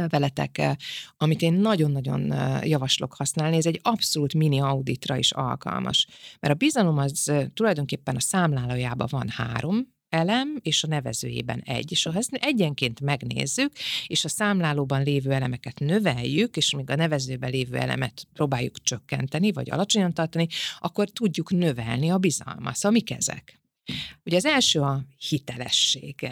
[0.07, 0.77] veletek,
[1.17, 2.33] amit én nagyon-nagyon
[2.65, 6.07] javaslok használni, ez egy abszolút mini auditra is alkalmas.
[6.39, 11.91] Mert a bizalom az tulajdonképpen a számlálójában van három, elem, és a nevezőjében egy.
[11.91, 13.71] És ha ezt egyenként megnézzük,
[14.07, 19.71] és a számlálóban lévő elemeket növeljük, és még a nevezőben lévő elemet próbáljuk csökkenteni, vagy
[19.71, 20.47] alacsonyan tartani,
[20.79, 22.75] akkor tudjuk növelni a bizalmat.
[22.75, 23.61] Szóval mik ezek?
[24.25, 26.27] Ugye az első a hitelesség.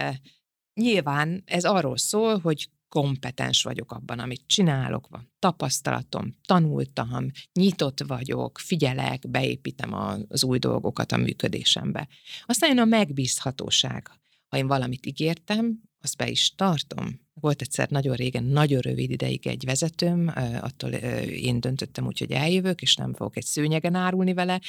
[0.74, 8.58] Nyilván ez arról szól, hogy kompetens vagyok abban, amit csinálok, van tapasztalatom, tanultam, nyitott vagyok,
[8.60, 9.94] figyelek, beépítem
[10.28, 12.08] az új dolgokat a működésembe.
[12.46, 14.12] Aztán jön a megbízhatóság.
[14.48, 17.21] Ha én valamit ígértem, azt be is tartom.
[17.34, 20.32] Volt egyszer nagyon régen, nagyon rövid ideig egy vezetőm,
[20.62, 20.92] attól
[21.24, 24.62] én döntöttem úgy, hogy eljövök, és nem fogok egy szőnyegen árulni vele,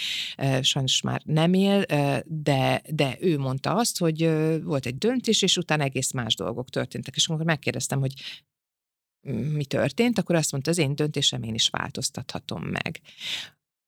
[0.61, 1.85] sajnos már nem él,
[2.27, 4.31] de, de ő mondta azt, hogy
[4.63, 7.17] volt egy döntés, és utána egész más dolgok történtek.
[7.17, 8.13] És amikor megkérdeztem, hogy
[9.53, 13.01] mi történt, akkor azt mondta, az én döntésem én is változtathatom meg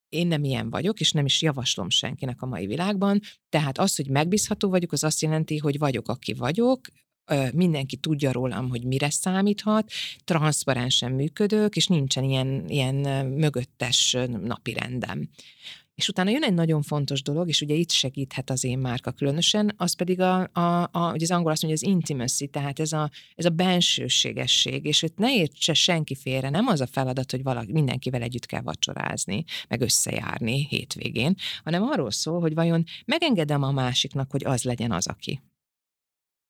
[0.08, 3.20] én nem ilyen vagyok, és nem is javaslom senkinek a mai világban.
[3.48, 6.80] Tehát az, hogy megbízható vagyok, az azt jelenti, hogy vagyok, aki vagyok,
[7.52, 9.90] mindenki tudja rólam, hogy mire számíthat,
[10.24, 15.28] transzparensen működök, és nincsen ilyen, ilyen mögöttes napi rendem.
[15.94, 19.74] És utána jön egy nagyon fontos dolog, és ugye itt segíthet az én márka különösen,
[19.76, 23.10] az pedig a, a, a hogy az angol azt mondja, az intimacy, tehát ez a,
[23.34, 27.72] ez a bensőségesség, és itt ne értse senki félre, nem az a feladat, hogy valaki,
[27.72, 31.34] mindenkivel együtt kell vacsorázni, meg összejárni hétvégén,
[31.64, 35.40] hanem arról szól, hogy vajon megengedem a másiknak, hogy az legyen az, aki.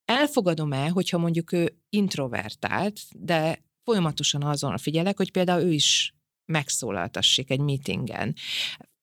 [0.05, 6.15] Elfogadom-e, hogyha mondjuk ő introvertált, de folyamatosan azon figyelek, hogy például ő is
[6.45, 8.35] megszólaltassék egy meetingen.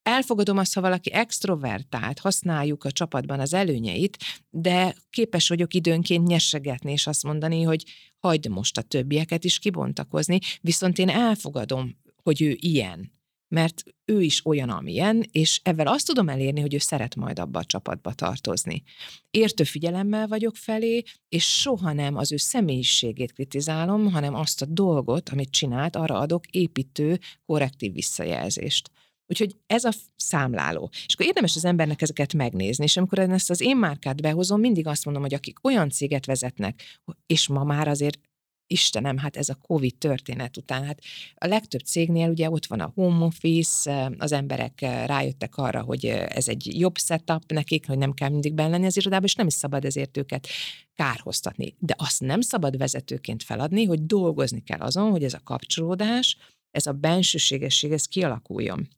[0.03, 4.17] Elfogadom azt, ha valaki extrovertált, használjuk a csapatban az előnyeit,
[4.51, 7.85] de képes vagyok időnként nyesegetni, és azt mondani, hogy
[8.19, 13.13] hagyd most a többieket is kibontakozni, viszont én elfogadom, hogy ő ilyen
[13.53, 17.59] mert ő is olyan, amilyen, és ezzel azt tudom elérni, hogy ő szeret majd abba
[17.59, 18.83] a csapatba tartozni.
[19.31, 25.29] Értő figyelemmel vagyok felé, és soha nem az ő személyiségét kritizálom, hanem azt a dolgot,
[25.29, 28.91] amit csinált, arra adok építő, korrektív visszajelzést.
[29.27, 30.91] Úgyhogy ez a számláló.
[31.07, 34.87] És akkor érdemes az embernek ezeket megnézni, és amikor ezt az én márkát behozom, mindig
[34.87, 36.83] azt mondom, hogy akik olyan céget vezetnek,
[37.27, 38.19] és ma már azért
[38.67, 41.01] Istenem, hát ez a Covid történet után, hát
[41.35, 46.49] a legtöbb cégnél ugye ott van a home office, az emberek rájöttek arra, hogy ez
[46.49, 49.55] egy jobb setup nekik, hogy nem kell mindig benne lenni az irodában, és nem is
[49.55, 50.49] szabad ezért őket
[50.95, 51.75] kárhoztatni.
[51.79, 56.37] De azt nem szabad vezetőként feladni, hogy dolgozni kell azon, hogy ez a kapcsolódás,
[56.71, 58.89] ez a bensőségesség, ez kialakuljon.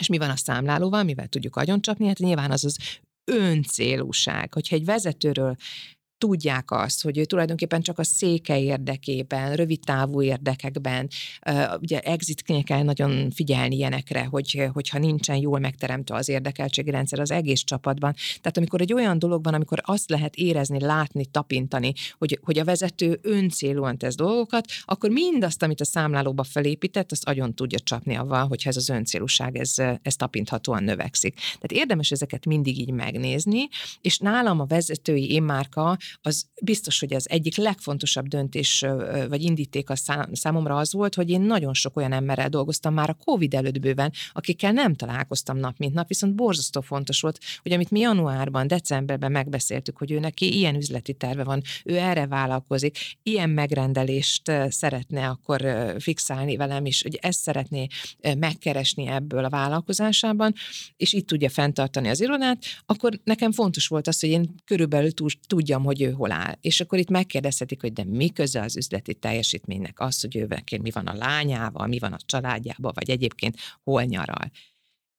[0.00, 2.06] És mi van a számlálóval, mivel tudjuk agyoncsapni?
[2.06, 2.78] Hát nyilván az az
[3.24, 4.52] öncélúság.
[4.52, 5.56] Hogyha egy vezetőről
[6.18, 11.08] tudják azt, hogy ő tulajdonképpen csak a széke érdekében, rövid távú érdekekben,
[11.80, 17.30] ugye exitnél kell nagyon figyelni ilyenekre, hogy, hogyha nincsen jól megteremtve az érdekeltségi rendszer az
[17.30, 18.14] egész csapatban.
[18.40, 22.64] Tehát amikor egy olyan dolog van, amikor azt lehet érezni, látni, tapintani, hogy, hogy a
[22.64, 28.46] vezető öncélúan tesz dolgokat, akkor mindazt, amit a számlálóba felépített, azt agyon tudja csapni avval,
[28.46, 31.34] hogyha ez az öncélúság, ez, ez tapinthatóan növekszik.
[31.34, 33.68] Tehát érdemes ezeket mindig így megnézni,
[34.00, 38.84] és nálam a vezetői én márka az biztos, hogy az egyik legfontosabb döntés
[39.28, 39.94] vagy indíték a
[40.32, 44.12] számomra az volt, hogy én nagyon sok olyan emberrel dolgoztam már a COVID előtt bőven,
[44.32, 49.32] akikkel nem találkoztam nap mint nap, viszont borzasztó fontos volt, hogy amit mi januárban, decemberben
[49.32, 55.94] megbeszéltük, hogy ő neki ilyen üzleti terve van, ő erre vállalkozik, ilyen megrendelést szeretne akkor
[55.98, 57.86] fixálni velem is, hogy ezt szeretné
[58.38, 60.54] megkeresni ebből a vállalkozásában,
[60.96, 65.10] és itt tudja fenntartani az irodát, akkor nekem fontos volt az, hogy én körülbelül
[65.46, 66.54] tudjam, hogy ő hol áll.
[66.60, 70.48] És akkor itt megkérdezhetik, hogy de mi köze az üzleti teljesítménynek az, hogy ő
[70.82, 74.50] mi van a lányával, mi van a családjával, vagy egyébként hol nyaral.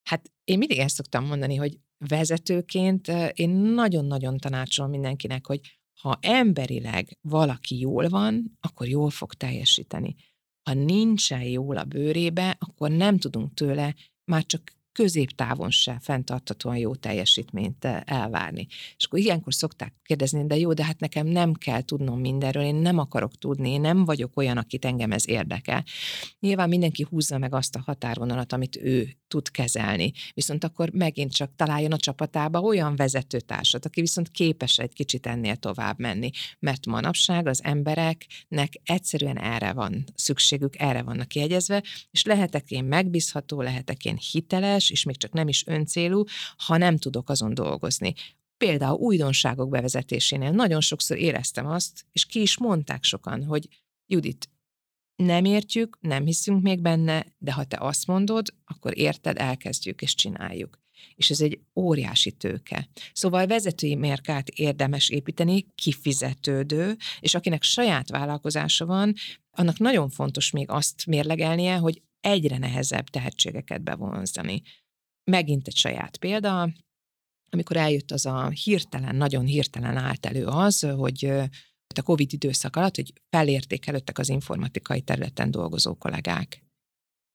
[0.02, 1.78] Hát én mindig ezt szoktam mondani, hogy
[2.08, 5.60] vezetőként én nagyon-nagyon tanácsolom mindenkinek, hogy
[6.00, 10.14] ha emberileg valaki jól van, akkor jól fog teljesíteni.
[10.62, 13.94] Ha nincsen jól a bőrébe, akkor nem tudunk tőle
[14.24, 18.66] már csak középtávon se fenntartatóan jó teljesítményt eh, elvárni.
[18.96, 22.74] És akkor ilyenkor szokták kérdezni, de jó, de hát nekem nem kell tudnom mindenről, én
[22.74, 25.84] nem akarok tudni, én nem vagyok olyan, akit engem ez érdekel.
[26.40, 31.50] Nyilván mindenki húzza meg azt a határvonalat, amit ő tud kezelni, viszont akkor megint csak
[31.56, 37.46] találjon a csapatába olyan vezetőtársat, aki viszont képes egy kicsit ennél tovább menni, mert manapság
[37.46, 44.18] az embereknek egyszerűen erre van szükségük, erre vannak kiegyezve, és lehetek én megbízható, lehetek én
[44.30, 46.24] hiteles, és még csak nem is öncélú,
[46.56, 48.14] ha nem tudok azon dolgozni.
[48.56, 53.68] Például újdonságok bevezetésénél nagyon sokszor éreztem azt, és ki is mondták sokan, hogy
[54.06, 54.48] Judit,
[55.20, 60.14] nem értjük, nem hiszünk még benne, de ha te azt mondod, akkor érted, elkezdjük és
[60.14, 60.78] csináljuk.
[61.14, 62.88] És ez egy óriási tőke.
[63.12, 69.14] Szóval vezetői mérkát érdemes építeni, kifizetődő, és akinek saját vállalkozása van,
[69.50, 74.62] annak nagyon fontos még azt mérlegelnie, hogy egyre nehezebb tehetségeket bevonzani.
[75.24, 76.72] Megint egy saját példa,
[77.50, 81.32] amikor eljött az a hirtelen, nagyon hirtelen állt elő az, hogy
[81.98, 86.62] a COVID időszak alatt, hogy felértékelődtek az informatikai területen dolgozó kollégák.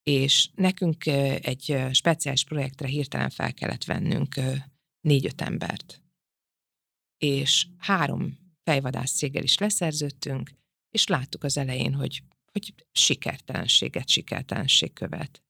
[0.02, 4.34] És nekünk egy speciális projektre hirtelen fel kellett vennünk
[5.00, 6.02] négy-öt embert.
[7.18, 10.50] És három fejvadász céggel is leszerződtünk,
[10.90, 12.22] és láttuk az elején, hogy,
[12.52, 15.42] hogy sikertelenséget, sikertelenség követ.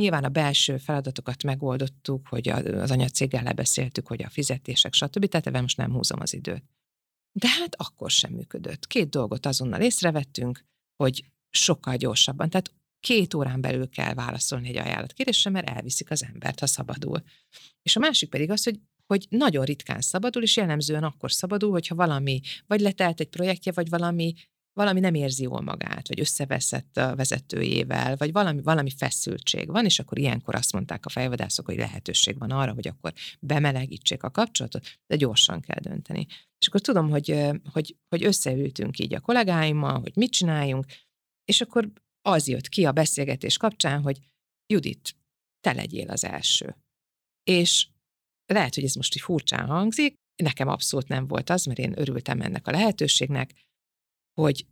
[0.00, 5.26] Nyilván a belső feladatokat megoldottuk, hogy az anyacéggel lebeszéltük, hogy a fizetések, stb.
[5.26, 6.64] Tehát ebben most nem húzom az időt.
[7.38, 8.86] De hát akkor sem működött.
[8.86, 10.64] Két dolgot azonnal észrevettünk,
[10.96, 16.60] hogy sokkal gyorsabban, tehát két órán belül kell válaszolni egy ajánlatkérésre, mert elviszik az embert,
[16.60, 17.22] ha szabadul.
[17.82, 21.94] És a másik pedig az, hogy hogy nagyon ritkán szabadul, és jellemzően akkor szabadul, hogyha
[21.94, 24.34] valami, vagy letelt egy projektje, vagy valami
[24.78, 29.98] valami nem érzi jól magát, vagy összeveszett a vezetőjével, vagy valami, valami feszültség van, és
[29.98, 34.86] akkor ilyenkor azt mondták a fejvadászok, hogy lehetőség van arra, hogy akkor bemelegítsék a kapcsolatot,
[35.06, 36.26] de gyorsan kell dönteni.
[36.58, 40.86] És akkor tudom, hogy, hogy, hogy összeültünk így a kollégáimmal, hogy mit csináljunk,
[41.44, 41.92] és akkor
[42.22, 44.18] az jött ki a beszélgetés kapcsán, hogy
[44.72, 45.16] Judit,
[45.60, 46.76] te legyél az első.
[47.42, 47.88] És
[48.46, 52.40] lehet, hogy ez most így furcsán hangzik, nekem abszolút nem volt az, mert én örültem
[52.40, 53.54] ennek a lehetőségnek,
[54.42, 54.66] hogy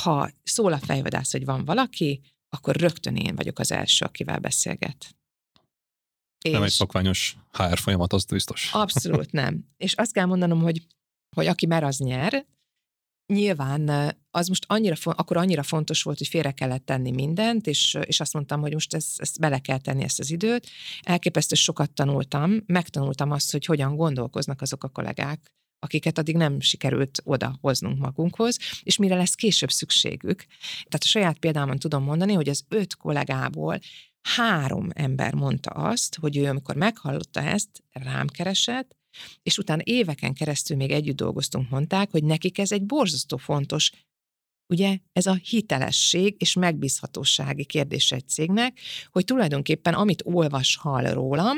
[0.00, 5.16] ha szól a fejvadász, hogy van valaki, akkor rögtön én vagyok az első, akivel beszélget.
[6.44, 8.70] És nem egy szokványos HR folyamat, az biztos.
[8.72, 9.64] Abszolút nem.
[9.76, 10.86] És azt kell mondanom, hogy,
[11.36, 12.46] hogy aki mer, az nyer.
[13.26, 18.20] Nyilván az most annyira, akkor annyira fontos volt, hogy félre kellett tenni mindent, és, és
[18.20, 20.68] azt mondtam, hogy most ezt, ezt bele kell tenni ezt az időt.
[21.00, 25.52] Elképesztő sokat tanultam, megtanultam azt, hogy hogyan gondolkoznak azok a kollégák,
[25.82, 30.44] akiket addig nem sikerült oda hoznunk magunkhoz, és mire lesz később szükségük.
[30.72, 33.78] Tehát a saját példámon tudom mondani, hogy az öt kollégából
[34.22, 38.96] három ember mondta azt, hogy ő amikor meghallotta ezt, rám keresett,
[39.42, 43.90] és utána éveken keresztül még együtt dolgoztunk, mondták, hogy nekik ez egy borzasztó fontos
[44.72, 48.78] ugye ez a hitelesség és megbízhatósági kérdése egy cégnek,
[49.10, 51.56] hogy tulajdonképpen amit olvas, hall rólam,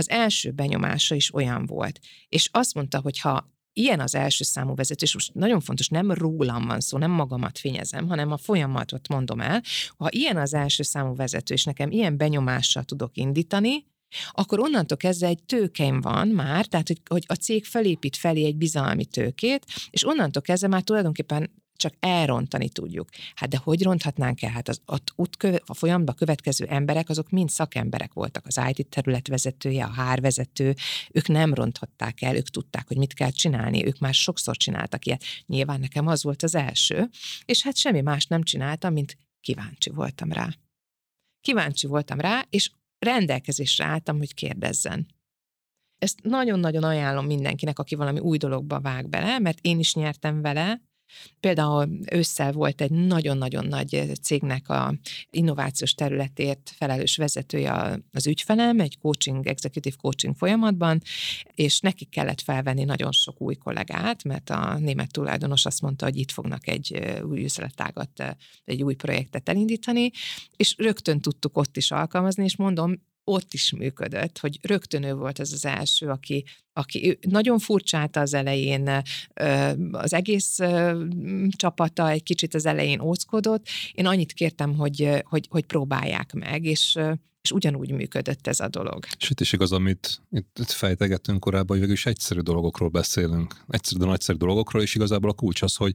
[0.00, 2.00] az első benyomása is olyan volt.
[2.28, 6.12] És azt mondta, hogy ha ilyen az első számú vezető, és most nagyon fontos, nem
[6.12, 9.62] rólam van szó, nem magamat fényezem, hanem a folyamatot mondom el,
[9.96, 13.86] ha ilyen az első számú vezető, és nekem ilyen benyomással tudok indítani,
[14.30, 18.56] akkor onnantól kezdve egy tőkeim van már, tehát hogy, hogy a cég felépít felé egy
[18.56, 21.50] bizalmi tőkét, és onnantól kezdve már tulajdonképpen
[21.80, 23.08] csak elrontani tudjuk.
[23.34, 24.50] Hát de hogy ronthatnánk el?
[24.50, 28.46] Hát az ott útköve, a folyamban következő emberek, azok mind szakemberek voltak.
[28.46, 30.74] Az IT terület vezetője, a hárvezető,
[31.12, 35.24] ők nem ronthatták el, ők tudták, hogy mit kell csinálni, ők már sokszor csináltak ilyet.
[35.46, 37.08] Nyilván nekem az volt az első,
[37.44, 40.48] és hát semmi más nem csináltam, mint kíváncsi voltam rá.
[41.40, 45.06] Kíváncsi voltam rá, és rendelkezésre álltam, hogy kérdezzen.
[45.98, 50.80] Ezt nagyon-nagyon ajánlom mindenkinek, aki valami új dologba vág bele, mert én is nyertem vele,
[51.40, 54.94] Például ősszel volt egy nagyon-nagyon nagy cégnek a
[55.30, 61.02] innovációs területért felelős vezetője az ügyfelem, egy coaching, executive coaching folyamatban,
[61.54, 66.16] és neki kellett felvenni nagyon sok új kollégát, mert a német tulajdonos azt mondta, hogy
[66.16, 70.10] itt fognak egy új üzletágat, egy új projektet elindítani,
[70.56, 75.38] és rögtön tudtuk ott is alkalmazni, és mondom, ott is működött, hogy rögtön ő volt
[75.38, 79.02] ez az első, aki, aki nagyon furcsálta az elején,
[79.90, 80.58] az egész
[81.56, 83.66] csapata egy kicsit az elején óckodott.
[83.92, 86.98] Én annyit kértem, hogy, hogy, hogy próbálják meg, és
[87.42, 89.06] és ugyanúgy működött ez a dolog.
[89.28, 93.64] Itt is igaz, amit itt, fejtegettünk korábban, hogy végül is egyszerű dolgokról beszélünk.
[93.68, 95.94] Egyszerű, de nagyszerű dolgokról, és igazából a kulcs az, hogy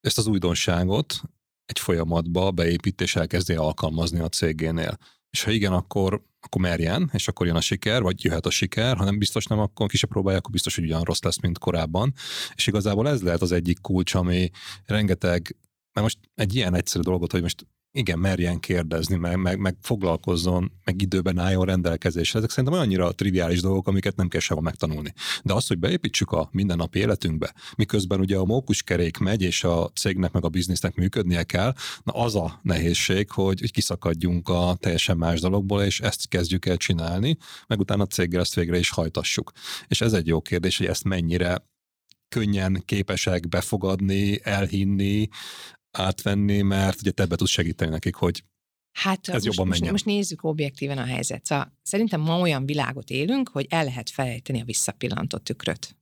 [0.00, 1.20] ezt az újdonságot
[1.66, 4.98] egy folyamatba beépít és alkalmazni a cégénél.
[5.30, 8.96] És ha igen, akkor akkor merjen, és akkor jön a siker, vagy jöhet a siker,
[8.96, 12.14] hanem biztos nem, akkor ki se próbálja, akkor biztos, hogy ugyan rossz lesz, mint korábban.
[12.54, 14.50] És igazából ez lehet az egyik kulcs, ami
[14.84, 15.56] rengeteg,
[15.92, 17.66] mert most egy ilyen egyszerű dolgot, hogy most
[17.98, 22.38] igen, merjen kérdezni, meg, meg, meg foglalkozzon, meg időben álljon rendelkezésre.
[22.38, 25.12] Ezek szerintem annyira triviális dolgok, amiket nem kell sehol megtanulni.
[25.42, 30.32] De az, hogy beépítsük a mindennapi életünkbe, miközben ugye a mókuskerék megy, és a cégnek
[30.32, 31.72] meg a biznisznek működnie kell,
[32.02, 36.76] na az a nehézség, hogy, hogy kiszakadjunk a teljesen más dologból, és ezt kezdjük el
[36.76, 39.52] csinálni, meg utána a céggel ezt végre is hajtassuk.
[39.88, 41.66] És ez egy jó kérdés, hogy ezt mennyire
[42.28, 45.28] könnyen képesek befogadni, elhinni,
[45.98, 48.44] átvenni, mert ugye te be tudsz segíteni nekik, hogy
[48.92, 49.90] Hát ez most, jobban menjen.
[49.90, 51.44] Most, most nézzük objektíven a helyzet.
[51.44, 55.96] Szóval szerintem ma olyan világot élünk, hogy el lehet felejteni a visszapillantott tükröt.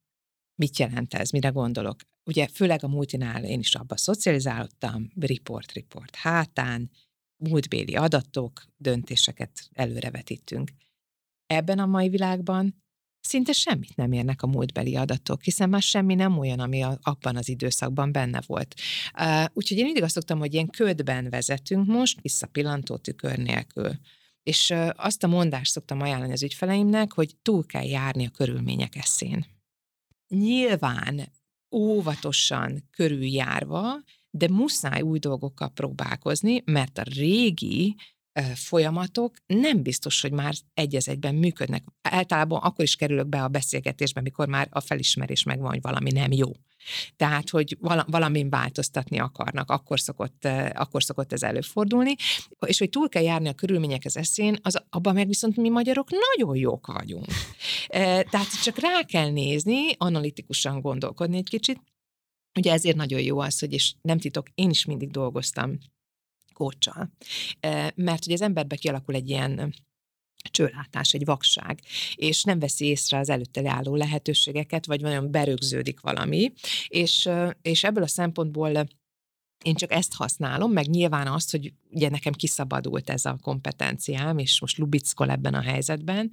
[0.54, 1.30] Mit jelent ez?
[1.30, 2.00] Mire gondolok?
[2.24, 6.90] Ugye főleg a multinál én is abba szocializálódtam, report, report hátán,
[7.36, 10.70] múltbéli adatok, döntéseket előrevetítünk.
[11.46, 12.84] Ebben a mai világban
[13.26, 17.36] szinte semmit nem érnek a múltbeli adatok, hiszen már semmi nem olyan, ami a, abban
[17.36, 18.74] az időszakban benne volt.
[19.18, 23.90] Uh, úgyhogy én mindig azt szoktam, hogy ilyen ködben vezetünk most, visszapillantó tükör nélkül.
[24.42, 28.96] És uh, azt a mondást szoktam ajánlani az ügyfeleimnek, hogy túl kell járni a körülmények
[28.96, 29.46] eszén.
[30.28, 31.32] Nyilván
[31.70, 37.96] óvatosan körüljárva, de muszáj új dolgokkal próbálkozni, mert a régi
[38.54, 41.84] folyamatok nem biztos, hogy már egy egyben működnek.
[42.02, 46.32] Általában akkor is kerülök be a beszélgetésbe, mikor már a felismerés megvan, hogy valami nem
[46.32, 46.50] jó.
[47.16, 47.76] Tehát, hogy
[48.06, 50.44] valamin változtatni akarnak, akkor szokott,
[50.74, 52.14] akkor szokott ez előfordulni,
[52.66, 56.08] és hogy túl kell járni a körülmények az eszén, az, abban meg viszont mi magyarok
[56.10, 57.26] nagyon jók vagyunk.
[58.30, 61.80] Tehát csak rá kell nézni, analitikusan gondolkodni egy kicsit,
[62.58, 65.78] Ugye ezért nagyon jó az, hogy, és nem titok, én is mindig dolgoztam
[66.56, 67.12] kócsal.
[67.94, 69.74] Mert hogy az emberbe kialakul egy ilyen
[70.50, 71.80] csőlátás, egy vakság,
[72.14, 76.52] és nem veszi észre az előtte álló lehetőségeket, vagy nagyon berögződik valami,
[76.88, 77.28] és,
[77.62, 78.86] és ebből a szempontból
[79.64, 84.60] én csak ezt használom, meg nyilván azt, hogy ugye nekem kiszabadult ez a kompetenciám, és
[84.60, 86.30] most lubickol ebben a helyzetben,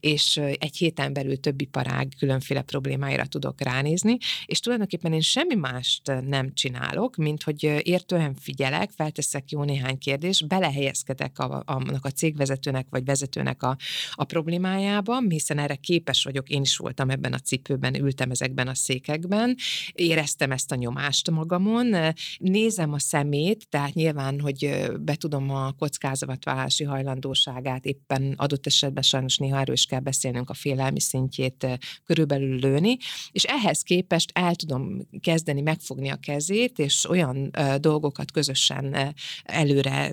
[0.00, 4.16] és egy héten belül több iparág különféle problémáira tudok ránézni,
[4.46, 10.46] és tulajdonképpen én semmi mást nem csinálok, mint hogy értően figyelek, felteszek jó néhány kérdést,
[10.46, 13.76] belehelyezkedek a, annak a cégvezetőnek vagy vezetőnek a,
[14.12, 18.74] a problémájában, hiszen erre képes vagyok, én is voltam ebben a cipőben, ültem ezekben a
[18.74, 19.56] székekben,
[19.92, 21.94] éreztem ezt a nyomást magamon,
[22.38, 29.36] nézem a szemét, tehát nyilván, hogy be tudom a kockázatvállalási hajlandóságát, éppen adott esetben sajnos
[29.36, 31.66] néha erről is kell beszélnünk a félelmi szintjét
[32.04, 32.96] körülbelül lőni,
[33.30, 37.50] és ehhez képest el tudom kezdeni megfogni a kezét, és olyan
[37.80, 40.12] dolgokat közösen előre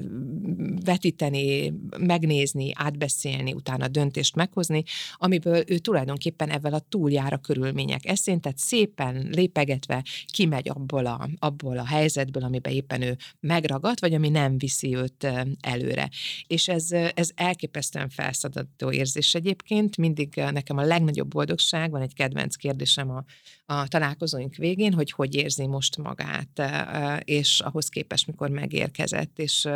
[0.85, 4.84] vetíteni, megnézni, átbeszélni, utána döntést meghozni,
[5.15, 11.30] amiből ő tulajdonképpen ezzel a túljár a körülmények eszén, tehát szépen lépegetve kimegy abból a,
[11.39, 15.27] abból a helyzetből, amiben éppen ő megragad, vagy ami nem visz viszi őt
[15.60, 16.10] előre.
[16.47, 19.97] És ez, ez elképesztően felszabadító érzés egyébként.
[19.97, 23.23] Mindig nekem a legnagyobb boldogság, van egy kedvenc kérdésem a,
[23.65, 26.61] a találkozóink végén, hogy hogy érzi most magát,
[27.23, 29.68] és ahhoz képest, mikor megérkezett, és,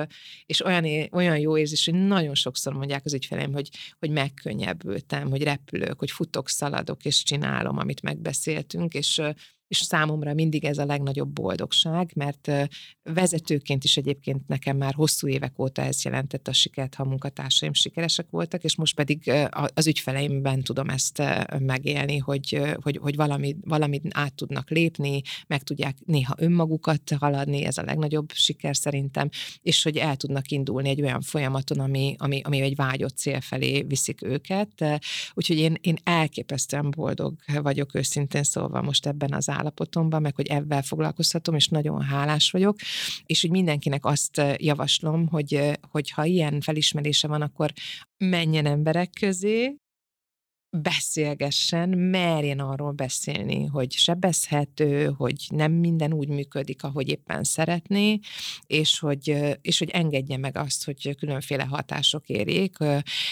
[0.45, 3.69] és olyan, olyan jó érzés, hogy nagyon sokszor mondják az ügyfeleim, hogy,
[3.99, 9.21] hogy megkönnyebbültem, hogy repülök, hogy futok, szaladok, és csinálom, amit megbeszéltünk, és
[9.67, 12.51] és számomra mindig ez a legnagyobb boldogság, mert
[13.03, 18.29] vezetőként is egyébként nekem már hosszú évek óta ez jelentett a sikert, ha munkatársaim sikeresek
[18.29, 19.31] voltak, és most pedig
[19.73, 21.23] az ügyfeleimben tudom ezt
[21.59, 27.77] megélni, hogy, hogy, hogy valami, valamit át tudnak lépni, meg tudják néha önmagukat haladni, ez
[27.77, 29.29] a legnagyobb siker szerintem,
[29.61, 33.81] és hogy el tudnak indulni egy olyan folyamaton, ami, ami, ami egy vágyott cél felé
[33.81, 35.01] viszik őket.
[35.33, 40.81] Úgyhogy én, én elképesztően boldog vagyok őszintén szólva most ebben az állapotomban, meg hogy ebben
[40.81, 42.75] foglalkoztatom, és nagyon hálás vagyok,
[43.25, 47.71] és hogy mindenkinek azt javaslom, hogy, hogy ha ilyen felismerése van, akkor
[48.17, 49.75] menjen emberek közé,
[50.81, 58.19] beszélgessen, merjen arról beszélni, hogy sebezhető, hogy nem minden úgy működik, ahogy éppen szeretné,
[58.67, 62.77] és hogy, és hogy engedje meg azt, hogy különféle hatások érjék,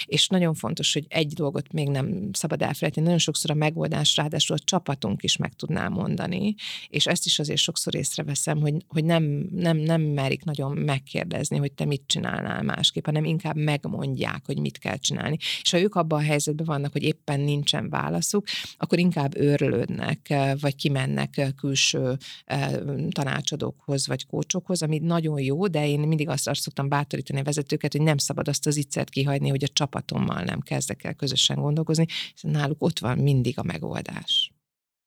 [0.06, 4.56] és nagyon fontos, hogy egy dolgot még nem szabad elfelejteni, nagyon sokszor a megoldás, ráadásul
[4.56, 6.56] a csapatunk is meg tudná mondani,
[6.90, 11.72] és ezt is azért sokszor észreveszem, hogy, hogy nem, nem, nem merik nagyon megkérdezni, hogy
[11.72, 15.38] te mit csinálnál másképp, hanem inkább megmondják, hogy mit kell csinálni.
[15.62, 18.48] És ha ők abban a helyzetben vannak, hogy éppen éppen nincsen válaszuk,
[18.78, 22.72] akkor inkább őrlődnek, eh, vagy kimennek eh, külső eh,
[23.10, 27.92] tanácsadókhoz, vagy kócsokhoz, ami nagyon jó, de én mindig azt, azt szoktam bátorítani a vezetőket,
[27.92, 32.06] hogy nem szabad azt az iccet kihagyni, hogy a csapatommal nem kezdek el közösen gondolkozni,
[32.34, 34.52] hiszen náluk ott van mindig a megoldás.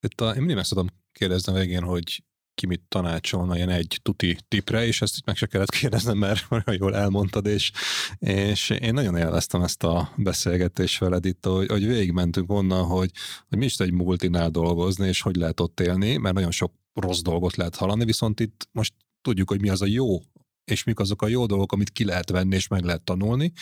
[0.00, 2.22] Itt a, én mindig meg tudom kérdezni a végén, hogy
[2.58, 6.78] ki mit tanácsolna ilyen egy tuti tipre, és ezt meg se kellett kérdeznem, mert olyan
[6.80, 7.72] jól elmondtad, és,
[8.18, 13.10] és én nagyon élveztem ezt a beszélgetést veled itt, hogy, hogy végigmentünk onnan, hogy,
[13.48, 17.20] hogy mi is egy multinál dolgozni, és hogy lehet ott élni, mert nagyon sok rossz
[17.20, 20.20] dolgot lehet hallani, viszont itt most tudjuk, hogy mi az a jó
[20.64, 23.52] és mik azok a jó dolgok, amit ki lehet venni és meg lehet tanulni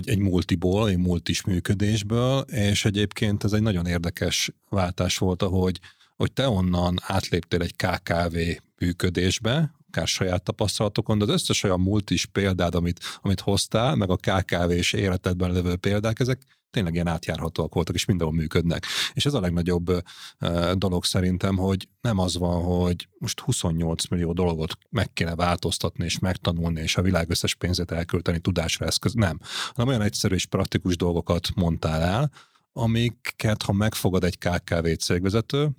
[0.00, 5.80] egy multiból, egy multis működésből, és egyébként ez egy nagyon érdekes váltás volt, ahogy
[6.16, 8.36] hogy te onnan átléptél egy KKV
[8.78, 14.16] működésbe, akár saját tapasztalatokon, de az összes olyan multis példád, amit, amit hoztál, meg a
[14.16, 16.42] KKV-s életedben levő példák, ezek
[16.74, 18.86] tényleg ilyen átjárhatóak voltak, és mindenhol működnek.
[19.12, 24.32] És ez a legnagyobb uh, dolog szerintem, hogy nem az van, hogy most 28 millió
[24.32, 29.12] dolgot meg kéne változtatni, és megtanulni, és a világ összes pénzét elkölteni tudásra eszköz.
[29.12, 29.38] Nem.
[29.68, 32.30] Hanem olyan egyszerű és praktikus dolgokat mondtál el,
[32.72, 35.70] amiket, ha megfogad egy KKV cégvezető,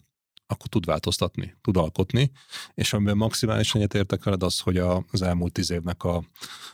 [0.48, 2.32] akkor tud változtatni, tud alkotni,
[2.74, 4.78] és amiben maximálisan egyetértek veled az, hogy
[5.12, 6.24] az elmúlt tíz évnek a,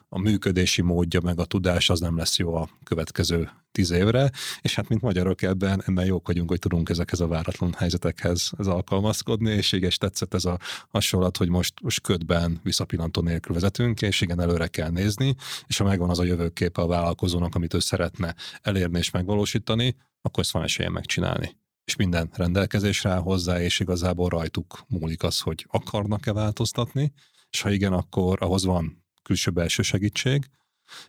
[0.09, 4.31] a működési módja, meg a tudás az nem lesz jó a következő tíz évre,
[4.61, 8.67] és hát mint magyarok ebben, ebben jók vagyunk, hogy tudunk ezekhez a váratlan helyzetekhez ez
[8.67, 14.21] alkalmazkodni, és igen, tetszett ez a hasonlat, hogy most, most ködben visszapillantó nélkül vezetünk, és
[14.21, 15.35] igen, előre kell nézni,
[15.67, 20.43] és ha megvan az a jövőkép a vállalkozónak, amit ő szeretne elérni és megvalósítani, akkor
[20.43, 25.65] ezt van esélye megcsinálni és minden rendelkezésre áll hozzá, és igazából rajtuk múlik az, hogy
[25.69, 27.13] akarnak-e változtatni,
[27.49, 30.49] és ha igen, akkor ahhoz van külső-belső segítség,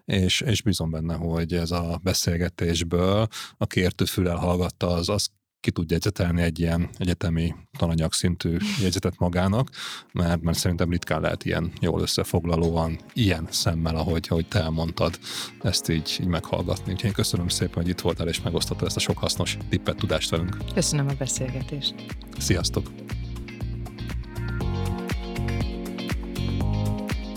[0.04, 3.26] és, és bízom benne, hogy ez a beszélgetésből,
[3.56, 5.28] aki értőfülel hallgatta, az, az
[5.62, 9.68] ki tud jegyzetelni egy ilyen egyetemi tananyag szintű jegyzetet magának,
[10.12, 15.18] mert, mert szerintem ritkán lehet ilyen jól összefoglalóan, ilyen szemmel, ahogy, ahogy te elmondtad,
[15.62, 16.92] ezt így, így meghallgatni.
[16.92, 20.30] Úgyhogy én köszönöm szépen, hogy itt voltál és megosztottad ezt a sok hasznos tippet, tudást
[20.30, 20.56] velünk.
[20.74, 21.94] Köszönöm a beszélgetést.
[22.38, 22.90] Sziasztok!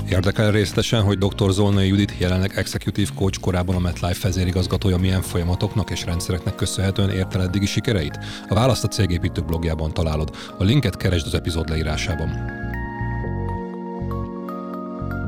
[0.10, 1.52] Érdekel részletesen, hogy dr.
[1.52, 7.40] Zolnai Judit jelenleg executive coach korábban a MetLife vezérigazgatója milyen folyamatoknak és rendszereknek köszönhetően érte
[7.40, 8.20] eddigi sikereit?
[8.48, 10.36] A választ a cégépítő blogjában találod.
[10.58, 12.30] A linket keresd az epizód leírásában.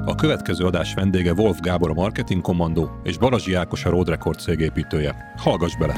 [0.05, 4.39] A következő adás vendége Wolf Gábor a Marketing Kommandó és Balazsi Ákos a Road Record
[4.39, 5.33] cégépítője.
[5.37, 5.95] Hallgass bele!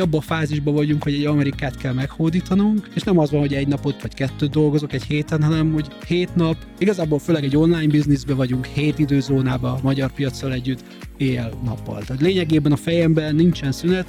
[0.00, 3.68] Abban a fázisban vagyunk, hogy egy Amerikát kell meghódítanunk, és nem az van, hogy egy
[3.68, 8.36] napot vagy kettőt dolgozok egy héten, hanem hogy hét nap, igazából főleg egy online bizniszben
[8.36, 10.84] vagyunk, hét időzónában a magyar piacsal együtt,
[11.16, 12.02] éjjel-nappal.
[12.04, 14.08] Tehát lényegében a fejemben nincsen szünet,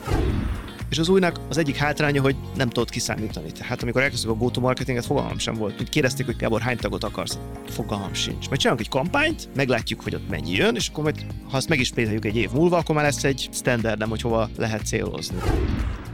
[0.90, 3.52] és az újnak az egyik hátránya, hogy nem tudod kiszámítani.
[3.52, 5.82] Tehát amikor elkezdtük a go-to-marketinget, fogalmam sem volt.
[5.82, 7.38] Úgy kérdezték, hogy Gábor, hány tagot akarsz?
[7.68, 8.48] Fogalmam sincs.
[8.48, 12.26] Majd csinálunk egy kampányt, meglátjuk, hogy ott mennyi jön, és akkor majd, ha ezt megismételjük
[12.26, 15.38] egy év múlva, akkor már lesz egy standardem, hogy hova lehet célozni.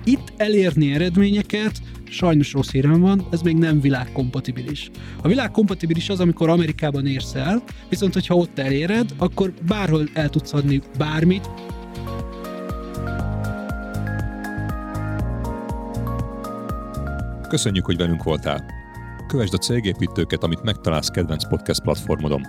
[0.03, 1.81] Itt elérni eredményeket
[2.11, 4.89] sajnos rossz hírem van, ez még nem világkompatibilis.
[5.21, 10.53] A világkompatibilis az, amikor Amerikában érsz el, viszont hogyha ott eléred, akkor bárhol el tudsz
[10.53, 11.49] adni bármit,
[17.51, 18.65] Köszönjük, hogy velünk voltál.
[19.27, 22.41] Kövesd a cégépítőket, amit megtalálsz kedvenc podcast platformodon.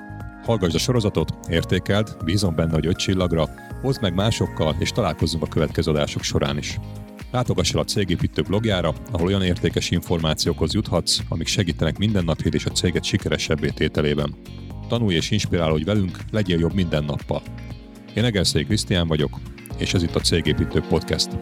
[0.45, 3.49] Hallgassd a sorozatot, értékeld, bízom benne, hogy öt csillagra,
[3.81, 6.79] hozd meg másokkal, és találkozzunk a következő adások során is.
[7.31, 12.71] Látogass el a Cégépítő blogjára, ahol olyan értékes információkhoz juthatsz, amik segítenek mindennapjét és a
[12.71, 14.35] céget sikeresebbé tételében.
[14.89, 17.43] Tanulj és inspirálódj velünk, legyél jobb minden nappal.
[18.15, 19.39] Én Egerszék Krisztián vagyok,
[19.79, 21.39] és ez itt a Cégépítő Podcast.